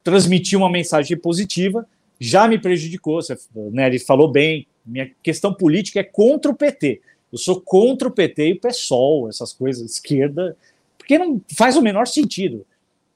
transmitir 0.05 0.57
uma 0.57 0.69
mensagem 0.69 1.17
positiva. 1.17 1.85
Já 2.19 2.47
me 2.47 2.59
prejudicou, 2.59 3.21
você, 3.21 3.35
né, 3.71 3.87
ele 3.87 3.99
falou 3.99 4.31
bem. 4.31 4.67
Minha 4.85 5.11
questão 5.23 5.51
política 5.51 5.99
é 5.99 6.03
contra 6.03 6.51
o 6.51 6.55
PT. 6.55 7.01
Eu 7.31 7.39
sou 7.39 7.59
contra 7.59 8.07
o 8.07 8.11
PT 8.11 8.47
e 8.47 8.53
o 8.53 8.59
PSOL, 8.59 9.27
essas 9.27 9.51
coisas, 9.51 9.91
esquerda, 9.91 10.55
porque 10.97 11.17
não 11.17 11.41
faz 11.57 11.75
o 11.75 11.81
menor 11.81 12.05
sentido. 12.05 12.65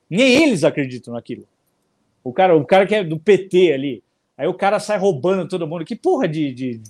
Nem 0.10 0.44
eles 0.44 0.64
acreditam 0.64 1.14
naquilo. 1.14 1.48
O 2.24 2.34
cara, 2.34 2.58
o 2.58 2.66
cara 2.66 2.88
que 2.88 2.96
é 2.96 3.04
do 3.04 3.20
PT 3.20 3.72
ali, 3.72 4.04
aí 4.36 4.48
o 4.48 4.54
cara 4.54 4.80
sai 4.80 4.98
roubando 4.98 5.48
todo 5.48 5.68
mundo. 5.68 5.86
Que 5.86 5.96
porra 5.96 6.28
de. 6.28 6.52
de 6.52 6.82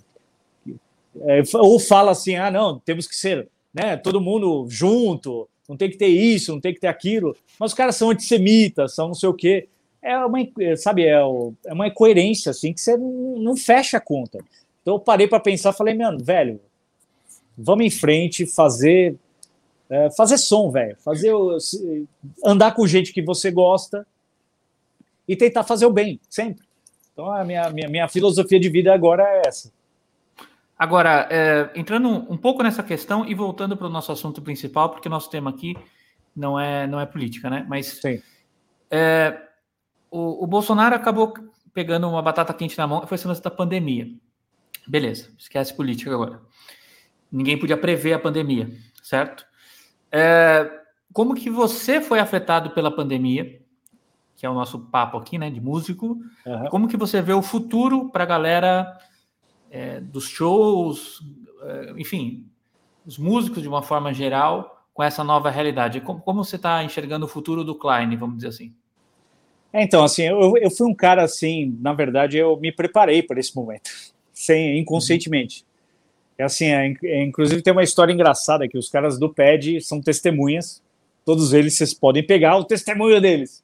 é, 1.23 1.43
ou 1.55 1.77
fala 1.77 2.11
assim: 2.11 2.35
ah, 2.35 2.49
não, 2.49 2.79
temos 2.79 3.05
que 3.05 3.15
ser 3.15 3.49
né, 3.73 3.97
todo 3.97 4.21
mundo 4.21 4.65
junto, 4.69 5.47
não 5.67 5.75
tem 5.75 5.89
que 5.89 5.97
ter 5.97 6.07
isso, 6.07 6.53
não 6.53 6.61
tem 6.61 6.73
que 6.73 6.79
ter 6.79 6.87
aquilo. 6.87 7.35
Mas 7.59 7.71
os 7.71 7.77
caras 7.77 7.97
são 7.97 8.09
antissemitas, 8.09 8.95
são 8.95 9.07
não 9.07 9.13
sei 9.13 9.27
o 9.27 9.33
quê. 9.33 9.67
É 10.01 10.17
uma, 10.17 10.39
sabe, 10.77 11.03
é, 11.03 11.19
é 11.65 11.73
uma 11.73 11.87
incoerência, 11.87 12.51
assim, 12.51 12.73
que 12.73 12.81
você 12.81 12.95
não, 12.97 13.55
fecha 13.55 13.97
a 13.97 14.01
conta. 14.01 14.39
Então 14.81 14.95
eu 14.95 14.99
parei 14.99 15.27
para 15.27 15.39
pensar, 15.39 15.73
falei, 15.73 15.93
mano, 15.93 16.23
velho, 16.23 16.59
vamos 17.57 17.85
em 17.85 17.89
frente, 17.89 18.45
fazer 18.45 19.15
é, 19.89 20.09
fazer 20.11 20.37
som, 20.37 20.69
velho, 20.69 20.95
fazer 21.03 21.33
andar 22.45 22.73
com 22.75 22.85
gente 22.85 23.11
que 23.11 23.21
você 23.21 23.49
gosta 23.49 24.05
e 25.27 25.35
tentar 25.35 25.63
fazer 25.63 25.85
o 25.85 25.91
bem, 25.91 26.19
sempre. 26.29 26.63
Então 27.11 27.29
a 27.29 27.43
minha, 27.43 27.69
minha, 27.71 27.89
minha 27.89 28.07
filosofia 28.07 28.59
de 28.59 28.69
vida 28.69 28.93
agora 28.93 29.23
é 29.23 29.41
essa. 29.47 29.71
Agora, 30.77 31.27
é, 31.29 31.69
entrando 31.75 32.07
um 32.07 32.37
pouco 32.37 32.63
nessa 32.63 32.81
questão 32.81 33.25
e 33.25 33.35
voltando 33.35 33.75
para 33.75 33.87
o 33.87 33.89
nosso 33.89 34.13
assunto 34.13 34.41
principal, 34.41 34.89
porque 34.89 35.09
nosso 35.09 35.29
tema 35.29 35.49
aqui 35.49 35.75
não 36.33 36.57
é, 36.57 36.87
não 36.87 37.01
é 37.01 37.05
política, 37.05 37.49
né? 37.49 37.65
Mas 37.67 37.99
é, 38.89 39.37
o, 40.11 40.43
o, 40.43 40.47
Bolsonaro 40.47 40.95
acabou 40.95 41.33
pegando 41.73 42.09
uma 42.09 42.21
batata 42.21 42.53
quente 42.53 42.77
na 42.77 42.87
mão, 42.87 43.05
foi 43.05 43.15
esse 43.15 43.27
lance 43.27 43.41
da 43.41 43.51
pandemia. 43.51 44.11
Beleza, 44.87 45.29
esquece 45.37 45.73
política 45.73 46.13
agora. 46.13 46.41
Ninguém 47.31 47.59
podia 47.59 47.77
prever 47.77 48.13
a 48.13 48.19
pandemia, 48.19 48.71
certo? 49.03 49.45
É, 50.11 50.69
como 51.13 51.35
que 51.35 51.49
você 51.49 52.01
foi 52.01 52.19
afetado 52.19 52.71
pela 52.71 52.89
pandemia, 52.89 53.61
que 54.35 54.45
é 54.45 54.49
o 54.49 54.53
nosso 54.53 54.79
papo 54.79 55.17
aqui, 55.17 55.37
né, 55.37 55.49
de 55.49 55.61
músico? 55.61 56.19
Uhum. 56.45 56.65
Como 56.69 56.87
que 56.87 56.97
você 56.97 57.21
vê 57.21 57.33
o 57.33 57.41
futuro 57.41 58.09
para 58.09 58.23
a 58.23 58.27
galera 58.27 58.97
é, 59.69 59.99
dos 59.99 60.27
shows, 60.27 61.21
é, 61.61 61.93
enfim, 61.97 62.49
os 63.05 63.17
músicos 63.17 63.61
de 63.61 63.67
uma 63.67 63.81
forma 63.81 64.13
geral, 64.13 64.85
com 64.93 65.03
essa 65.03 65.23
nova 65.23 65.49
realidade? 65.49 66.01
Como, 66.01 66.19
como 66.21 66.43
você 66.43 66.55
está 66.55 66.83
enxergando 66.83 67.25
o 67.25 67.29
futuro 67.29 67.63
do 67.63 67.75
Klein, 67.75 68.15
vamos 68.17 68.37
dizer 68.37 68.49
assim? 68.49 68.75
É, 69.71 69.83
então, 69.83 70.03
assim, 70.03 70.23
eu, 70.23 70.57
eu 70.57 70.71
fui 70.71 70.87
um 70.87 70.95
cara 70.95 71.23
assim, 71.23 71.77
na 71.79 71.93
verdade, 71.93 72.37
eu 72.37 72.57
me 72.57 72.71
preparei 72.71 73.21
para 73.21 73.39
esse 73.39 73.55
momento, 73.55 73.89
sem 74.33 74.79
inconscientemente. 74.79 75.65
É 76.37 76.43
assim, 76.43 76.65
é, 76.67 76.93
é, 77.03 77.23
inclusive 77.23 77.61
tem 77.61 77.73
uma 77.73 77.83
história 77.83 78.13
engraçada 78.13 78.67
que 78.67 78.77
os 78.77 78.89
caras 78.89 79.19
do 79.19 79.29
PED 79.29 79.81
são 79.81 80.01
testemunhas, 80.01 80.81
todos 81.25 81.53
eles 81.53 81.75
vocês 81.77 81.93
podem 81.93 82.25
pegar 82.25 82.57
o 82.57 82.63
testemunho 82.63 83.19
deles, 83.21 83.63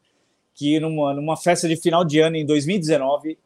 que 0.53 0.79
numa, 0.79 1.13
numa 1.13 1.37
festa 1.37 1.67
de 1.67 1.75
final 1.77 2.03
de 2.03 2.19
ano 2.19 2.35
em 2.35 2.45
2019, 2.45 3.37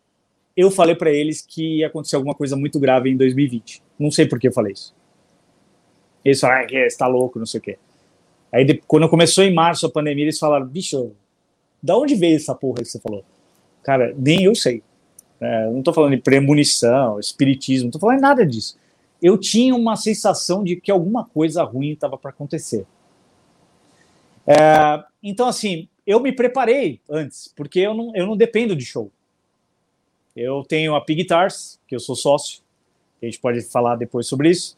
eu 0.57 0.69
falei 0.69 0.95
para 0.95 1.11
eles 1.11 1.41
que 1.41 1.77
ia 1.77 1.87
acontecer 1.87 2.15
alguma 2.15 2.35
coisa 2.35 2.57
muito 2.57 2.79
grave 2.79 3.09
em 3.09 3.15
2020. 3.15 3.81
Não 3.97 4.11
sei 4.11 4.25
por 4.25 4.39
que 4.39 4.47
eu 4.47 4.51
falei 4.51 4.73
isso. 4.73 4.93
Eles 6.25 6.39
falaram, 6.39 6.63
ah, 6.63 6.67
que 6.67 6.75
está 6.75 7.07
louco, 7.07 7.39
não 7.39 7.45
sei 7.45 7.59
o 7.59 7.63
quê. 7.63 7.77
Aí, 8.51 8.81
quando 8.87 9.07
começou 9.07 9.43
em 9.43 9.53
março 9.53 9.85
a 9.85 9.89
pandemia, 9.89 10.25
eles 10.25 10.39
falaram, 10.39 10.65
bicho, 10.65 11.13
da 11.81 11.97
onde 11.97 12.15
veio 12.15 12.35
essa 12.35 12.55
porra 12.55 12.81
que 12.83 12.85
você 12.85 12.99
falou? 12.99 13.23
Cara, 13.83 14.13
nem 14.17 14.43
eu 14.43 14.55
sei. 14.55 14.83
É, 15.39 15.69
não 15.69 15.81
tô 15.81 15.93
falando 15.93 16.15
de 16.15 16.21
premonição, 16.21 17.19
espiritismo, 17.19 17.85
não 17.85 17.91
tô 17.91 17.99
falando 17.99 18.19
nada 18.19 18.45
disso 18.45 18.77
eu 19.21 19.37
tinha 19.37 19.75
uma 19.75 19.95
sensação 19.95 20.63
de 20.63 20.75
que 20.77 20.91
alguma 20.91 21.25
coisa 21.25 21.63
ruim 21.63 21.91
estava 21.91 22.17
para 22.17 22.29
acontecer. 22.29 22.85
É, 24.47 25.03
então, 25.21 25.47
assim, 25.47 25.87
eu 26.07 26.19
me 26.19 26.31
preparei 26.31 26.99
antes, 27.09 27.53
porque 27.55 27.79
eu 27.79 27.93
não, 27.93 28.15
eu 28.15 28.25
não 28.25 28.37
dependo 28.37 28.75
de 28.75 28.85
show. 28.85 29.11
Eu 30.35 30.63
tenho 30.63 30.95
a 30.95 31.01
Pig 31.01 31.23
Guitars, 31.23 31.79
que 31.87 31.95
eu 31.95 31.99
sou 31.99 32.15
sócio, 32.15 32.61
a 33.21 33.25
gente 33.25 33.39
pode 33.39 33.61
falar 33.61 33.97
depois 33.97 34.25
sobre 34.25 34.49
isso. 34.49 34.77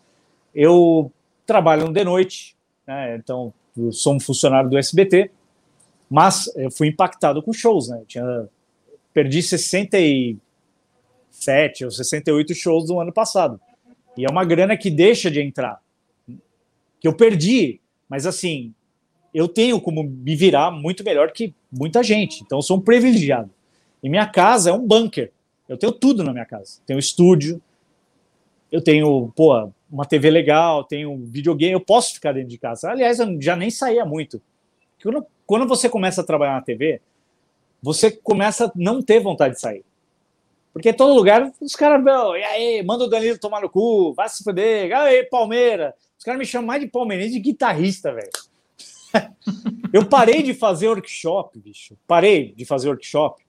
Eu 0.53 1.11
trabalho 1.45 1.91
de 1.91 2.03
noite, 2.03 2.55
né, 2.87 3.15
então 3.15 3.53
sou 3.91 4.15
um 4.15 4.19
funcionário 4.19 4.69
do 4.69 4.77
SBT, 4.77 5.29
mas 6.11 6.51
eu 6.57 6.69
fui 6.69 6.89
impactado 6.89 7.41
com 7.41 7.53
shows, 7.53 7.87
né? 7.87 7.99
Eu 8.01 8.05
tinha, 8.05 8.49
perdi 9.13 9.41
67 9.41 11.85
ou 11.85 11.89
68 11.89 12.53
shows 12.53 12.89
no 12.89 12.99
ano 12.99 13.13
passado. 13.13 13.57
E 14.17 14.25
é 14.25 14.29
uma 14.29 14.43
grana 14.43 14.75
que 14.75 14.91
deixa 14.91 15.31
de 15.31 15.39
entrar. 15.39 15.81
Que 16.99 17.07
eu 17.07 17.15
perdi, 17.15 17.79
mas 18.09 18.25
assim, 18.25 18.73
eu 19.33 19.47
tenho 19.47 19.79
como 19.79 20.03
me 20.03 20.35
virar 20.35 20.69
muito 20.69 21.01
melhor 21.01 21.31
que 21.31 21.55
muita 21.71 22.03
gente. 22.03 22.43
Então 22.43 22.57
eu 22.57 22.61
sou 22.61 22.75
um 22.75 22.81
privilegiado. 22.81 23.49
E 24.03 24.09
minha 24.09 24.27
casa 24.27 24.69
é 24.69 24.73
um 24.73 24.85
bunker. 24.85 25.31
Eu 25.69 25.77
tenho 25.77 25.93
tudo 25.93 26.25
na 26.25 26.33
minha 26.33 26.45
casa. 26.45 26.81
Tenho 26.85 26.99
estúdio, 26.99 27.61
eu 28.69 28.83
tenho, 28.83 29.31
pô, 29.33 29.71
uma 29.89 30.03
TV 30.03 30.29
legal, 30.29 30.83
tenho 30.83 31.23
videogame, 31.23 31.71
eu 31.71 31.79
posso 31.79 32.15
ficar 32.15 32.33
dentro 32.33 32.49
de 32.49 32.57
casa. 32.57 32.91
Aliás, 32.91 33.19
eu 33.19 33.41
já 33.41 33.55
nem 33.55 33.69
saía 33.69 34.05
muito. 34.05 34.41
Quando, 35.01 35.25
quando 35.45 35.67
você 35.67 35.89
começa 35.89 36.21
a 36.21 36.23
trabalhar 36.23 36.53
na 36.53 36.61
TV, 36.61 37.01
você 37.81 38.11
começa 38.11 38.65
a 38.65 38.71
não 38.75 39.01
ter 39.01 39.19
vontade 39.19 39.55
de 39.55 39.61
sair. 39.61 39.83
Porque 40.73 40.93
todo 40.93 41.13
lugar, 41.13 41.51
os 41.59 41.75
caras, 41.75 42.03
e 42.05 42.43
aí, 42.43 42.83
manda 42.83 43.03
o 43.03 43.09
Danilo 43.09 43.37
tomar 43.37 43.61
no 43.61 43.69
cu, 43.69 44.13
vai 44.13 44.29
se 44.29 44.43
fuder, 44.43 44.95
aí, 44.95 45.23
Palmeira. 45.23 45.93
Os 46.17 46.23
caras 46.23 46.39
me 46.39 46.45
chamam 46.45 46.67
mais 46.67 46.81
de 46.81 46.87
palmeirense 46.87 47.33
de 47.33 47.39
guitarrista, 47.39 48.13
velho. 48.13 48.29
eu 49.91 50.07
parei 50.07 50.41
de 50.41 50.53
fazer 50.53 50.87
workshop, 50.87 51.59
bicho. 51.59 51.97
Parei 52.07 52.53
de 52.55 52.63
fazer 52.63 52.87
workshop. 52.87 53.43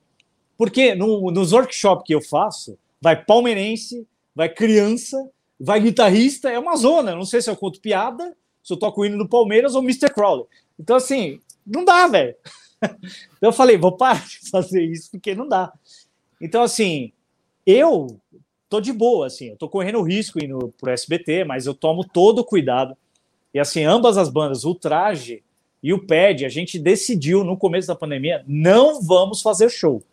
Porque 0.57 0.93
no, 0.95 1.31
nos 1.31 1.53
workshops 1.53 2.03
que 2.05 2.13
eu 2.13 2.21
faço, 2.21 2.77
vai 2.99 3.15
palmeirense, 3.23 4.05
vai 4.35 4.49
criança, 4.49 5.29
vai 5.59 5.79
guitarrista, 5.79 6.49
é 6.49 6.59
uma 6.59 6.75
zona. 6.75 7.15
Não 7.15 7.25
sei 7.25 7.41
se 7.41 7.49
eu 7.49 7.55
conto 7.55 7.79
piada, 7.79 8.35
se 8.61 8.73
eu 8.73 8.77
toco 8.77 9.01
o 9.01 9.05
hino 9.05 9.17
do 9.17 9.29
Palmeiras 9.29 9.75
ou 9.75 9.83
Mr. 9.83 10.13
Crowley. 10.13 10.45
Então, 10.79 10.95
assim, 10.95 11.39
não 11.65 11.85
dá, 11.85 12.07
velho. 12.07 12.35
Então 13.37 13.49
eu 13.49 13.53
falei, 13.53 13.77
vou 13.77 13.93
parar 13.93 14.27
de 14.27 14.49
fazer 14.49 14.83
isso, 14.83 15.09
porque 15.09 15.33
não 15.33 15.47
dá. 15.47 15.71
Então, 16.41 16.61
assim, 16.61 17.13
eu 17.65 18.19
tô 18.69 18.81
de 18.81 18.91
boa, 18.91 19.27
assim, 19.27 19.49
eu 19.49 19.55
tô 19.55 19.69
correndo 19.69 20.01
risco 20.01 20.43
indo 20.43 20.73
pro 20.77 20.91
SBT, 20.91 21.45
mas 21.45 21.65
eu 21.65 21.73
tomo 21.73 22.03
todo 22.03 22.39
o 22.39 22.43
cuidado. 22.43 22.97
E 23.53 23.59
assim, 23.59 23.83
ambas 23.83 24.17
as 24.17 24.27
bandas, 24.29 24.65
o 24.65 24.75
Traje 24.75 25.43
e 25.81 25.93
o 25.93 26.05
PED, 26.05 26.43
a 26.43 26.49
gente 26.49 26.79
decidiu 26.79 27.43
no 27.43 27.55
começo 27.55 27.87
da 27.87 27.95
pandemia, 27.95 28.43
não 28.47 29.01
vamos 29.01 29.41
fazer 29.41 29.69
show. 29.69 30.03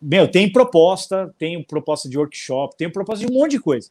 Meu, 0.00 0.28
tem 0.28 0.50
proposta, 0.50 1.34
tem 1.38 1.62
proposta 1.62 2.08
de 2.08 2.18
workshop, 2.18 2.76
tem 2.76 2.90
proposta 2.90 3.24
de 3.24 3.32
um 3.32 3.34
monte 3.34 3.52
de 3.52 3.60
coisa. 3.60 3.90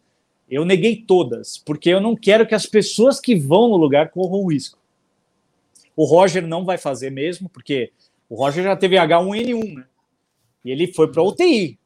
Eu 0.50 0.64
neguei 0.64 0.96
todas, 0.96 1.58
porque 1.58 1.90
eu 1.90 2.00
não 2.00 2.16
quero 2.16 2.46
que 2.46 2.56
as 2.56 2.66
pessoas 2.66 3.20
que 3.20 3.36
vão 3.36 3.68
no 3.68 3.78
lugar 3.78 4.10
corram 4.10 4.48
risco. 4.48 4.78
O 5.98 6.06
Roger 6.06 6.48
não 6.48 6.64
vai 6.64 6.78
fazer 6.78 7.10
mesmo, 7.10 7.50
porque 7.50 7.92
o 8.30 8.36
Roger 8.36 8.64
já 8.64 8.76
teve 8.78 8.96
H1N1, 8.96 9.74
né? 9.76 9.86
E 10.64 10.72
ele 10.72 10.88
foi 10.94 11.12
para 11.12 11.24
UTI. 11.24 11.80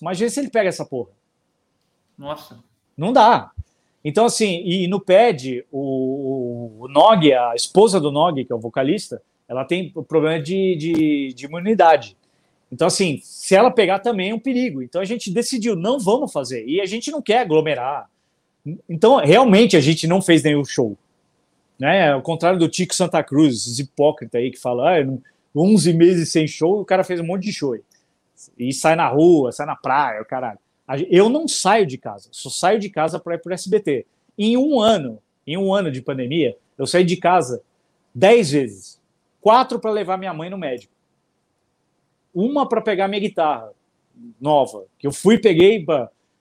Imagina 0.00 0.28
se 0.28 0.38
ele 0.38 0.50
pega 0.50 0.68
essa 0.68 0.84
porra. 0.84 1.10
Nossa. 2.16 2.62
Não 2.96 3.12
dá. 3.12 3.50
Então, 4.04 4.26
assim, 4.26 4.62
e 4.66 4.86
no 4.86 5.00
PED, 5.00 5.64
o, 5.72 6.80
o 6.80 6.88
Nog, 6.88 7.32
a 7.32 7.54
esposa 7.54 7.98
do 7.98 8.12
Nog, 8.12 8.44
que 8.44 8.52
é 8.52 8.54
o 8.54 8.60
vocalista, 8.60 9.22
ela 9.48 9.64
tem 9.64 9.90
problema 9.90 10.40
de, 10.42 10.76
de, 10.76 11.32
de 11.32 11.46
imunidade. 11.46 12.16
Então, 12.70 12.86
assim, 12.86 13.20
se 13.22 13.54
ela 13.54 13.70
pegar 13.70 14.00
também 14.00 14.30
é 14.30 14.34
um 14.34 14.38
perigo. 14.38 14.82
Então 14.82 15.00
a 15.00 15.04
gente 15.04 15.30
decidiu, 15.30 15.76
não 15.76 15.98
vamos 15.98 16.32
fazer. 16.32 16.66
E 16.66 16.80
a 16.80 16.86
gente 16.86 17.10
não 17.10 17.22
quer 17.22 17.38
aglomerar. 17.38 18.10
Então, 18.88 19.16
realmente, 19.16 19.76
a 19.76 19.80
gente 19.80 20.06
não 20.06 20.20
fez 20.20 20.42
nenhum 20.42 20.64
show. 20.64 20.96
Né? 21.78 22.12
Ao 22.12 22.22
contrário 22.22 22.58
do 22.58 22.68
Tico 22.68 22.94
Santa 22.94 23.22
Cruz, 23.22 23.54
esses 23.54 23.78
hipócritas 23.78 24.40
aí 24.40 24.50
que 24.50 24.58
falam, 24.58 24.86
ah, 24.86 25.18
11 25.56 25.92
meses 25.92 26.30
sem 26.30 26.46
show, 26.46 26.80
o 26.80 26.84
cara 26.84 27.04
fez 27.04 27.20
um 27.20 27.26
monte 27.26 27.44
de 27.44 27.52
show. 27.52 27.76
E 28.58 28.72
sai 28.72 28.96
na 28.96 29.08
rua, 29.08 29.52
sai 29.52 29.66
na 29.66 29.76
praia, 29.76 30.20
o 30.20 30.24
caralho. 30.24 30.58
Eu 31.08 31.28
não 31.28 31.48
saio 31.48 31.86
de 31.86 31.96
casa, 31.96 32.28
só 32.30 32.50
saio 32.50 32.78
de 32.78 32.90
casa 32.90 33.18
para 33.18 33.36
ir 33.36 33.38
para 33.38 33.50
o 33.50 33.54
SBT. 33.54 34.06
Em 34.36 34.56
um 34.56 34.80
ano, 34.80 35.18
em 35.46 35.56
um 35.56 35.72
ano 35.72 35.90
de 35.90 36.02
pandemia, 36.02 36.56
eu 36.76 36.86
saí 36.86 37.04
de 37.04 37.16
casa 37.16 37.62
dez 38.14 38.50
vezes. 38.50 39.00
Quatro 39.40 39.78
para 39.78 39.90
levar 39.90 40.18
minha 40.18 40.34
mãe 40.34 40.50
no 40.50 40.58
médico. 40.58 40.92
Uma 42.34 42.68
para 42.68 42.80
pegar 42.80 43.08
minha 43.08 43.20
guitarra 43.20 43.70
nova, 44.40 44.84
que 44.98 45.06
eu 45.06 45.12
fui, 45.12 45.38
peguei, 45.38 45.84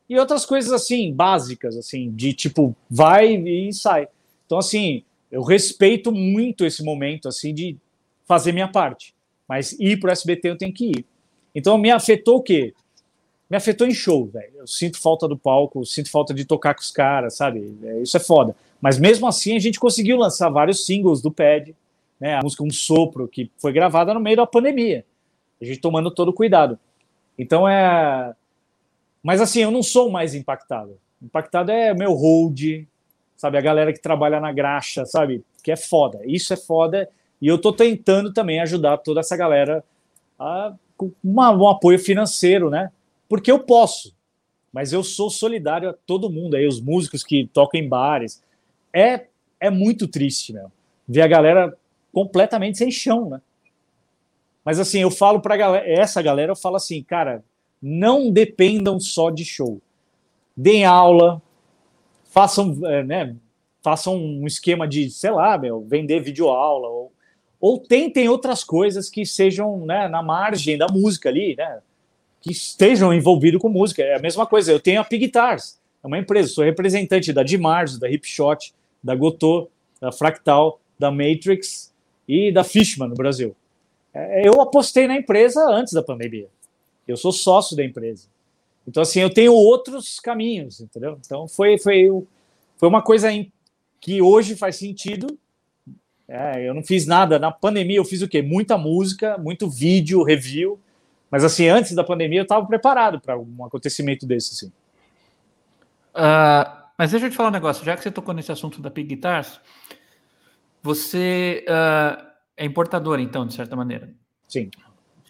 e 0.10 0.20
outras 0.20 0.46
coisas 0.46 0.72
assim, 0.72 1.14
básicas, 1.14 1.78
assim, 1.78 2.12
de 2.12 2.34
tipo, 2.34 2.76
vai 2.90 3.34
e 3.36 3.74
sai. 3.74 4.08
Então, 4.46 4.58
assim, 4.58 5.04
eu 5.34 5.42
respeito 5.42 6.12
muito 6.12 6.64
esse 6.64 6.84
momento, 6.84 7.28
assim, 7.28 7.56
de 7.56 7.76
fazer 8.24 8.52
minha 8.52 8.68
parte. 8.68 9.16
Mas 9.50 9.72
ir 9.80 10.00
para 10.00 10.10
o 10.10 10.12
SBT 10.12 10.48
eu 10.48 10.58
tenho 10.58 10.72
que 10.72 10.92
ir. 10.92 11.06
Então 11.56 11.76
me 11.76 11.90
afetou 11.90 12.38
o 12.38 12.44
quê? 12.44 12.72
Me 13.50 13.58
afetou 13.58 13.88
em 13.88 13.96
show, 13.96 14.28
velho. 14.28 14.54
Eu 14.58 14.68
sinto 14.68 15.02
falta 15.02 15.28
do 15.28 15.36
palco, 15.36 15.84
sinto 15.88 16.12
falta 16.12 16.36
de 16.36 16.46
tocar 16.46 16.76
com 16.76 16.82
os 16.82 16.92
caras, 16.92 17.36
sabe? 17.36 17.76
É, 17.84 18.02
isso 18.04 18.16
é 18.16 18.20
foda. 18.20 18.56
Mas 18.80 19.00
mesmo 19.00 19.26
assim 19.28 19.56
a 19.56 19.60
gente 19.60 19.80
conseguiu 19.80 20.18
lançar 20.18 20.50
vários 20.50 20.86
singles 20.86 21.20
do 21.20 21.32
Pad, 21.32 21.76
né? 22.20 22.36
A 22.36 22.44
música 22.44 22.64
Um 22.64 22.70
Sopro, 22.70 23.28
que 23.28 23.50
foi 23.58 23.74
gravada 23.74 24.14
no 24.14 24.20
meio 24.20 24.38
da 24.38 24.46
pandemia. 24.46 25.04
A 25.60 25.66
gente 25.66 25.80
tomando 25.80 26.12
todo 26.12 26.32
cuidado. 26.32 26.78
Então 27.40 27.68
é. 27.68 28.36
Mas 29.24 29.42
assim, 29.42 29.62
eu 29.62 29.72
não 29.72 29.82
sou 29.82 30.12
mais 30.12 30.36
impactado. 30.36 30.96
Impactado 31.20 31.72
é 31.72 31.92
meu 31.92 32.14
hold, 32.14 32.86
sabe? 33.44 33.58
A 33.58 33.62
galera 33.62 33.92
que 33.92 34.00
trabalha 34.00 34.40
na 34.40 34.54
graxa, 34.54 35.06
sabe? 35.06 35.44
Que 35.62 35.74
é 35.74 35.76
foda. 35.76 36.22
Isso 36.26 36.54
é 36.54 36.56
foda. 36.56 37.10
E 37.42 37.48
eu 37.48 37.58
tô 37.58 37.74
tentando 37.74 38.32
também 38.32 38.62
ajudar 38.62 39.00
toda 39.00 39.20
essa 39.20 39.36
galera 39.36 39.84
a 40.40 40.74
uma, 41.22 41.52
um 41.52 41.68
apoio 41.68 42.00
financeiro, 42.00 42.70
né? 42.70 42.90
Porque 43.28 43.52
eu 43.52 43.60
posso, 43.60 44.16
mas 44.72 44.94
eu 44.94 45.04
sou 45.04 45.30
solidário 45.30 45.90
a 45.90 45.94
todo 45.94 46.30
mundo, 46.30 46.56
aí 46.56 46.66
os 46.66 46.80
músicos 46.80 47.22
que 47.22 47.46
tocam 47.52 47.82
em 47.82 47.90
bares. 47.90 48.42
É, 48.94 49.26
é 49.60 49.70
muito 49.70 50.08
triste, 50.08 50.54
né? 50.54 50.66
Ver 51.06 51.24
a 51.24 51.28
galera 51.28 51.78
completamente 52.14 52.78
sem 52.78 52.90
chão, 52.90 53.30
né? 53.30 53.42
Mas 54.64 54.80
assim, 54.80 55.00
eu 55.00 55.12
falo 55.12 55.42
para 55.42 55.58
essa 55.86 56.22
galera, 56.22 56.54
eu 56.54 56.56
falo 56.56 56.78
assim, 56.78 57.04
cara, 57.04 57.44
não 57.82 58.32
dependam 58.32 59.02
só 59.02 59.30
de 59.30 59.44
show. 59.44 59.82
Deem 60.56 60.86
aula, 60.86 61.42
façam, 62.34 62.76
é, 62.86 63.04
né, 63.04 63.36
façam 63.84 64.18
um 64.18 64.48
esquema 64.48 64.88
de, 64.88 65.10
sei 65.12 65.30
lá, 65.30 65.56
meu, 65.56 65.82
vender 65.82 66.20
videoaula, 66.20 66.88
ou, 66.88 67.14
ou 67.62 67.80
tentem 67.80 68.28
outras 68.28 68.64
coisas 68.64 69.08
que 69.08 69.24
sejam 69.24 69.86
né, 69.86 70.08
na 70.08 70.24
margem 70.24 70.78
da 70.78 70.88
música 70.88 71.30
ali, 71.30 71.56
né? 71.56 71.80
Que 72.42 72.52
estejam 72.52 73.14
envolvidos 73.14 73.62
com 73.62 73.70
música. 73.70 74.02
É 74.02 74.16
a 74.16 74.20
mesma 74.20 74.46
coisa, 74.46 74.72
eu 74.72 74.80
tenho 74.80 75.00
a 75.00 75.04
Pig 75.04 75.32
é 76.04 76.08
uma 76.08 76.18
empresa, 76.18 76.50
sou 76.50 76.64
representante 76.66 77.32
da 77.32 77.44
Dimarzo, 77.44 78.00
da 78.00 78.10
Hipshot, 78.10 78.74
da 79.02 79.16
Gotô, 79.16 79.70
da 80.02 80.12
Fractal, 80.12 80.82
da 81.00 81.10
Matrix 81.10 81.94
e 82.28 82.52
da 82.52 82.64
Fishman 82.64 83.08
no 83.08 83.16
Brasil. 83.16 83.56
É, 84.14 84.46
eu 84.46 84.60
apostei 84.60 85.08
na 85.08 85.16
empresa 85.16 85.66
antes 85.70 85.94
da 85.94 86.04
pandemia. 86.04 86.50
Eu 87.08 87.16
sou 87.16 87.32
sócio 87.32 87.78
da 87.78 87.86
empresa. 87.86 88.28
Então, 88.88 89.04
assim, 89.04 89.20
eu 89.20 89.30
tenho 89.30 89.54
outros 89.54 90.20
caminhos, 90.20 90.82
entendeu? 90.82 91.18
Então, 91.26 91.48
foi, 91.48 91.78
foi, 91.78 92.10
foi 92.78 92.90
uma 92.90 93.02
coisa 93.02 93.30
que 94.00 94.22
hoje 94.22 94.56
faz 94.56 94.76
sentido. 94.76 95.38
É, 96.28 96.68
eu 96.68 96.74
não 96.74 96.84
fiz 96.84 97.06
nada. 97.06 97.40
Na 97.40 97.52
pandemia, 97.52 97.98
eu 97.98 98.06
fiz 98.06 98.22
o 98.22 98.28
quê? 98.28 98.42
Muita 98.42 98.78
música, 98.78 99.38
muito 99.38 99.70
vídeo, 99.70 100.24
review. 100.24 100.80
Mas, 101.32 101.44
assim, 101.44 101.68
antes 101.68 101.94
da 101.94 102.04
pandemia, 102.04 102.40
eu 102.40 102.44
estava 102.44 102.66
preparado 102.66 103.20
para 103.20 103.38
um 103.38 103.66
acontecimento 103.66 104.26
desse, 104.26 104.54
assim. 104.54 104.74
Uh, 106.14 106.84
mas 106.98 107.12
deixa 107.12 107.26
eu 107.26 107.30
te 107.30 107.36
falar 107.36 107.50
um 107.50 107.54
negócio. 107.54 107.84
Já 107.84 107.96
que 107.96 108.04
você 108.04 108.12
tocou 108.12 108.34
nesse 108.34 108.52
assunto 108.52 108.82
da 108.82 108.92
Pig 108.92 109.08
Guitars, 109.08 109.60
você... 110.82 111.66
Uh 111.68 112.34
é 112.56 112.66
importadora, 112.66 113.22
então, 113.22 113.46
de 113.46 113.54
certa 113.54 113.76
maneira. 113.76 114.10
Sim. 114.48 114.70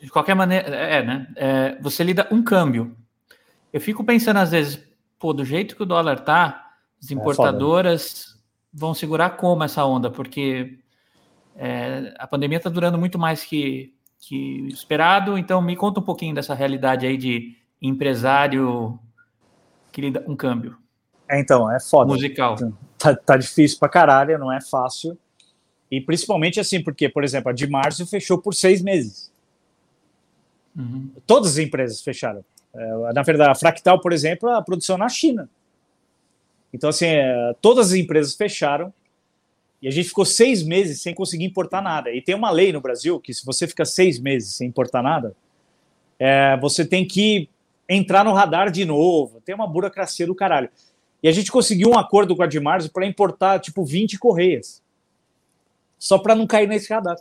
De 0.02 0.10
qualquer 0.10 0.36
maneira, 0.36 0.76
é, 0.76 0.98
é, 0.98 1.04
né? 1.04 1.28
É, 1.36 1.78
você 1.82 2.04
lida 2.04 2.28
um 2.32 2.44
câmbio. 2.44 2.96
Eu 3.74 3.82
fico 3.82 4.04
pensando, 4.04 4.38
às 4.38 4.52
vezes, 4.52 4.80
pô, 5.18 5.34
do 5.34 5.44
jeito 5.44 5.76
que 5.76 5.82
o 5.82 5.86
dólar 5.86 6.20
tá, 6.20 6.74
as 7.02 7.10
é 7.10 7.16
importadoras 7.16 8.38
é 8.38 8.40
vão 8.72 8.94
segurar 8.94 9.32
como 9.32 9.64
essa 9.64 9.84
onda? 9.84 10.12
Porque 10.12 10.78
é, 11.56 12.14
a 12.20 12.28
pandemia 12.28 12.58
está 12.58 12.70
durando 12.70 13.00
muito 13.00 13.18
mais 13.18 13.44
que, 13.44 13.92
que 14.20 14.68
esperado. 14.68 15.38
Então, 15.40 15.60
me 15.60 15.76
conta 15.76 16.00
um 16.00 16.04
pouquinho 16.04 16.36
dessa 16.36 16.54
realidade 16.54 17.08
aí 17.08 17.18
de 17.18 17.58
empresário 17.82 19.00
que 19.92 20.02
lida 20.02 20.24
um 20.28 20.36
câmbio. 20.36 20.78
É, 21.28 21.40
então, 21.40 21.70
é 21.72 21.80
foda. 21.80 22.14
Musical. 22.14 22.56
Tá, 22.98 23.16
tá 23.16 23.38
difícil 23.38 23.80
pra 23.80 23.90
caralho, 23.90 24.38
não 24.38 24.52
é 24.52 24.62
fácil. 24.62 25.18
E 25.90 26.00
principalmente 26.00 26.60
assim, 26.60 26.82
porque, 26.82 27.10
por 27.10 27.24
exemplo, 27.24 27.50
a 27.50 27.54
de 27.54 27.68
março 27.68 28.06
fechou 28.06 28.38
por 28.38 28.54
seis 28.54 28.82
meses. 28.82 29.32
Uhum. 30.76 31.12
Todas 31.26 31.54
as 31.54 31.58
empresas 31.58 32.02
fecharam. 32.02 32.44
É, 32.76 33.14
na 33.14 33.22
verdade, 33.22 33.52
a 33.52 33.56
Fractal, 33.56 34.00
por 34.00 34.12
exemplo, 34.12 34.50
a 34.50 34.62
produção 34.62 34.98
na 34.98 35.08
China. 35.10 35.50
Então, 36.74 36.90
assim, 36.90 37.06
é, 37.06 37.56
todas 37.62 37.92
as 37.92 37.94
empresas 37.94 38.36
fecharam 38.36 38.92
e 39.82 39.88
a 39.88 39.92
gente 39.92 40.08
ficou 40.08 40.26
seis 40.26 40.64
meses 40.64 41.02
sem 41.02 41.14
conseguir 41.14 41.46
importar 41.46 41.82
nada. 41.82 42.12
E 42.12 42.22
tem 42.22 42.34
uma 42.34 42.50
lei 42.50 42.74
no 42.74 42.82
Brasil 42.82 43.20
que, 43.20 43.34
se 43.34 43.46
você 43.46 43.68
fica 43.68 43.86
seis 43.86 44.20
meses 44.20 44.56
sem 44.56 44.68
importar 44.68 45.04
nada, 45.04 45.36
é, 46.18 46.58
você 46.58 46.86
tem 46.86 47.06
que 47.06 47.50
entrar 47.88 48.24
no 48.24 48.34
radar 48.34 48.72
de 48.72 48.86
novo. 48.86 49.42
Tem 49.42 49.54
uma 49.54 49.68
burocracia 49.68 50.26
do 50.26 50.34
caralho. 50.34 50.70
E 51.22 51.28
a 51.28 51.32
gente 51.32 51.52
conseguiu 51.52 51.90
um 51.90 51.98
acordo 51.98 52.36
com 52.36 52.44
a 52.44 52.48
Dimarzo 52.48 52.92
para 52.92 53.06
importar, 53.06 53.60
tipo, 53.60 53.86
20 53.86 54.18
correias 54.18 54.82
só 56.04 56.18
para 56.18 56.36
não 56.36 56.46
cair 56.46 56.68
nesse 56.68 56.92
radar. 56.92 57.16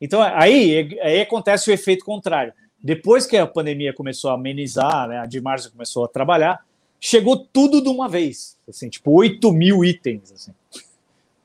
Então, 0.00 0.22
aí, 0.22 0.96
aí 1.00 1.20
acontece 1.20 1.68
o 1.68 1.72
efeito 1.72 2.04
contrário. 2.04 2.52
Depois 2.82 3.26
que 3.26 3.36
a 3.36 3.46
pandemia 3.46 3.92
começou 3.92 4.30
a 4.30 4.34
amenizar, 4.34 5.08
né, 5.08 5.18
a 5.18 5.26
de 5.26 5.40
março 5.40 5.70
começou 5.70 6.04
a 6.04 6.08
trabalhar, 6.08 6.64
chegou 7.00 7.36
tudo 7.36 7.80
de 7.80 7.88
uma 7.88 8.08
vez. 8.08 8.58
Assim, 8.68 8.88
tipo, 8.88 9.12
8 9.12 9.52
mil 9.52 9.84
itens. 9.84 10.32
Assim. 10.32 10.52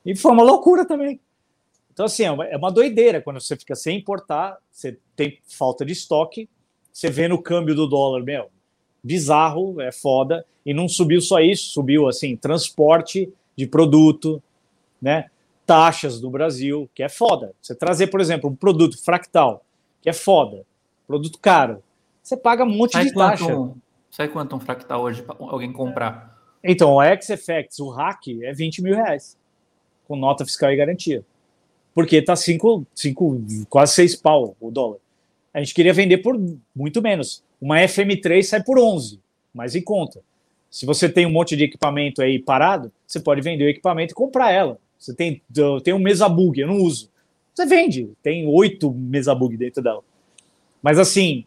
E 0.04 0.16
foi 0.16 0.32
uma 0.32 0.42
loucura 0.42 0.84
também. 0.84 1.20
Então, 1.92 2.06
assim, 2.06 2.24
é 2.24 2.30
uma, 2.30 2.44
é 2.46 2.56
uma 2.56 2.70
doideira 2.70 3.20
quando 3.20 3.40
você 3.40 3.56
fica 3.56 3.74
sem 3.74 3.98
importar, 3.98 4.56
você 4.70 4.98
tem 5.16 5.38
falta 5.48 5.84
de 5.84 5.92
estoque, 5.92 6.48
você 6.92 7.10
vê 7.10 7.28
no 7.28 7.40
câmbio 7.40 7.74
do 7.74 7.86
dólar, 7.86 8.22
meu, 8.22 8.50
bizarro, 9.02 9.80
é 9.80 9.92
foda. 9.92 10.44
E 10.64 10.74
não 10.74 10.88
subiu 10.88 11.20
só 11.20 11.40
isso, 11.40 11.72
subiu, 11.72 12.08
assim, 12.08 12.36
transporte 12.36 13.32
de 13.56 13.66
produto, 13.66 14.42
né? 15.00 15.30
taxas 15.68 16.18
do 16.18 16.30
Brasil, 16.30 16.88
que 16.94 17.02
é 17.02 17.10
foda. 17.10 17.54
Você 17.60 17.74
trazer, 17.74 18.06
por 18.06 18.22
exemplo, 18.22 18.48
um 18.48 18.56
produto 18.56 18.96
fractal, 19.04 19.62
que 20.00 20.08
é 20.08 20.14
foda, 20.14 20.64
produto 21.08 21.38
caro, 21.38 21.82
você 22.22 22.36
paga 22.36 22.62
um 22.62 22.70
monte 22.70 22.92
sai 22.92 23.06
de 23.06 23.12
quanto, 23.14 23.30
taxa. 23.30 23.70
Sai 24.10 24.28
quanto 24.28 24.54
um 24.54 24.60
fractal 24.60 25.02
hoje 25.02 25.22
para 25.22 25.34
alguém 25.38 25.72
comprar? 25.72 26.38
Então, 26.62 26.96
o 26.96 27.00
XFX, 27.02 27.78
o 27.80 27.88
hack, 27.88 28.28
é 28.42 28.52
20 28.52 28.82
mil 28.82 28.94
reais, 28.94 29.36
com 30.06 30.14
nota 30.14 30.44
fiscal 30.44 30.70
e 30.70 30.76
garantia. 30.76 31.24
Porque 31.94 32.20
tá 32.20 32.36
cinco, 32.36 32.86
cinco, 32.94 33.40
quase 33.68 33.94
6 33.94 34.16
pau 34.16 34.54
o 34.60 34.70
dólar. 34.70 34.98
A 35.52 35.60
gente 35.60 35.74
queria 35.74 35.92
vender 35.92 36.18
por 36.18 36.38
muito 36.76 37.00
menos. 37.00 37.42
Uma 37.60 37.78
FM3 37.78 38.42
sai 38.42 38.62
por 38.62 38.78
11, 38.78 39.18
mais 39.52 39.74
em 39.74 39.82
conta. 39.82 40.20
Se 40.70 40.84
você 40.84 41.08
tem 41.08 41.24
um 41.24 41.30
monte 41.30 41.56
de 41.56 41.64
equipamento 41.64 42.20
aí 42.20 42.38
parado, 42.38 42.92
você 43.06 43.18
pode 43.18 43.40
vender 43.40 43.64
o 43.64 43.68
equipamento 43.68 44.12
e 44.12 44.14
comprar 44.14 44.52
ela. 44.52 44.78
Você 44.98 45.14
tem, 45.14 45.40
tem 45.82 45.94
um 45.94 45.98
Mesabug, 45.98 46.60
eu 46.60 46.68
não 46.68 46.76
uso. 46.76 47.10
Você 47.54 47.64
vende, 47.64 48.10
tem 48.22 48.46
oito 48.46 48.92
Mesabug 48.92 49.56
dentro 49.56 49.82
dela. 49.82 50.04
Mas 50.82 50.98
assim, 50.98 51.44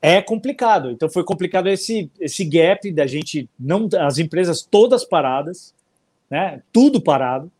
é 0.00 0.20
complicado. 0.20 0.90
Então 0.90 1.08
foi 1.08 1.24
complicado 1.24 1.68
esse, 1.68 2.10
esse 2.20 2.44
gap 2.44 2.90
da 2.92 3.06
gente 3.06 3.48
não 3.58 3.88
as 3.98 4.18
empresas 4.18 4.62
todas 4.62 5.04
paradas, 5.04 5.74
né? 6.30 6.62
Tudo 6.72 7.00
parado 7.00 7.50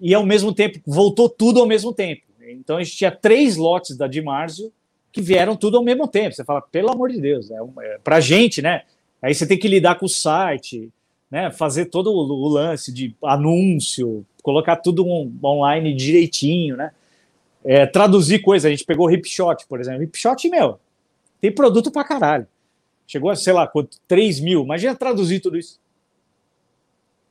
e 0.00 0.14
ao 0.14 0.24
mesmo 0.24 0.52
tempo 0.52 0.80
voltou 0.86 1.28
tudo 1.28 1.60
ao 1.60 1.66
mesmo 1.66 1.92
tempo. 1.92 2.22
Então 2.50 2.76
a 2.76 2.82
gente 2.82 2.96
tinha 2.96 3.10
três 3.10 3.56
lotes 3.56 3.96
da 3.96 4.06
Dimarzio 4.06 4.72
que 5.12 5.20
vieram 5.20 5.56
tudo 5.56 5.76
ao 5.76 5.82
mesmo 5.82 6.06
tempo. 6.06 6.34
Você 6.34 6.44
fala, 6.44 6.60
pelo 6.60 6.90
amor 6.90 7.10
de 7.10 7.20
Deus, 7.20 7.50
é, 7.50 7.56
é 7.82 7.98
para 8.02 8.20
gente, 8.20 8.62
né? 8.62 8.82
Aí 9.20 9.34
você 9.34 9.46
tem 9.46 9.58
que 9.58 9.68
lidar 9.68 9.96
com 9.96 10.06
o 10.06 10.08
site, 10.08 10.90
né? 11.30 11.50
Fazer 11.50 11.86
todo 11.86 12.12
o, 12.12 12.16
o 12.16 12.48
lance 12.48 12.92
de 12.92 13.14
anúncio, 13.22 14.24
colocar 14.42 14.76
tudo 14.76 15.04
um, 15.04 15.32
online 15.42 15.94
direitinho, 15.94 16.76
né? 16.76 16.92
É, 17.64 17.86
traduzir 17.86 18.40
coisas. 18.40 18.66
A 18.66 18.70
gente 18.70 18.84
pegou 18.84 19.06
o 19.06 19.10
Hipshot, 19.10 19.66
por 19.68 19.80
exemplo. 19.80 20.02
Hipshot, 20.02 20.48
meu, 20.48 20.78
tem 21.40 21.52
produto 21.52 21.90
pra 21.90 22.04
caralho. 22.04 22.46
Chegou 23.06 23.30
a, 23.30 23.36
sei 23.36 23.52
lá, 23.52 23.66
quanto, 23.66 23.98
3 24.06 24.40
mil. 24.40 24.62
Imagina 24.62 24.94
traduzir 24.94 25.40
tudo 25.40 25.56
isso. 25.56 25.80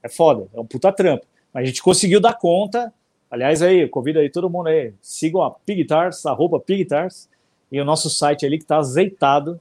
É 0.01 0.09
foda, 0.09 0.47
é 0.53 0.59
um 0.59 0.65
puta 0.65 0.91
trampo. 0.91 1.25
Mas 1.53 1.63
a 1.63 1.65
gente 1.67 1.81
conseguiu 1.81 2.19
dar 2.19 2.33
conta. 2.33 2.93
Aliás, 3.29 3.61
aí, 3.61 3.87
convido 3.87 4.19
aí 4.19 4.29
todo 4.29 4.49
mundo 4.49 4.67
aí. 4.67 4.93
Sigam 5.01 5.43
a 5.43 5.51
Pigtars, 5.51 6.25
arroba 6.25 6.59
Pigtars, 6.59 7.29
e 7.71 7.79
o 7.79 7.85
nosso 7.85 8.09
site 8.09 8.45
ali 8.45 8.57
que 8.57 8.65
tá 8.65 8.77
azeitado. 8.77 9.59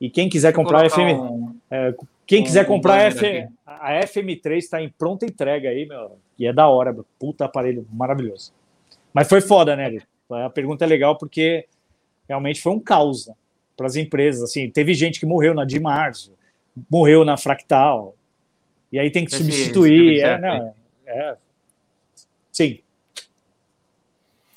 E 0.00 0.10
quem 0.10 0.28
quiser 0.28 0.52
comprar 0.52 0.84
a 0.84 0.90
FM. 0.90 1.18
Um, 1.18 1.54
é, 1.70 1.94
quem 2.26 2.42
um, 2.42 2.44
quiser 2.44 2.66
comprar 2.66 3.08
um 3.08 3.10
FM, 3.10 3.50
a 3.64 4.00
FM3 4.00 4.56
está 4.58 4.82
em 4.82 4.88
pronta 4.88 5.24
entrega 5.24 5.70
aí, 5.70 5.86
meu. 5.86 6.18
E 6.38 6.46
é 6.46 6.52
da 6.52 6.68
hora, 6.68 6.94
puta 7.18 7.44
aparelho 7.44 7.86
maravilhoso. 7.90 8.52
Mas 9.18 9.28
foi 9.28 9.40
foda, 9.40 9.74
né, 9.74 9.98
A 10.30 10.48
pergunta 10.48 10.84
é 10.84 10.86
legal 10.86 11.18
porque 11.18 11.66
realmente 12.28 12.62
foi 12.62 12.70
um 12.70 12.78
caos 12.78 13.26
né, 13.26 13.34
para 13.76 13.88
as 13.88 13.96
empresas. 13.96 14.44
Assim, 14.44 14.70
teve 14.70 14.94
gente 14.94 15.18
que 15.18 15.26
morreu 15.26 15.52
na 15.54 15.64
de 15.64 15.80
março, 15.80 16.32
morreu 16.88 17.24
na 17.24 17.36
Fractal, 17.36 18.14
e 18.92 18.98
aí 18.98 19.10
tem 19.10 19.24
que 19.24 19.34
esse, 19.34 19.42
substituir. 19.42 20.20
É, 20.20 20.38
não, 20.38 20.72
é, 21.04 21.36
sim. 22.52 22.78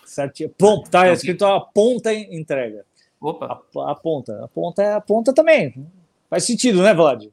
Certo. 0.06 0.48
Ponto, 0.50 0.92
tá 0.92 1.06
então, 1.06 1.14
escrito 1.14 1.44
a 1.44 1.60
ponta 1.60 2.14
entrega. 2.14 2.86
Opa. 3.20 3.64
A, 3.78 3.92
a, 3.92 3.96
ponta. 3.96 4.46
A 4.46 4.48
ponta 4.48 4.84
é 4.84 4.94
a 4.94 5.02
ponta 5.02 5.34
também. 5.34 5.74
Faz 6.30 6.44
sentido, 6.44 6.84
né, 6.84 6.94
Vlad? 6.94 7.30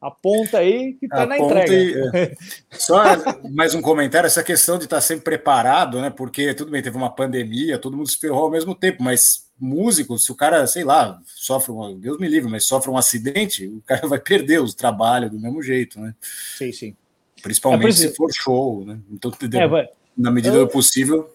Aponta 0.00 0.58
aí 0.58 0.92
que 0.94 1.06
está 1.06 1.26
na 1.26 1.36
entrega. 1.36 1.72
E, 1.72 2.16
é. 2.16 2.34
Só 2.70 3.02
mais 3.50 3.74
um 3.74 3.82
comentário: 3.82 4.26
essa 4.26 4.44
questão 4.44 4.78
de 4.78 4.84
estar 4.84 4.96
tá 4.96 5.02
sempre 5.02 5.24
preparado, 5.24 6.00
né? 6.00 6.08
Porque 6.08 6.54
tudo 6.54 6.70
bem, 6.70 6.80
teve 6.80 6.96
uma 6.96 7.10
pandemia, 7.10 7.78
todo 7.78 7.96
mundo 7.96 8.08
se 8.08 8.18
ferrou 8.18 8.44
ao 8.44 8.50
mesmo 8.50 8.76
tempo, 8.76 9.02
mas 9.02 9.48
músico, 9.58 10.16
se 10.16 10.30
o 10.30 10.36
cara, 10.36 10.64
sei 10.68 10.84
lá, 10.84 11.20
sofre 11.26 11.72
um, 11.72 11.98
Deus 11.98 12.16
me 12.18 12.28
livre, 12.28 12.48
mas 12.48 12.64
sofre 12.64 12.90
um 12.90 12.96
acidente, 12.96 13.66
o 13.66 13.82
cara 13.84 14.06
vai 14.06 14.20
perder 14.20 14.62
os 14.62 14.72
trabalhos 14.72 15.32
do 15.32 15.40
mesmo 15.40 15.60
jeito, 15.60 15.98
né? 15.98 16.14
Sim, 16.56 16.72
sim. 16.72 16.96
Principalmente 17.42 17.88
é 17.88 17.92
se 17.92 18.14
for 18.14 18.30
show, 18.32 18.84
né? 18.84 19.00
Então, 19.10 19.32
é, 19.32 19.90
na 20.16 20.30
medida 20.30 20.56
eu, 20.56 20.66
do 20.66 20.70
possível. 20.70 21.28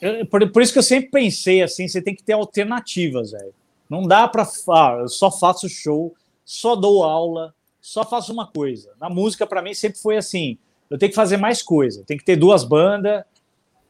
eu, 0.00 0.24
por, 0.26 0.50
por, 0.50 0.62
isso 0.62 0.72
que 0.72 0.78
eu 0.78 0.82
sempre 0.82 1.10
pensei 1.10 1.62
assim, 1.62 1.86
você 1.86 2.00
tem 2.00 2.14
que 2.14 2.22
ter 2.22 2.32
alternativas, 2.32 3.32
velho. 3.32 3.54
Não 3.90 4.06
dá 4.06 4.26
para 4.26 4.48
ah, 4.70 4.98
eu 5.00 5.08
só 5.08 5.30
faço 5.30 5.68
show, 5.68 6.14
só 6.44 6.74
dou 6.74 7.04
aula, 7.04 7.54
só 7.84 8.02
faço 8.02 8.32
uma 8.32 8.46
coisa. 8.46 8.92
Na 8.98 9.10
música 9.10 9.46
para 9.46 9.60
mim 9.60 9.74
sempre 9.74 9.98
foi 9.98 10.16
assim, 10.16 10.56
eu 10.88 10.96
tenho 10.96 11.10
que 11.10 11.16
fazer 11.16 11.36
mais 11.36 11.60
coisa, 11.60 12.02
tem 12.06 12.16
que 12.16 12.24
ter 12.24 12.34
duas 12.34 12.64
bandas 12.64 13.22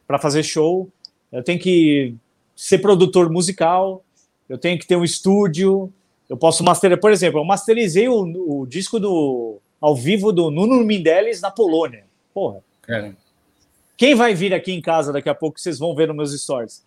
para 0.05 0.19
fazer 0.19 0.43
show, 0.43 0.89
eu 1.31 1.41
tenho 1.41 1.57
que 1.57 2.13
ser 2.53 2.79
produtor 2.79 3.31
musical, 3.31 4.03
eu 4.49 4.57
tenho 4.57 4.77
que 4.77 4.85
ter 4.85 4.97
um 4.97 5.03
estúdio, 5.03 5.89
eu 6.27 6.35
posso 6.35 6.61
masterizar, 6.61 6.99
por 6.99 7.09
exemplo, 7.09 7.39
eu 7.39 7.45
masterizei 7.45 8.09
o, 8.09 8.21
o 8.61 8.67
disco 8.67 8.99
do 8.99 9.59
ao 9.79 9.95
vivo 9.95 10.33
do 10.33 10.51
Nuno 10.51 10.83
Mindeles 10.83 11.39
na 11.39 11.49
Polônia. 11.49 12.03
Porra. 12.33 12.59
Quem 13.95 14.13
vai 14.13 14.35
vir 14.35 14.53
aqui 14.53 14.73
em 14.73 14.81
casa 14.81 15.13
daqui 15.13 15.29
a 15.29 15.35
pouco, 15.35 15.57
vocês 15.57 15.79
vão 15.79 15.95
ver 15.95 16.09
nos 16.09 16.17
meus 16.17 16.41
stories. 16.41 16.83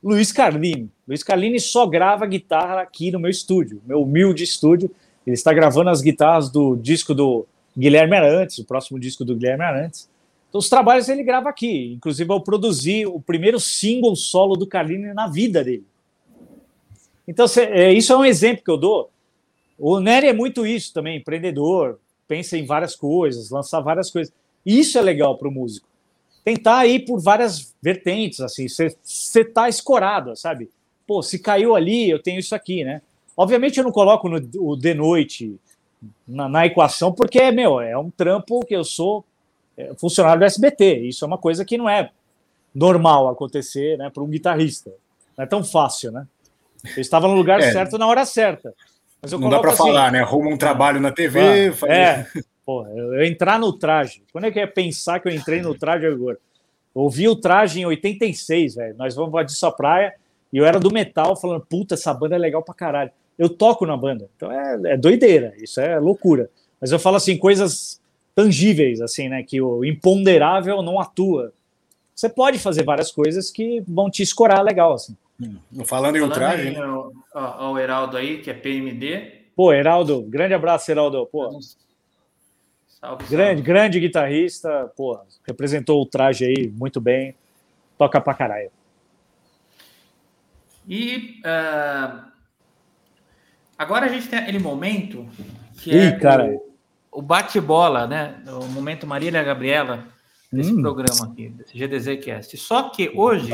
Luiz 0.00 0.30
Carlini. 0.30 0.88
Luiz 1.08 1.24
Carlini 1.24 1.58
só 1.58 1.86
grava 1.86 2.24
guitarra 2.24 2.82
aqui 2.82 3.10
no 3.10 3.18
meu 3.18 3.30
estúdio, 3.30 3.82
meu 3.84 4.02
humilde 4.02 4.44
estúdio. 4.44 4.94
Ele 5.26 5.34
está 5.34 5.52
gravando 5.52 5.90
as 5.90 6.00
guitarras 6.00 6.50
do 6.50 6.76
disco 6.76 7.14
do 7.14 7.46
Guilherme 7.76 8.16
Arantes, 8.16 8.58
o 8.58 8.64
próximo 8.64 8.98
disco 8.98 9.24
do 9.24 9.36
Guilherme 9.36 9.64
Arantes. 9.64 10.08
Então, 10.48 10.58
os 10.58 10.68
trabalhos 10.68 11.08
ele 11.08 11.22
grava 11.22 11.48
aqui. 11.48 11.94
Inclusive, 11.94 12.30
eu 12.30 12.40
produzi 12.40 13.06
o 13.06 13.20
primeiro 13.20 13.58
single 13.58 14.14
solo 14.14 14.56
do 14.56 14.66
Carlini 14.66 15.14
na 15.14 15.26
vida 15.26 15.64
dele. 15.64 15.86
Então, 17.26 17.46
é, 17.56 17.92
isso 17.92 18.12
é 18.12 18.16
um 18.16 18.24
exemplo 18.24 18.64
que 18.64 18.70
eu 18.70 18.76
dou. 18.76 19.10
O 19.78 19.98
Nery 19.98 20.26
é 20.26 20.32
muito 20.32 20.66
isso 20.66 20.92
também, 20.92 21.16
empreendedor, 21.16 21.98
pensa 22.28 22.58
em 22.58 22.66
várias 22.66 22.94
coisas, 22.94 23.50
lançar 23.50 23.80
várias 23.80 24.10
coisas. 24.10 24.32
Isso 24.64 24.98
é 24.98 25.02
legal 25.02 25.38
para 25.38 25.48
o 25.48 25.50
músico. 25.50 25.88
Tentar 26.44 26.86
ir 26.86 27.04
por 27.04 27.20
várias 27.20 27.74
vertentes, 27.80 28.40
assim, 28.40 28.66
você 28.68 29.44
tá 29.44 29.68
escorado, 29.68 30.36
sabe? 30.36 30.68
Pô, 31.06 31.22
se 31.22 31.38
caiu 31.38 31.74
ali, 31.74 32.10
eu 32.10 32.22
tenho 32.22 32.40
isso 32.40 32.54
aqui, 32.54 32.84
né? 32.84 33.00
Obviamente 33.36 33.78
eu 33.78 33.84
não 33.84 33.92
coloco 33.92 34.28
no, 34.28 34.40
o 34.58 34.76
de 34.76 34.94
noite 34.94 35.58
na, 36.26 36.48
na, 36.48 36.66
equação, 36.66 37.12
porque, 37.12 37.50
meu, 37.50 37.80
é 37.80 37.96
um 37.96 38.10
trampo 38.10 38.64
que 38.64 38.74
eu 38.74 38.84
sou 38.84 39.24
é, 39.76 39.92
funcionário 39.94 40.40
do 40.40 40.44
SBT. 40.44 41.00
Isso 41.00 41.24
é 41.24 41.28
uma 41.28 41.38
coisa 41.38 41.64
que 41.64 41.78
não 41.78 41.88
é 41.88 42.10
normal 42.74 43.28
acontecer, 43.28 43.96
né, 43.98 44.10
para 44.10 44.22
um 44.22 44.28
guitarrista. 44.28 44.90
Não 45.36 45.44
é 45.44 45.46
tão 45.46 45.64
fácil, 45.64 46.12
né? 46.12 46.26
Eu 46.96 47.00
estava 47.00 47.28
no 47.28 47.34
lugar 47.34 47.60
é. 47.60 47.70
certo 47.72 47.96
na 47.96 48.06
hora 48.06 48.24
certa. 48.24 48.74
não 49.38 49.48
dá 49.48 49.60
para 49.60 49.70
assim, 49.70 49.78
falar, 49.78 50.10
né? 50.10 50.20
Arruma 50.20 50.50
um 50.50 50.58
trabalho 50.58 51.00
na 51.00 51.12
TV. 51.12 51.68
Ah, 51.68 51.72
faz... 51.72 51.92
É, 51.92 52.26
porra, 52.66 52.90
eu 52.90 53.24
entrar 53.24 53.58
no 53.58 53.72
traje. 53.72 54.22
Quando 54.32 54.46
é 54.46 54.50
que 54.50 54.58
é 54.58 54.66
pensar 54.66 55.20
que 55.20 55.28
eu 55.28 55.32
entrei 55.32 55.62
no 55.62 55.74
traje 55.74 56.06
agora? 56.06 56.38
ouvi 56.94 57.28
o 57.28 57.36
traje 57.36 57.80
em 57.80 57.86
86, 57.86 58.74
velho. 58.74 58.96
Nós 58.96 59.14
vamos 59.14 59.30
para 59.30 59.48
sua 59.48 59.72
praia 59.72 60.14
e 60.52 60.58
eu 60.58 60.66
era 60.66 60.78
do 60.78 60.92
metal 60.92 61.36
falando, 61.36 61.64
puta, 61.64 61.94
essa 61.94 62.12
banda 62.12 62.34
é 62.34 62.38
legal 62.38 62.62
pra 62.62 62.74
caralho. 62.74 63.10
Eu 63.38 63.48
toco 63.48 63.86
na 63.86 63.96
banda. 63.96 64.28
Então 64.36 64.50
é, 64.50 64.92
é 64.92 64.96
doideira, 64.96 65.54
isso 65.58 65.80
é 65.80 65.98
loucura. 65.98 66.50
Mas 66.80 66.92
eu 66.92 66.98
falo 66.98 67.16
assim, 67.16 67.36
coisas 67.36 68.00
tangíveis, 68.34 69.00
assim, 69.00 69.28
né? 69.28 69.42
Que 69.42 69.60
o 69.60 69.84
imponderável 69.84 70.82
não 70.82 71.00
atua. 71.00 71.52
Você 72.14 72.28
pode 72.28 72.58
fazer 72.58 72.82
várias 72.84 73.10
coisas 73.10 73.50
que 73.50 73.82
vão 73.86 74.10
te 74.10 74.22
escorar 74.22 74.62
legal, 74.62 74.94
assim. 74.94 75.16
Hum, 75.40 75.84
falando 75.84 76.16
em 76.16 76.20
ultraje. 76.20 76.74
Ó, 77.34 77.72
o 77.72 77.78
Heraldo 77.78 78.16
aí, 78.16 78.38
que 78.38 78.50
é 78.50 78.54
PMD. 78.54 79.42
Pô, 79.56 79.72
Heraldo, 79.72 80.22
grande 80.22 80.54
abraço, 80.54 80.90
Heraldo. 80.90 81.26
Pô. 81.26 81.58
Salve, 82.88 83.24
grande, 83.24 83.46
salve. 83.46 83.62
grande 83.62 84.00
guitarrista, 84.00 84.92
pô, 84.96 85.18
representou 85.46 86.00
o 86.00 86.06
traje 86.06 86.44
aí 86.44 86.68
muito 86.68 87.00
bem, 87.00 87.34
toca 87.98 88.20
pra 88.20 88.34
caralho. 88.34 88.70
E 90.88 91.40
uh, 91.40 92.31
agora 93.76 94.06
a 94.06 94.08
gente 94.08 94.28
tem 94.28 94.38
aquele 94.38 94.58
momento 94.58 95.26
que 95.78 95.90
Ih, 95.90 95.98
é 95.98 96.12
cara. 96.12 96.46
o, 96.46 96.74
o 97.10 97.22
bate-bola, 97.22 98.06
né? 98.06 98.42
O 98.46 98.66
momento 98.66 99.06
Marília 99.06 99.42
Gabriela 99.42 100.04
desse 100.52 100.72
hum. 100.72 100.82
programa 100.82 101.32
aqui, 101.32 101.48
desse 101.48 101.76
GDZ 101.76 102.24
Cast. 102.24 102.56
Só 102.58 102.90
que 102.90 103.10
hoje 103.14 103.50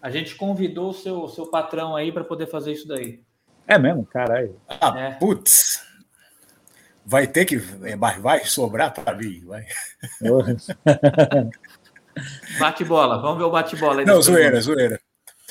a 0.00 0.10
gente 0.10 0.34
convidou 0.36 0.90
o 0.90 0.94
seu, 0.94 1.28
seu 1.28 1.46
patrão 1.46 1.96
aí 1.96 2.12
para 2.12 2.22
poder 2.22 2.46
fazer 2.46 2.72
isso 2.72 2.86
daí. 2.86 3.20
É 3.66 3.76
mesmo? 3.78 4.06
Caralho. 4.06 4.56
Ah, 4.68 4.94
é. 4.96 5.10
putz. 5.12 5.84
Vai 7.04 7.26
ter 7.26 7.44
que. 7.44 7.56
É, 7.82 7.96
vai 7.96 8.44
sobrar 8.44 8.92
para 8.92 9.16
mim. 9.16 9.44
Vai. 9.44 9.66
bate 12.58 12.84
bola, 12.84 13.20
vamos 13.20 13.38
ver 13.38 13.44
o 13.44 13.50
bate 13.50 13.76
bola 13.76 14.00
aí. 14.00 14.06
Não, 14.06 14.22
zoeira, 14.22 14.60
zoeira. 14.60 15.00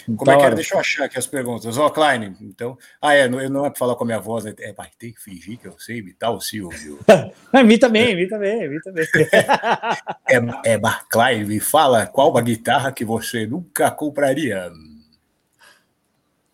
Como 0.06 0.32
é 0.32 0.38
que 0.38 0.44
era? 0.44 0.56
Deixa 0.56 0.76
eu 0.76 0.80
achar 0.80 1.06
aqui 1.06 1.18
as 1.18 1.26
perguntas. 1.26 1.78
Ó, 1.78 1.88
oh, 1.88 1.92
Klein, 1.92 2.36
então. 2.42 2.78
Ah, 3.02 3.14
é, 3.14 3.28
não, 3.28 3.50
não 3.50 3.66
é 3.66 3.70
para 3.70 3.80
falar 3.80 3.96
com 3.96 4.04
a 4.04 4.08
minha 4.08 4.20
voz, 4.20 4.46
é, 4.46 4.54
é 4.60 4.72
vai 4.72 4.90
ter 4.98 5.12
que 5.12 5.22
fingir 5.22 5.58
que 5.58 5.68
eu 5.68 5.78
sei 5.80 5.98
imitar 5.98 6.32
o 6.32 6.40
Silvio. 6.40 7.00
é, 7.54 7.64
mim 7.64 7.78
também, 7.78 8.16
mim 8.16 8.28
também, 8.28 8.70
mim 8.70 8.80
também. 8.84 9.06
é, 10.30 10.74
é, 10.74 10.80
Klein, 11.10 11.46
me 11.46 11.60
fala 11.60 12.06
qual 12.06 12.30
uma 12.30 12.42
guitarra 12.42 12.92
que 12.92 13.04
você 13.04 13.48
nunca 13.48 13.90
compraria? 13.90 14.72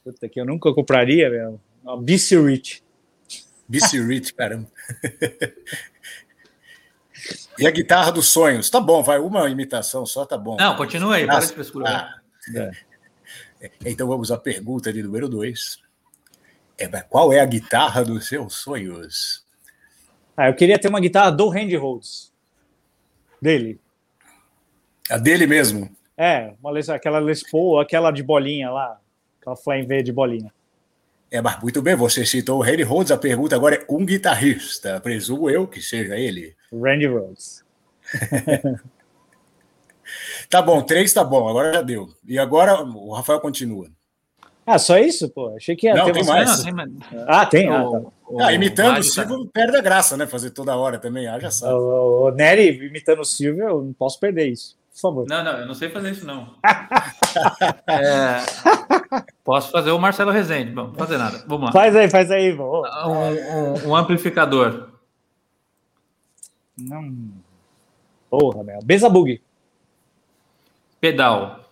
Puta, 0.04 0.30
que 0.30 0.40
eu 0.40 0.46
nunca 0.46 0.74
compraria, 0.74 1.30
meu. 1.30 1.60
Uma 1.84 2.02
BC 2.02 2.42
Rich. 2.42 2.82
BC 3.68 4.02
Rich, 4.02 4.34
caramba. 4.34 4.68
e 7.60 7.68
a 7.68 7.72
guitarra 7.72 8.12
dos 8.12 8.30
sonhos? 8.30 8.70
Tá 8.70 8.80
bom, 8.80 9.04
vai, 9.04 9.20
uma 9.20 9.50
imitação 9.50 10.06
só, 10.06 10.26
tá 10.26 10.38
bom. 10.38 10.56
Não, 10.58 10.76
continua 10.76 11.16
aí, 11.16 11.26
para 11.26 11.40
de 11.40 11.54
frescura. 11.54 11.90
Ah, 11.90 12.20
é. 12.56 12.91
Então 13.86 14.08
vamos 14.08 14.32
à 14.32 14.38
pergunta 14.38 14.92
de 14.92 15.04
número 15.04 15.30
dois. 15.30 15.80
É, 16.78 16.88
qual 17.04 17.32
é 17.32 17.40
a 17.40 17.46
guitarra 17.46 18.04
dos 18.04 18.28
seus 18.28 18.56
sonhos? 18.56 19.46
Ah, 20.36 20.48
eu 20.48 20.56
queria 20.56 20.80
ter 20.80 20.88
uma 20.88 21.00
guitarra 21.00 21.32
do 21.32 21.48
Randy 21.50 21.76
Rhodes. 21.76 22.32
Dele. 23.42 23.80
A 25.10 25.18
dele 25.18 25.46
mesmo? 25.46 25.90
É, 26.18 26.54
uma, 26.62 26.78
aquela 26.94 27.20
Les 27.20 27.44
Paul, 27.50 27.80
aquela 27.80 28.12
de 28.12 28.24
bolinha 28.24 28.72
lá. 28.72 29.00
Aquela 29.40 29.56
Flame 29.56 29.86
V 29.86 30.04
de 30.04 30.12
bolinha. 30.12 30.54
É, 31.30 31.42
mas 31.42 31.62
muito 31.62 31.82
bem, 31.82 31.96
você 31.96 32.26
citou 32.26 32.60
o 32.60 32.62
Randy 32.62 32.84
Rhodes, 32.84 33.12
a 33.12 33.18
pergunta 33.18 33.56
agora 33.56 33.76
é 33.76 33.86
um 33.90 34.06
guitarrista. 34.06 35.00
Presumo 35.00 35.50
eu 35.50 35.68
que 35.68 35.82
seja 35.82 36.18
ele. 36.18 36.56
Randy 36.74 37.08
Rhodes. 37.08 37.64
Tá 40.50 40.62
bom, 40.62 40.82
três 40.82 41.14
tá 41.14 41.24
bom, 41.24 41.48
agora 41.48 41.74
já 41.74 41.82
deu. 41.82 42.10
E 42.28 42.38
agora 42.38 42.84
o 42.84 43.14
Rafael 43.14 43.40
continua. 43.40 43.88
Ah, 44.66 44.78
só 44.78 44.98
isso, 44.98 45.30
pô? 45.30 45.56
Achei 45.56 45.76
que 45.76 45.88
ia 45.88 45.96
não, 45.96 46.06
ter 46.06 46.14
tem 46.14 46.26
mais. 46.26 46.64
Não, 46.64 46.76
tem... 46.76 47.26
Ah, 47.28 47.46
tem. 47.46 47.68
Ah, 47.70 47.84
tá. 47.84 48.46
ah, 48.46 48.54
imitando 48.54 49.00
o 49.00 49.04
Silvio 49.04 49.46
tá... 49.46 49.52
perde 49.54 49.78
a 49.78 49.82
graça, 49.82 50.16
né? 50.16 50.28
Fazer 50.28 50.52
toda 50.52 50.76
hora 50.76 51.00
também, 51.00 51.28
ah, 51.28 51.40
já 51.40 51.50
sabe. 51.50 51.74
O, 51.74 52.28
o 52.28 52.32
Nery 52.32 52.86
imitando 52.86 53.22
o 53.22 53.26
Silvio, 53.26 53.64
eu 53.64 53.82
não 53.82 53.94
posso 53.94 54.20
perder 54.20 54.48
isso. 54.48 54.78
Por 54.94 55.02
favor. 55.02 55.26
Não, 55.28 55.44
não, 55.44 55.52
eu 55.54 55.66
não 55.66 55.74
sei 55.74 55.90
fazer 55.90 56.12
isso, 56.12 56.26
não. 56.26 56.54
é... 57.88 58.38
Posso 59.44 59.72
fazer 59.72 59.92
o 59.92 60.00
Marcelo 60.00 60.32
Rezende. 60.32 60.74
Vamos 60.74 60.98
fazer 60.98 61.18
nada. 61.18 61.44
Vamos 61.48 61.68
lá. 61.68 61.72
Faz 61.72 61.96
aí, 61.96 62.10
faz 62.10 62.30
aí, 62.30 62.52
vamos. 62.52 62.88
Um, 63.06 63.88
um, 63.88 63.90
um 63.90 63.96
amplificador. 63.96 64.90
Não. 66.78 67.14
Porra, 68.30 68.64
meu. 68.64 68.80
Bezabug. 68.84 69.42
Pedal. 71.02 71.66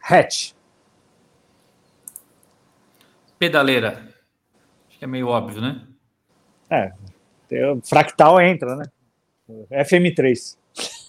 Hatch. 0.00 0.52
Pedaleira. 3.38 4.08
Acho 4.88 4.98
que 4.98 5.04
é 5.04 5.08
meio 5.08 5.26
óbvio, 5.26 5.60
né? 5.60 5.86
É. 6.70 6.92
Fractal 7.82 8.40
entra, 8.40 8.76
né? 8.76 8.84
FM3. 9.70 10.56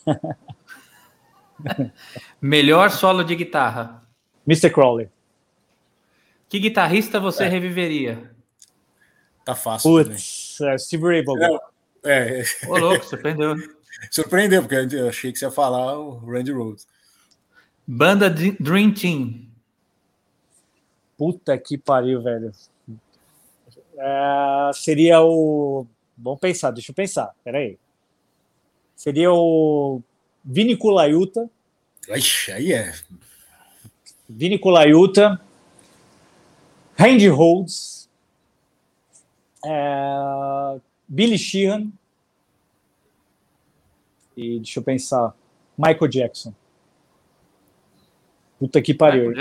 Melhor 2.41 2.89
solo 2.89 3.24
de 3.24 3.36
guitarra. 3.36 4.03
Mr. 4.47 4.72
Crowley. 4.72 5.09
Que 6.49 6.59
guitarrista 6.59 7.20
você 7.20 7.43
é. 7.43 7.47
reviveria? 7.47 8.32
Tá 9.45 9.53
fácil. 9.55 9.91
Putz, 9.91 10.59
é, 10.61 10.78
Steve 10.80 11.03
Ray 11.03 11.24
Vaughan. 11.24 11.59
É. 12.03 12.43
Ô, 12.68 12.78
louco, 12.78 13.05
surpreendeu. 13.05 13.55
Surpreendeu, 14.12 14.62
porque 14.62 14.96
eu 14.96 15.10
achei 15.10 15.32
que 15.32 15.39
você 15.39 15.46
ia 15.46 15.52
falar 15.52 15.98
o 15.98 16.18
Randy 16.18 16.52
Rhodes. 16.52 16.88
Banda 17.88 18.30
Dream 18.30 18.93
Team. 18.93 19.48
Puta 21.18 21.58
que 21.58 21.78
pariu, 21.78 22.22
velho. 22.22 22.52
É, 23.98 24.72
seria 24.74 25.22
o. 25.22 25.86
Vamos 26.18 26.39
pensar, 26.39 26.72
deixa 26.72 26.91
eu 26.91 26.96
pensar. 26.96 27.34
Peraí. 27.43 27.78
Seria 28.96 29.32
o 29.32 30.02
Vini 30.43 30.76
Kulaiuta. 30.76 31.50
Ixi, 32.10 32.52
aí 32.52 32.74
é. 32.74 32.93
Vini 34.28 34.58
Kulaiuta. 34.58 35.39
Randy 36.98 37.28
Rhodes. 37.28 38.10
É, 39.66 40.80
Billy 41.08 41.38
Sheehan. 41.38 41.91
E 44.36 44.57
deixa 44.57 44.79
eu 44.79 44.83
pensar. 44.83 45.33
Michael 45.77 46.07
Jackson. 46.07 46.53
Puta 48.59 48.81
que 48.81 48.93
pariu. 48.93 49.33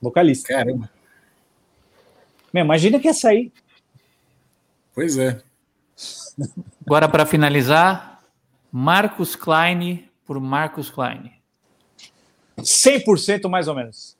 Vocalista. 0.00 0.48
Caramba. 0.48 0.90
Meu, 2.52 2.64
imagina 2.64 2.98
que 2.98 3.06
ia 3.06 3.14
sair. 3.14 3.52
Pois 4.94 5.16
é. 5.16 5.40
Agora, 6.84 7.08
para 7.08 7.24
finalizar, 7.26 8.22
Marcos 8.72 9.36
Klein 9.36 10.08
por 10.26 10.40
Marcos 10.40 10.90
Klein. 10.90 11.32
100% 12.58 13.48
mais 13.48 13.68
ou 13.68 13.74
menos. 13.74 14.16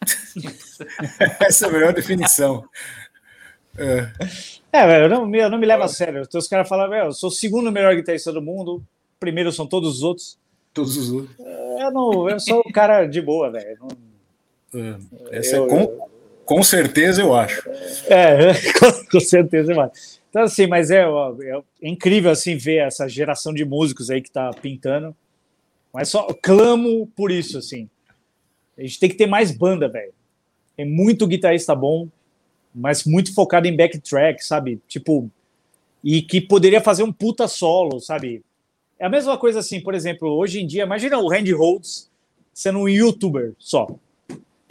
Essa 1.40 1.66
é 1.66 1.68
a 1.68 1.72
melhor 1.72 1.92
definição. 1.92 2.68
É, 3.76 4.10
é 4.72 5.04
eu, 5.04 5.08
não, 5.08 5.34
eu 5.34 5.50
não 5.50 5.58
me 5.58 5.66
levo 5.66 5.82
a 5.82 5.88
sério. 5.88 6.22
Então, 6.22 6.38
os 6.38 6.48
caras 6.48 6.68
falam, 6.68 6.92
eu 6.94 7.12
sou 7.12 7.28
o 7.28 7.32
segundo 7.32 7.72
melhor 7.72 7.94
guitarrista 7.94 8.32
do 8.32 8.42
mundo, 8.42 8.82
primeiro 9.18 9.52
são 9.52 9.66
todos 9.66 9.96
os 9.96 10.02
outros. 10.02 10.38
Todos 10.72 10.96
os 10.96 11.10
outros. 11.10 11.36
Eu, 11.38 11.90
não, 11.92 12.28
eu 12.28 12.40
sou 12.40 12.62
um 12.66 12.72
cara 12.72 13.06
de 13.06 13.20
boa, 13.20 13.50
velho. 13.50 13.78
É, 14.74 15.38
essa 15.38 15.56
eu, 15.56 15.66
é 15.66 15.68
com, 15.68 16.08
com 16.44 16.62
certeza 16.62 17.22
eu 17.22 17.34
acho. 17.34 17.68
É, 18.08 18.52
com, 18.78 19.06
com 19.10 19.20
certeza 19.20 19.72
eu 19.72 19.80
acho. 19.80 19.92
Então, 20.30 20.42
assim, 20.42 20.66
mas 20.66 20.90
é, 20.90 21.02
é, 21.02 21.62
incrível 21.80 22.30
assim 22.30 22.56
ver 22.56 22.86
essa 22.86 23.08
geração 23.08 23.54
de 23.54 23.64
músicos 23.64 24.10
aí 24.10 24.20
que 24.20 24.30
tá 24.30 24.50
pintando. 24.50 25.14
Mas 25.92 26.08
só 26.08 26.26
clamo 26.42 27.06
por 27.14 27.30
isso, 27.30 27.56
assim. 27.56 27.88
A 28.76 28.82
gente 28.82 28.98
tem 28.98 29.08
que 29.08 29.14
ter 29.14 29.26
mais 29.26 29.52
banda, 29.52 29.88
velho. 29.88 30.12
Tem 30.76 30.84
muito 30.84 31.28
guitarrista 31.28 31.72
bom, 31.72 32.08
mas 32.74 33.04
muito 33.04 33.32
focado 33.34 33.68
em 33.68 33.76
backtrack, 33.76 34.44
sabe? 34.44 34.80
Tipo, 34.88 35.30
e 36.02 36.20
que 36.20 36.40
poderia 36.40 36.80
fazer 36.80 37.02
um 37.02 37.12
puta 37.12 37.46
solo, 37.46 38.00
sabe? 38.00 38.42
É 38.98 39.06
a 39.06 39.10
mesma 39.10 39.38
coisa 39.38 39.60
assim, 39.60 39.80
por 39.80 39.94
exemplo, 39.94 40.28
hoje 40.28 40.60
em 40.60 40.66
dia, 40.66 40.82
imagina 40.82 41.18
o 41.18 41.28
Randy 41.28 41.52
Rhodes 41.52 42.10
sendo 42.52 42.80
um 42.80 42.88
youtuber 42.88 43.52
só 43.58 43.88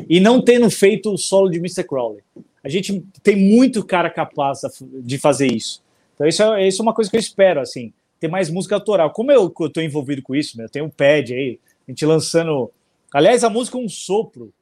e 0.09 0.19
não 0.19 0.41
tendo 0.41 0.69
feito 0.69 1.13
o 1.13 1.17
solo 1.17 1.49
de 1.49 1.57
Mr. 1.57 1.83
Crowley. 1.83 2.23
A 2.63 2.69
gente 2.69 3.03
tem 3.21 3.35
muito 3.35 3.85
cara 3.85 4.09
capaz 4.09 4.61
de 4.81 5.17
fazer 5.17 5.47
isso. 5.47 5.83
Então, 6.15 6.27
isso 6.27 6.43
é, 6.43 6.67
isso 6.67 6.81
é 6.81 6.83
uma 6.83 6.93
coisa 6.93 7.09
que 7.09 7.17
eu 7.17 7.19
espero, 7.19 7.59
assim, 7.59 7.91
ter 8.19 8.27
mais 8.27 8.49
música 8.49 8.75
autoral. 8.75 9.11
Como 9.11 9.31
eu 9.31 9.47
estou 9.47 9.83
envolvido 9.83 10.21
com 10.21 10.35
isso, 10.35 10.57
né, 10.57 10.65
eu 10.65 10.69
tenho 10.69 10.85
um 10.85 10.89
pad 10.89 11.33
aí, 11.33 11.59
a 11.87 11.91
gente 11.91 12.05
lançando. 12.05 12.71
Aliás, 13.13 13.43
a 13.43 13.49
música 13.49 13.77
Um 13.77 13.89
Sopro, 13.89 14.53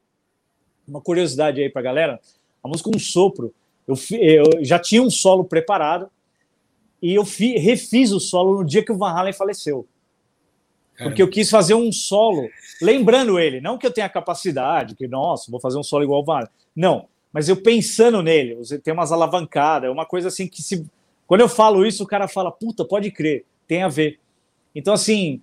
uma 0.86 1.00
curiosidade 1.00 1.60
aí 1.60 1.70
pra 1.70 1.80
galera, 1.80 2.20
a 2.62 2.68
música 2.68 2.90
Um 2.94 2.98
Sopro, 2.98 3.52
eu, 3.86 3.96
eu 4.12 4.64
já 4.64 4.78
tinha 4.78 5.02
um 5.02 5.10
solo 5.10 5.44
preparado 5.44 6.08
e 7.00 7.14
eu 7.14 7.24
fi, 7.24 7.58
refiz 7.58 8.12
o 8.12 8.20
solo 8.20 8.58
no 8.58 8.64
dia 8.64 8.84
que 8.84 8.92
o 8.92 8.96
Van 8.96 9.10
Halen 9.10 9.32
faleceu. 9.32 9.86
Porque 10.96 11.22
eu 11.22 11.28
quis 11.28 11.50
fazer 11.50 11.74
um 11.74 11.90
solo, 11.90 12.48
lembrando 12.80 13.38
ele, 13.38 13.60
não 13.60 13.76
que 13.76 13.86
eu 13.86 13.92
tenha 13.92 14.08
capacidade, 14.08 14.94
que, 14.94 15.08
nossa, 15.08 15.50
vou 15.50 15.58
fazer 15.58 15.78
um 15.78 15.82
solo 15.82 16.04
igual 16.04 16.22
o 16.22 16.24
Van 16.24 16.36
Halen. 16.36 16.48
Não, 16.76 17.08
mas 17.32 17.48
eu 17.48 17.56
pensando 17.56 18.22
nele, 18.22 18.56
tem 18.78 18.94
umas 18.94 19.10
alavancadas, 19.10 19.88
é 19.88 19.92
uma 19.92 20.06
coisa 20.06 20.28
assim 20.28 20.46
que 20.46 20.62
se. 20.62 20.86
Quando 21.26 21.40
eu 21.40 21.48
falo 21.48 21.84
isso, 21.84 22.04
o 22.04 22.06
cara 22.06 22.28
fala, 22.28 22.52
puta, 22.52 22.84
pode 22.84 23.10
crer, 23.10 23.44
tem 23.66 23.82
a 23.82 23.88
ver. 23.88 24.20
Então, 24.74 24.94
assim, 24.94 25.40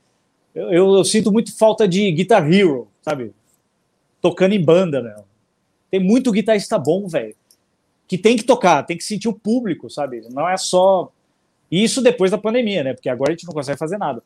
eu, 0.54 0.72
eu, 0.72 0.94
eu 0.96 1.04
sinto 1.04 1.32
muito 1.32 1.56
falta 1.58 1.88
de 1.88 2.12
Guitar 2.12 2.52
Hero, 2.52 2.88
sabe? 3.02 3.34
Tocando 4.22 4.54
em 4.54 4.64
banda, 4.64 5.02
né? 5.02 5.16
Tem 5.90 6.00
muito 6.00 6.32
guitarrista 6.32 6.78
bom, 6.78 7.08
velho. 7.08 7.36
Que 8.08 8.18
tem 8.18 8.36
que 8.36 8.44
tocar, 8.44 8.84
tem 8.84 8.98
que 8.98 9.04
sentir 9.04 9.28
o 9.28 9.34
público, 9.34 9.90
sabe? 9.90 10.22
Não 10.32 10.48
é 10.50 10.58
só. 10.58 11.12
Isso 11.72 12.02
depois 12.02 12.32
da 12.32 12.38
pandemia, 12.38 12.84
né? 12.84 12.94
Porque 12.94 13.10
agora 13.10 13.32
a 13.32 13.36
gente 13.36 13.46
não 13.46 13.54
consegue 13.54 13.78
fazer 13.78 13.98
nada. 13.98 14.24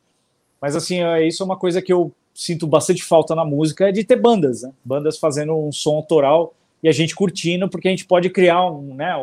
Mas, 0.62 0.76
assim, 0.76 1.02
é, 1.04 1.28
isso 1.28 1.44
é 1.44 1.46
uma 1.46 1.58
coisa 1.58 1.82
que 1.82 1.92
eu 1.92 2.14
sinto 2.34 2.66
bastante 2.66 3.04
falta 3.04 3.36
na 3.36 3.46
música, 3.46 3.90
é 3.90 3.92
de 3.92 4.04
ter 4.04 4.16
bandas, 4.16 4.64
né? 4.64 4.72
Bandas 4.84 5.18
fazendo 5.18 5.56
um 5.56 5.72
som 5.72 5.96
autoral 5.96 6.54
e 6.82 6.90
a 6.90 6.92
gente 6.92 7.16
curtindo, 7.16 7.70
porque 7.70 7.88
a 7.88 7.92
gente 7.92 8.06
pode 8.06 8.30
criar 8.30 8.66
um, 8.66 8.96
né, 8.96 9.14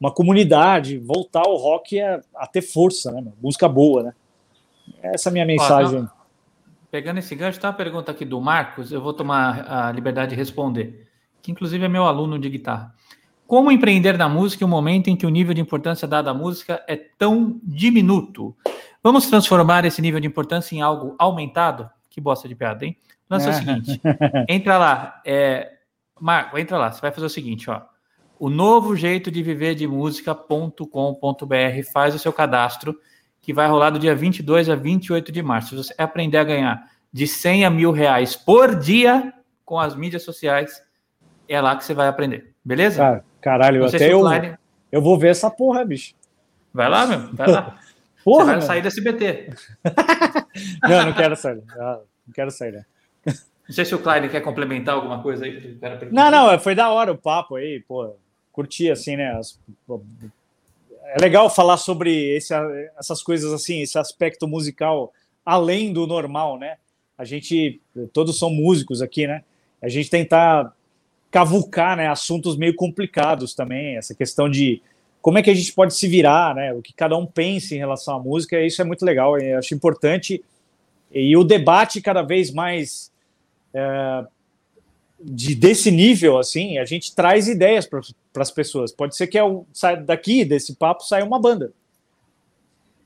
uma 0.00 0.10
comunidade, 0.10 0.98
voltar 0.98 1.42
o 1.42 1.56
rock 1.56 2.00
a, 2.00 2.20
a 2.34 2.46
ter 2.46 2.62
força, 2.62 3.12
né? 3.12 3.24
Música 3.42 3.68
boa, 3.68 4.02
né? 4.04 4.14
Essa 5.02 5.28
é 5.28 5.30
a 5.30 5.32
minha 5.32 5.46
mensagem. 5.46 6.00
Ó, 6.00 6.06
pegando 6.90 7.18
esse 7.18 7.34
gancho, 7.34 7.60
tem 7.60 7.68
uma 7.68 7.76
pergunta 7.76 8.10
aqui 8.10 8.24
do 8.24 8.40
Marcos, 8.40 8.90
eu 8.90 9.00
vou 9.00 9.12
tomar 9.12 9.70
a 9.70 9.92
liberdade 9.92 10.30
de 10.30 10.36
responder, 10.36 11.05
que 11.46 11.52
inclusive 11.52 11.84
é 11.84 11.88
meu 11.88 12.04
aluno 12.04 12.40
de 12.40 12.50
guitarra. 12.50 12.92
Como 13.46 13.70
empreender 13.70 14.18
na 14.18 14.28
música 14.28 14.64
em 14.64 14.66
um 14.66 14.70
momento 14.70 15.06
em 15.08 15.14
que 15.14 15.24
o 15.24 15.30
nível 15.30 15.54
de 15.54 15.60
importância 15.60 16.08
dado 16.08 16.28
à 16.28 16.34
música 16.34 16.82
é 16.88 16.96
tão 16.96 17.60
diminuto? 17.62 18.56
Vamos 19.00 19.28
transformar 19.28 19.84
esse 19.84 20.02
nível 20.02 20.18
de 20.18 20.26
importância 20.26 20.74
em 20.74 20.82
algo 20.82 21.14
aumentado? 21.16 21.88
Que 22.10 22.20
bosta 22.20 22.48
de 22.48 22.56
piada, 22.56 22.84
hein? 22.84 22.96
Lance 23.30 23.46
é 23.46 23.50
o 23.50 23.54
seguinte: 23.54 24.00
entra 24.48 24.76
lá, 24.76 25.22
é, 25.24 25.74
Marco, 26.20 26.58
entra 26.58 26.76
lá, 26.76 26.90
você 26.90 27.00
vai 27.00 27.12
fazer 27.12 27.26
o 27.26 27.30
seguinte, 27.30 27.70
ó. 27.70 27.82
O 28.38 28.50
novo 28.50 28.96
jeito 28.96 29.30
de 29.30 29.40
viver 29.40 29.76
de 29.76 29.86
música.com.br 29.86 30.82
faz 31.92 32.12
o 32.12 32.18
seu 32.18 32.32
cadastro, 32.32 32.98
que 33.40 33.52
vai 33.52 33.68
rolar 33.68 33.90
do 33.90 34.00
dia 34.00 34.16
22 34.16 34.68
a 34.68 34.74
28 34.74 35.30
de 35.30 35.42
março. 35.42 35.68
Se 35.68 35.76
você 35.76 35.94
aprender 35.96 36.38
a 36.38 36.44
ganhar 36.44 36.90
de 37.12 37.24
100 37.28 37.64
a 37.64 37.70
mil 37.70 37.92
reais 37.92 38.34
por 38.34 38.74
dia 38.74 39.32
com 39.64 39.78
as 39.78 39.94
mídias 39.94 40.24
sociais, 40.24 40.85
é 41.48 41.60
lá 41.60 41.76
que 41.76 41.84
você 41.84 41.94
vai 41.94 42.08
aprender. 42.08 42.52
Beleza? 42.64 42.98
Cara, 42.98 43.24
caralho, 43.40 43.86
até 43.86 44.12
eu, 44.12 44.22
eu 44.90 45.02
vou 45.02 45.18
ver 45.18 45.28
essa 45.28 45.50
porra, 45.50 45.84
bicho. 45.84 46.14
Vai 46.72 46.88
lá, 46.88 47.06
meu, 47.06 47.34
vai 47.34 47.50
lá. 47.50 47.78
Porra, 48.22 48.44
você 48.44 48.52
vai 48.52 48.62
sair 48.62 48.82
da 48.82 48.88
SBT. 48.88 49.50
não, 50.82 51.06
não 51.06 51.12
quero 51.12 51.36
sair. 51.36 51.62
Não 51.76 52.34
quero 52.34 52.50
sair, 52.50 52.72
né? 52.72 52.84
Não 53.24 53.74
sei 53.74 53.84
se 53.84 53.94
o 53.94 54.00
Klein 54.00 54.28
quer 54.28 54.40
complementar 54.40 54.96
alguma 54.96 55.22
coisa 55.22 55.44
aí. 55.44 55.78
Não, 56.10 56.28
não, 56.28 56.58
foi 56.58 56.74
da 56.74 56.90
hora 56.90 57.12
o 57.12 57.16
papo 57.16 57.54
aí, 57.54 57.84
pô. 57.86 58.16
Curti, 58.50 58.90
assim, 58.90 59.16
né? 59.16 59.32
As... 59.38 59.60
É 61.04 61.20
legal 61.20 61.48
falar 61.48 61.76
sobre 61.76 62.36
esse, 62.36 62.52
essas 62.98 63.22
coisas 63.22 63.52
assim, 63.52 63.80
esse 63.82 63.96
aspecto 63.96 64.48
musical 64.48 65.12
além 65.44 65.92
do 65.92 66.06
normal, 66.06 66.58
né? 66.58 66.76
A 67.16 67.24
gente, 67.24 67.80
todos 68.12 68.38
são 68.38 68.50
músicos 68.50 69.00
aqui, 69.00 69.26
né? 69.26 69.44
A 69.80 69.88
gente 69.88 70.10
tentar 70.10 70.75
cavucar, 71.36 71.98
né? 71.98 72.08
Assuntos 72.08 72.56
meio 72.56 72.74
complicados 72.74 73.52
também, 73.52 73.98
essa 73.98 74.14
questão 74.14 74.48
de 74.48 74.80
como 75.20 75.36
é 75.36 75.42
que 75.42 75.50
a 75.50 75.54
gente 75.54 75.70
pode 75.74 75.94
se 75.94 76.08
virar, 76.08 76.54
né? 76.54 76.72
O 76.72 76.80
que 76.80 76.94
cada 76.94 77.14
um 77.14 77.26
pensa 77.26 77.74
em 77.74 77.78
relação 77.78 78.16
à 78.16 78.18
música, 78.18 78.58
isso 78.58 78.80
é 78.80 78.84
muito 78.86 79.04
legal, 79.04 79.38
eu 79.38 79.58
acho 79.58 79.74
importante. 79.74 80.42
E 81.12 81.36
o 81.36 81.44
debate 81.44 82.00
cada 82.00 82.22
vez 82.22 82.50
mais 82.50 83.12
é, 83.74 84.24
de 85.20 85.54
desse 85.54 85.90
nível, 85.90 86.38
assim, 86.38 86.78
a 86.78 86.86
gente 86.86 87.14
traz 87.14 87.48
ideias 87.48 87.86
para 87.86 88.00
as 88.42 88.50
pessoas. 88.50 88.90
Pode 88.90 89.14
ser 89.14 89.26
que 89.26 89.38
eu, 89.38 89.66
é 89.84 89.94
daqui 89.94 90.42
desse 90.42 90.74
papo 90.74 91.04
saia 91.04 91.22
uma 91.22 91.38
banda. 91.38 91.70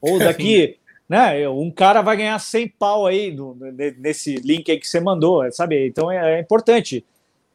Ou 0.01 0.21
daqui, 0.23 0.77
né? 1.09 1.49
Um 1.49 1.73
cara 1.73 2.01
vai 2.01 2.17
ganhar 2.17 2.39
100 2.39 2.69
pau 2.79 3.09
aí 3.09 3.33
no, 3.33 3.57
nesse 3.99 4.37
link 4.37 4.71
aí 4.71 4.79
que 4.79 4.87
você 4.87 5.01
mandou, 5.01 5.51
sabe? 5.51 5.89
Então 5.89 6.09
é, 6.09 6.37
é, 6.37 6.41
importante. 6.41 7.05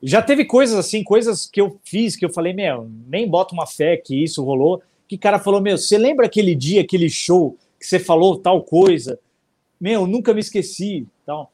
Já 0.02 0.22
teve 0.22 0.46
coisas 0.46 0.78
assim, 0.78 1.04
coisas 1.04 1.48
que 1.48 1.60
eu 1.60 1.80
fiz 1.84 2.16
que 2.16 2.26
eu 2.26 2.30
falei, 2.30 2.54
meu, 2.54 2.90
nem 3.08 3.28
bota 3.28 3.54
uma 3.54 3.66
fé 3.66 3.98
que 3.98 4.24
isso 4.24 4.44
rolou. 4.44 4.82
Que 5.08 5.18
cara 5.18 5.40
falou, 5.40 5.62
meu, 5.62 5.78
você 5.78 5.98
lembra 5.98 6.26
aquele 6.26 6.56
dia, 6.56 6.82
aquele 6.82 7.10
show 7.10 7.58
que 7.80 7.86
você 7.86 8.00
falou 8.00 8.38
tal 8.38 8.64
coisa? 8.64 9.20
Meu, 9.80 10.06
nunca 10.06 10.34
me 10.34 10.40
esqueci. 10.40 11.08
Então, 11.24 11.48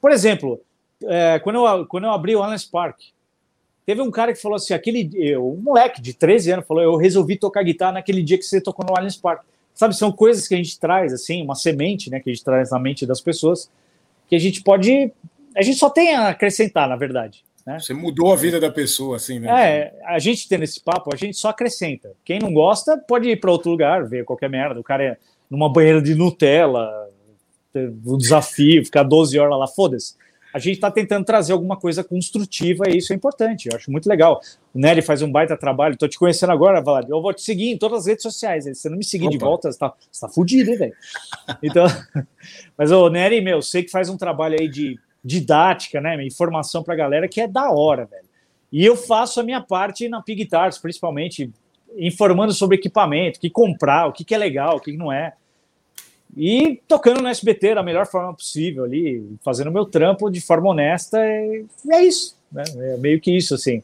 por 0.00 0.10
exemplo, 0.10 0.60
é, 1.04 1.38
quando, 1.38 1.64
eu, 1.64 1.86
quando 1.86 2.04
eu 2.04 2.10
abri 2.10 2.34
o 2.34 2.42
Allianz 2.42 2.64
Park, 2.64 3.00
teve 3.84 4.00
um 4.00 4.10
cara 4.10 4.32
que 4.32 4.40
falou 4.40 4.56
assim, 4.56 4.74
aquele, 4.74 5.36
um 5.38 5.56
moleque 5.56 6.00
de 6.00 6.12
13 6.12 6.52
anos 6.52 6.66
falou, 6.66 6.82
eu 6.82 6.96
resolvi 6.96 7.36
tocar 7.36 7.62
guitarra 7.62 7.92
naquele 7.92 8.22
dia 8.22 8.38
que 8.38 8.44
você 8.44 8.60
tocou 8.60 8.84
no 8.86 8.94
Allianz 8.94 9.16
Park. 9.16 9.42
Sabe, 9.74 9.96
são 9.96 10.10
coisas 10.10 10.48
que 10.48 10.54
a 10.54 10.56
gente 10.56 10.78
traz, 10.78 11.12
assim, 11.12 11.42
uma 11.42 11.54
semente, 11.54 12.10
né, 12.10 12.18
que 12.18 12.28
a 12.28 12.32
gente 12.32 12.44
traz 12.44 12.70
na 12.70 12.80
mente 12.80 13.06
das 13.06 13.20
pessoas, 13.20 13.70
que 14.28 14.34
a 14.34 14.38
gente 14.38 14.60
pode, 14.62 15.12
a 15.54 15.62
gente 15.62 15.78
só 15.78 15.88
tem 15.88 16.16
a 16.16 16.30
acrescentar, 16.30 16.88
na 16.88 16.96
verdade. 16.96 17.44
Né? 17.68 17.78
Você 17.78 17.92
mudou 17.92 18.32
a 18.32 18.36
vida 18.36 18.58
da 18.58 18.70
pessoa, 18.70 19.16
assim, 19.16 19.38
né? 19.38 19.48
É, 19.50 19.94
a 20.06 20.18
gente 20.18 20.48
tendo 20.48 20.64
esse 20.64 20.80
papo, 20.80 21.10
a 21.12 21.16
gente 21.16 21.36
só 21.36 21.50
acrescenta. 21.50 22.12
Quem 22.24 22.38
não 22.38 22.50
gosta 22.50 22.96
pode 22.96 23.28
ir 23.28 23.38
para 23.38 23.50
outro 23.50 23.70
lugar, 23.70 24.08
ver 24.08 24.24
qualquer 24.24 24.48
merda. 24.48 24.80
O 24.80 24.82
cara 24.84 25.04
é 25.04 25.16
numa 25.50 25.70
banheira 25.70 26.00
de 26.00 26.14
Nutella, 26.14 26.90
o 28.06 28.16
desafio, 28.16 28.82
ficar 28.84 29.02
12 29.02 29.38
horas 29.38 29.58
lá, 29.58 29.66
foda-se 29.66 30.14
a 30.52 30.58
gente 30.58 30.74
está 30.74 30.90
tentando 30.90 31.24
trazer 31.24 31.52
alguma 31.52 31.76
coisa 31.76 32.02
construtiva 32.02 32.84
e 32.88 32.98
isso 32.98 33.12
é 33.12 33.16
importante. 33.16 33.68
Eu 33.68 33.76
acho 33.76 33.90
muito 33.90 34.08
legal. 34.08 34.40
O 34.74 34.78
Nery 34.78 35.02
faz 35.02 35.20
um 35.22 35.30
baita 35.30 35.56
trabalho. 35.56 35.94
Estou 35.94 36.08
te 36.08 36.18
conhecendo 36.18 36.50
agora, 36.52 36.80
Vlad. 36.80 37.08
Eu 37.08 37.20
vou 37.20 37.32
te 37.32 37.42
seguir 37.42 37.70
em 37.70 37.78
todas 37.78 38.00
as 38.00 38.06
redes 38.06 38.22
sociais. 38.22 38.64
Se 38.64 38.74
você 38.74 38.88
não 38.88 38.96
me 38.96 39.04
seguir 39.04 39.26
Opa. 39.26 39.32
de 39.32 39.38
volta, 39.38 39.70
você 39.70 39.76
está 39.76 39.94
tá 40.20 40.28
fudido, 40.28 40.76
velho? 40.76 40.94
Então, 41.62 41.86
mas 42.76 42.90
o 42.90 43.08
Nery, 43.10 43.40
meu, 43.40 43.60
sei 43.60 43.82
que 43.82 43.90
faz 43.90 44.08
um 44.08 44.16
trabalho 44.16 44.56
aí 44.58 44.68
de 44.68 44.98
didática, 45.28 46.00
né? 46.00 46.24
Informação 46.24 46.82
para 46.82 46.94
a 46.94 46.96
galera 46.96 47.28
que 47.28 47.40
é 47.40 47.46
da 47.46 47.70
hora, 47.70 48.06
velho. 48.06 48.24
E 48.72 48.84
eu 48.84 48.96
faço 48.96 49.40
a 49.40 49.42
minha 49.42 49.60
parte 49.60 50.08
na 50.08 50.22
Pig 50.22 50.42
Guitars, 50.42 50.78
principalmente 50.78 51.50
informando 51.96 52.52
sobre 52.52 52.76
equipamento, 52.76 53.38
o 53.38 53.40
que 53.40 53.50
comprar, 53.50 54.06
o 54.06 54.12
que, 54.12 54.24
que 54.24 54.34
é 54.34 54.38
legal, 54.38 54.76
o 54.76 54.80
que 54.80 54.96
não 54.96 55.12
é. 55.12 55.34
e 56.36 56.80
tocando 56.86 57.20
no 57.20 57.28
SBT 57.28 57.74
da 57.74 57.82
melhor 57.82 58.06
forma 58.06 58.34
possível 58.34 58.84
ali, 58.84 59.36
fazendo 59.42 59.70
meu 59.70 59.84
trampo 59.84 60.30
de 60.30 60.40
forma 60.40 60.70
honesta, 60.70 61.18
e 61.18 61.64
é 61.90 62.04
isso, 62.04 62.36
né? 62.50 62.64
É 62.76 62.96
meio 62.96 63.20
que 63.20 63.34
isso, 63.34 63.54
assim. 63.54 63.82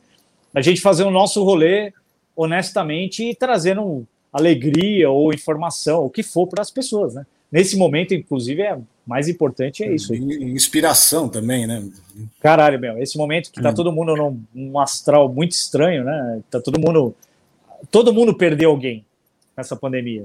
A 0.55 0.61
gente 0.61 0.80
fazer 0.80 1.05
o 1.05 1.11
nosso 1.11 1.42
rolê 1.42 1.92
honestamente 2.36 3.30
e 3.30 3.34
trazendo 3.34 4.07
alegria 4.32 5.11
ou 5.11 5.32
informação, 5.32 6.05
o 6.05 6.11
que 6.11 6.22
for 6.22 6.47
para 6.47 6.62
as 6.62 6.70
pessoas, 6.70 7.14
né? 7.14 7.26
Nesse 7.55 7.76
momento, 7.76 8.12
inclusive, 8.12 8.62
é 8.62 8.76
mais 9.07 9.28
importante 9.28 9.84
é 9.84 9.94
isso. 9.94 10.12
Inspiração 10.12 11.28
também, 11.28 11.68
né? 11.68 11.88
Caralho, 12.40 12.80
meu, 12.80 12.98
esse 12.98 13.16
momento 13.16 13.52
que 13.52 13.62
tá 13.62 13.70
hum. 13.70 13.74
todo 13.74 13.92
mundo 13.92 14.16
num, 14.16 14.42
num 14.52 14.80
astral 14.80 15.32
muito 15.32 15.52
estranho, 15.52 16.02
né? 16.02 16.42
Tá 16.50 16.61
todo 16.61 16.80
mundo 16.80 17.14
todo 17.92 18.12
mundo 18.12 18.34
perdeu 18.34 18.70
alguém 18.70 19.05
nessa 19.57 19.76
pandemia. 19.76 20.24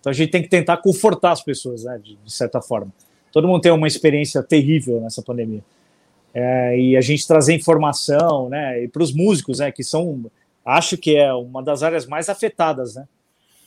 Então 0.00 0.08
a 0.10 0.14
gente 0.14 0.30
tem 0.30 0.40
que 0.40 0.48
tentar 0.48 0.78
confortar 0.78 1.32
as 1.32 1.42
pessoas, 1.42 1.84
né, 1.84 2.00
de, 2.02 2.16
de 2.16 2.32
certa 2.32 2.62
forma. 2.62 2.90
Todo 3.30 3.46
mundo 3.46 3.60
tem 3.60 3.70
uma 3.70 3.86
experiência 3.86 4.42
terrível 4.42 5.02
nessa 5.02 5.20
pandemia. 5.20 5.62
É, 6.32 6.80
e 6.80 6.96
a 6.96 7.02
gente 7.02 7.28
trazer 7.28 7.54
informação, 7.56 8.48
né, 8.48 8.84
e 8.84 8.88
para 8.88 9.02
os 9.02 9.12
músicos, 9.12 9.58
né, 9.58 9.70
que 9.70 9.84
são, 9.84 10.24
acho 10.64 10.96
que 10.96 11.14
é 11.14 11.30
uma 11.34 11.62
das 11.62 11.82
áreas 11.82 12.06
mais 12.06 12.30
afetadas, 12.30 12.94
né. 12.94 13.06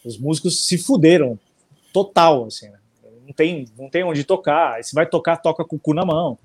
Os 0.03 0.17
músicos 0.17 0.65
se 0.65 0.79
fuderam 0.79 1.38
total, 1.91 2.45
assim, 2.45 2.69
né? 2.69 2.79
não 3.25 3.33
tem, 3.33 3.65
não 3.77 3.89
tem 3.89 4.03
onde 4.03 4.23
tocar. 4.23 4.83
se 4.83 4.93
vai 4.93 5.05
tocar, 5.05 5.37
toca 5.37 5.63
com 5.63 5.75
o 5.75 5.79
cu 5.79 5.93
na 5.93 6.05
mão. 6.05 6.37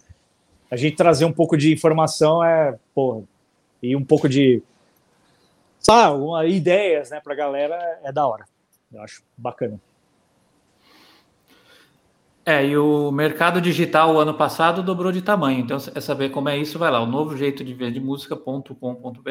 A 0.71 0.77
gente 0.77 0.97
trazer 0.97 1.25
um 1.25 1.33
pouco 1.33 1.57
de 1.57 1.73
informação 1.73 2.43
é, 2.43 2.79
porra, 2.95 3.23
e 3.83 3.95
um 3.95 4.05
pouco 4.05 4.29
de 4.29 4.63
sabe, 5.79 6.19
ideias, 6.49 7.11
né, 7.11 7.21
para 7.21 7.33
a 7.33 7.37
galera 7.37 8.01
é 8.03 8.11
da 8.11 8.27
hora. 8.27 8.45
Eu 8.93 9.03
acho 9.03 9.23
bacana. 9.37 9.81
É, 12.45 12.65
e 12.65 12.77
o 12.77 13.11
mercado 13.11 13.61
digital 13.61 14.15
o 14.15 14.19
ano 14.19 14.35
passado 14.35 14.83
dobrou 14.83 15.11
de 15.11 15.21
tamanho. 15.21 15.61
Então, 15.61 15.79
é 15.95 16.01
saber 16.01 16.31
como 16.31 16.49
é 16.49 16.57
isso, 16.57 16.79
vai 16.79 16.91
lá, 16.91 17.01
o 17.01 17.07
novo 17.07 17.37
jeito 17.37 17.65
de 17.65 17.75
ver 17.75 17.91
de 17.91 17.99
música.com.br. 17.99 19.31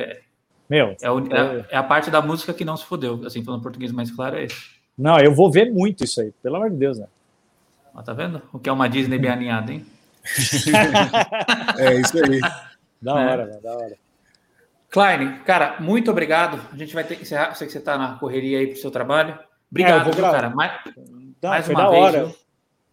Meu, 0.69 0.95
é, 1.01 1.11
o, 1.11 1.19
é, 1.33 1.65
é, 1.69 1.77
a 1.77 1.83
parte 1.83 2.09
da 2.09 2.21
música 2.21 2.53
que 2.53 2.65
não 2.65 2.75
se 2.75 2.83
fodeu, 2.85 3.21
assim, 3.25 3.43
falando 3.43 3.61
português 3.61 3.91
mais 3.91 4.11
claro, 4.11 4.35
é 4.35 4.45
isso. 4.45 4.74
Não, 4.97 5.19
eu 5.19 5.33
vou 5.33 5.51
ver 5.51 5.71
muito 5.71 6.03
isso 6.03 6.21
aí, 6.21 6.31
pelo 6.41 6.55
amor 6.55 6.69
de 6.69 6.77
Deus, 6.77 6.97
né? 6.97 7.07
Ó, 7.93 8.01
tá 8.01 8.13
vendo? 8.13 8.41
O 8.51 8.59
que 8.59 8.69
é 8.69 8.71
uma 8.71 8.87
Disney 8.87 9.17
bem 9.17 9.31
alinhada, 9.31 9.71
hein? 9.71 9.85
é 11.77 11.95
isso 11.95 12.17
aí. 12.17 12.39
Da 13.01 13.13
hora, 13.13 13.43
é. 13.43 13.61
da 13.61 13.75
hora. 13.75 13.97
Klein, 14.89 15.39
cara, 15.45 15.77
muito 15.79 16.09
obrigado. 16.09 16.59
A 16.71 16.77
gente 16.77 16.93
vai 16.93 17.03
ter 17.03 17.15
que 17.15 17.23
encerrar. 17.23 17.49
Eu 17.49 17.55
sei 17.55 17.67
que 17.67 17.73
você 17.73 17.79
está 17.79 17.97
na 17.97 18.15
correria 18.17 18.59
aí 18.59 18.67
para 18.67 18.77
o 18.77 18.79
seu 18.79 18.89
trabalho. 18.89 19.37
Obrigado, 19.69 20.09
é, 20.09 20.13
viu, 20.13 20.23
cara. 20.23 20.49
Mais, 20.49 20.71
Não, 21.41 21.49
mais 21.49 21.67
uma 21.67 21.89
vez. 21.89 22.01
Hora. 22.01 22.25
Viu? 22.25 22.35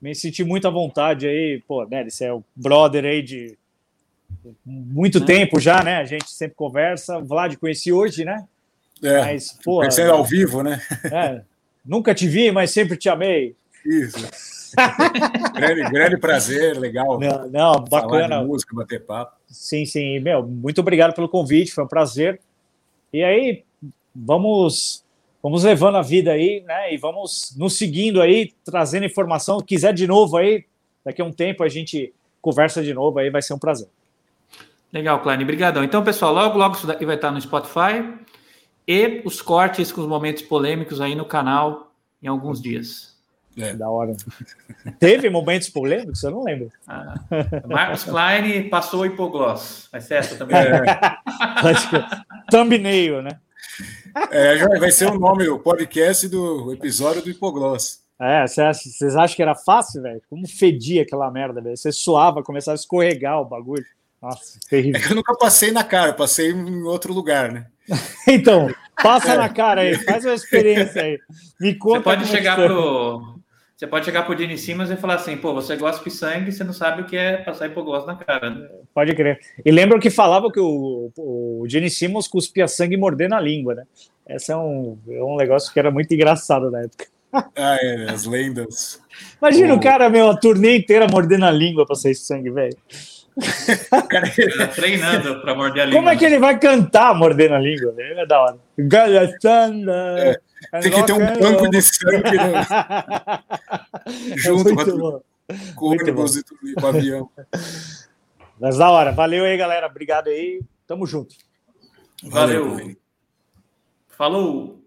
Me 0.01 0.15
senti 0.15 0.43
muito 0.43 0.67
à 0.67 0.71
vontade 0.71 1.29
aí. 1.29 1.63
Pô, 1.67 1.85
né? 1.85 2.03
Você 2.09 2.25
é 2.25 2.33
o 2.33 2.43
brother 2.57 3.05
aí 3.05 3.23
de 3.23 3.57
muito 4.65 5.19
é. 5.19 5.25
tempo 5.25 5.61
já, 5.61 5.83
né? 5.83 5.99
A 5.99 6.05
gente 6.05 6.29
sempre 6.31 6.57
conversa. 6.57 7.21
Vlad 7.21 7.55
conheci 7.57 7.93
hoje, 7.93 8.25
né? 8.25 8.45
É, 9.03 9.21
mas, 9.21 9.53
pô, 9.65 9.77
conhecendo 9.77 10.13
ao 10.13 10.25
vivo, 10.25 10.63
né? 10.63 10.81
É, 11.05 11.43
nunca 11.85 12.15
te 12.15 12.27
vi, 12.27 12.51
mas 12.51 12.71
sempre 12.71 12.97
te 12.97 13.09
amei. 13.09 13.57
Isso. 13.85 14.29
grande, 15.55 15.83
grande 15.91 16.17
prazer, 16.17 16.79
legal. 16.79 17.19
Não, 17.19 17.49
não 17.49 17.85
bacana. 17.85 18.43
música, 18.43 18.75
bater 18.75 19.05
papo. 19.05 19.37
Sim, 19.47 19.85
sim. 19.85 20.19
Meu, 20.21 20.43
muito 20.47 20.81
obrigado 20.81 21.15
pelo 21.15 21.29
convite, 21.29 21.73
foi 21.73 21.85
um 21.85 21.89
prazer. 21.89 22.41
E 23.13 23.23
aí, 23.23 23.65
vamos 24.15 25.05
vamos 25.43 25.65
levando 25.65 25.97
a 25.97 26.03
vida 26.03 26.31
aí, 26.31 26.63
né? 26.67 26.95
E 26.95 26.97
vamos 26.97 27.55
nos 27.59 27.77
seguindo 27.77 28.23
aí, 28.23 28.53
trazendo 28.65 29.05
informação. 29.05 29.61
Quiser 29.61 29.93
de 29.93 30.07
novo 30.07 30.37
aí, 30.37 30.65
daqui 31.05 31.21
a 31.21 31.25
um 31.25 31.33
tempo 31.33 31.65
a 31.65 31.69
gente 31.69 32.15
conversa 32.41 32.83
de 32.83 32.95
novo 32.95 33.19
aí, 33.19 33.29
vai 33.29 33.43
ser 33.43 33.55
um 33.55 33.59
prazer. 33.59 33.89
Legal, 34.93 35.21
Klein, 35.21 35.43
obrigadão. 35.43 35.83
Então, 35.83 36.05
pessoal, 36.05 36.33
logo, 36.33 36.59
logo 36.59 36.77
isso 36.77 36.87
daqui 36.87 37.05
vai 37.05 37.17
estar 37.17 37.31
no 37.31 37.41
Spotify 37.41 38.05
e 38.87 39.23
os 39.25 39.41
cortes 39.41 39.93
com 39.93 40.01
os 40.01 40.07
momentos 40.07 40.43
polêmicos 40.43 41.01
aí 41.01 41.15
no 41.15 41.25
canal 41.25 41.93
em 42.23 42.27
alguns 42.27 42.61
dias. 42.61 43.13
É. 43.57 43.75
Da 43.75 43.89
hora. 43.89 44.17
Teve 44.99 45.29
momentos 45.29 45.69
polêmicos? 45.69 46.23
Eu 46.23 46.31
não 46.31 46.45
lembro. 46.45 46.73
Ah, 46.87 47.15
Marcos 47.69 48.05
Klein 48.05 48.69
passou 48.69 49.01
o 49.01 49.07
hipogloss. 49.07 49.89
Vai 49.93 50.01
ser 50.01 50.15
essa 50.15 50.37
também. 50.37 50.57
É. 50.57 50.83
Thumbnail, 52.51 53.23
né? 53.23 53.39
É, 54.31 54.79
vai 54.79 54.91
ser 54.91 55.07
o 55.07 55.19
nome, 55.19 55.49
o 55.49 55.59
podcast 55.59 56.29
do 56.29 56.73
episódio 56.73 57.23
do 57.23 57.31
hipogloss. 57.31 58.03
É, 58.19 58.47
vocês 58.47 59.17
acham 59.17 59.37
que 59.37 59.43
era 59.43 59.55
fácil, 59.55 60.03
velho? 60.03 60.23
Como 60.31 60.47
fedia 60.47 61.03
aquela 61.03 61.31
merda, 61.31 61.61
velho? 61.61 61.77
Você 61.77 61.91
suava, 61.91 62.43
começava 62.43 62.75
a 62.75 62.81
escorregar 62.81 63.41
o 63.41 63.45
bagulho. 63.45 63.85
Nossa, 64.21 64.59
terrível. 64.69 65.01
É 65.01 65.03
que 65.03 65.11
eu 65.11 65.17
nunca 65.17 65.35
passei 65.37 65.73
na 65.73 65.83
cara, 65.83 66.13
passei 66.13 66.53
em 66.53 66.83
outro 66.85 67.13
lugar, 67.13 67.51
né? 67.51 67.67
então, 68.29 68.73
passa 69.03 69.35
é. 69.35 69.37
na 69.37 69.49
cara 69.49 69.83
aí, 69.83 69.95
faz 69.95 70.25
uma 70.25 70.35
experiência 70.35 71.03
aí. 71.03 71.19
Me 71.61 71.75
conta. 71.75 71.99
Você 71.99 72.05
pode 72.05 72.27
chegar 72.27 72.57
pro, 72.57 73.33
você 73.83 73.87
pode 73.89 74.05
chegar 74.05 74.23
pro 74.23 74.37
Dini 74.37 74.57
Simas 74.57 74.93
e 74.93 74.97
falar 74.97 75.15
assim, 75.15 75.37
pô, 75.37 75.53
você 75.53 75.75
gosta 75.75 76.05
de 76.05 76.15
sangue, 76.15 76.53
você 76.53 76.63
não 76.63 76.73
sabe 76.73 77.03
o 77.03 77.05
que 77.05 77.17
é 77.17 77.39
passar 77.39 77.67
hipoglose 77.67 78.07
na 78.07 78.15
cara. 78.15 78.49
Né? 78.49 78.69
Pode 78.95 79.13
crer. 79.13 79.41
E 79.65 79.73
lembra 79.73 79.99
que 79.99 80.09
falava 80.09 80.53
que 80.53 80.61
o, 80.61 81.11
o 81.17 81.65
Gene 81.67 81.91
Simmons 81.91 82.29
cuspia 82.29 82.69
sangue 82.69 82.95
e 82.95 82.97
morder 82.97 83.29
na 83.29 83.41
língua, 83.41 83.75
né? 83.75 83.83
Esse 84.29 84.53
é 84.53 84.57
um, 84.57 84.97
é 85.09 85.21
um 85.25 85.37
negócio 85.37 85.73
que 85.73 85.81
era 85.81 85.91
muito 85.91 86.15
engraçado 86.15 86.71
na 86.71 86.83
época. 86.83 87.07
Ah, 87.57 87.77
é, 87.83 88.09
as 88.09 88.25
lendas. 88.25 89.01
Imagina 89.41 89.75
o, 89.75 89.79
o 89.79 89.81
cara, 89.81 90.09
meu, 90.09 90.31
a 90.31 90.37
turnê 90.37 90.77
inteira 90.77 91.09
mordendo 91.11 91.47
a 91.47 91.51
língua 91.51 91.85
pra 91.85 91.97
sair 91.97 92.15
sangue, 92.15 92.51
velho. 92.51 92.77
O 93.37 94.09
cara 94.09 94.27
tá 94.59 94.67
treinando 94.69 95.41
para 95.41 95.55
morder 95.55 95.83
a 95.83 95.87
língua. 95.87 96.01
Como 96.01 96.11
é 96.11 96.17
que 96.17 96.25
ele 96.25 96.39
vai 96.39 96.59
cantar 96.59 97.15
mordendo 97.15 97.55
a 97.55 97.59
língua? 97.59 97.95
Ele 97.97 98.21
é 98.21 98.27
da 98.27 98.41
hora. 98.41 98.59
É, 100.73 100.81
tem 100.81 100.93
que 100.93 101.03
ter 101.05 101.13
um 101.13 101.39
banco 101.39 101.69
de 101.71 101.83
sangue 101.83 102.37
né? 102.37 102.63
junto 104.37 104.69
é 104.69 104.75
com, 104.85 105.23
com 105.75 105.87
o 105.87 105.91
ônibus 105.91 106.37
e 106.37 106.45
com 106.75 106.83
o 106.83 106.87
avião. 106.87 107.31
Mas 108.61 108.77
da 108.77 108.91
hora. 108.91 109.13
Valeu 109.13 109.45
aí, 109.45 109.57
galera. 109.57 109.87
Obrigado 109.87 110.29
aí. 110.29 110.61
Tamo 110.87 111.07
junto. 111.07 111.35
Valeu. 112.23 112.71
Valeu. 112.71 112.97
Falou. 114.09 114.81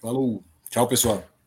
Falou. 0.00 0.44
Tchau, 0.68 0.86
pessoal. 0.86 1.31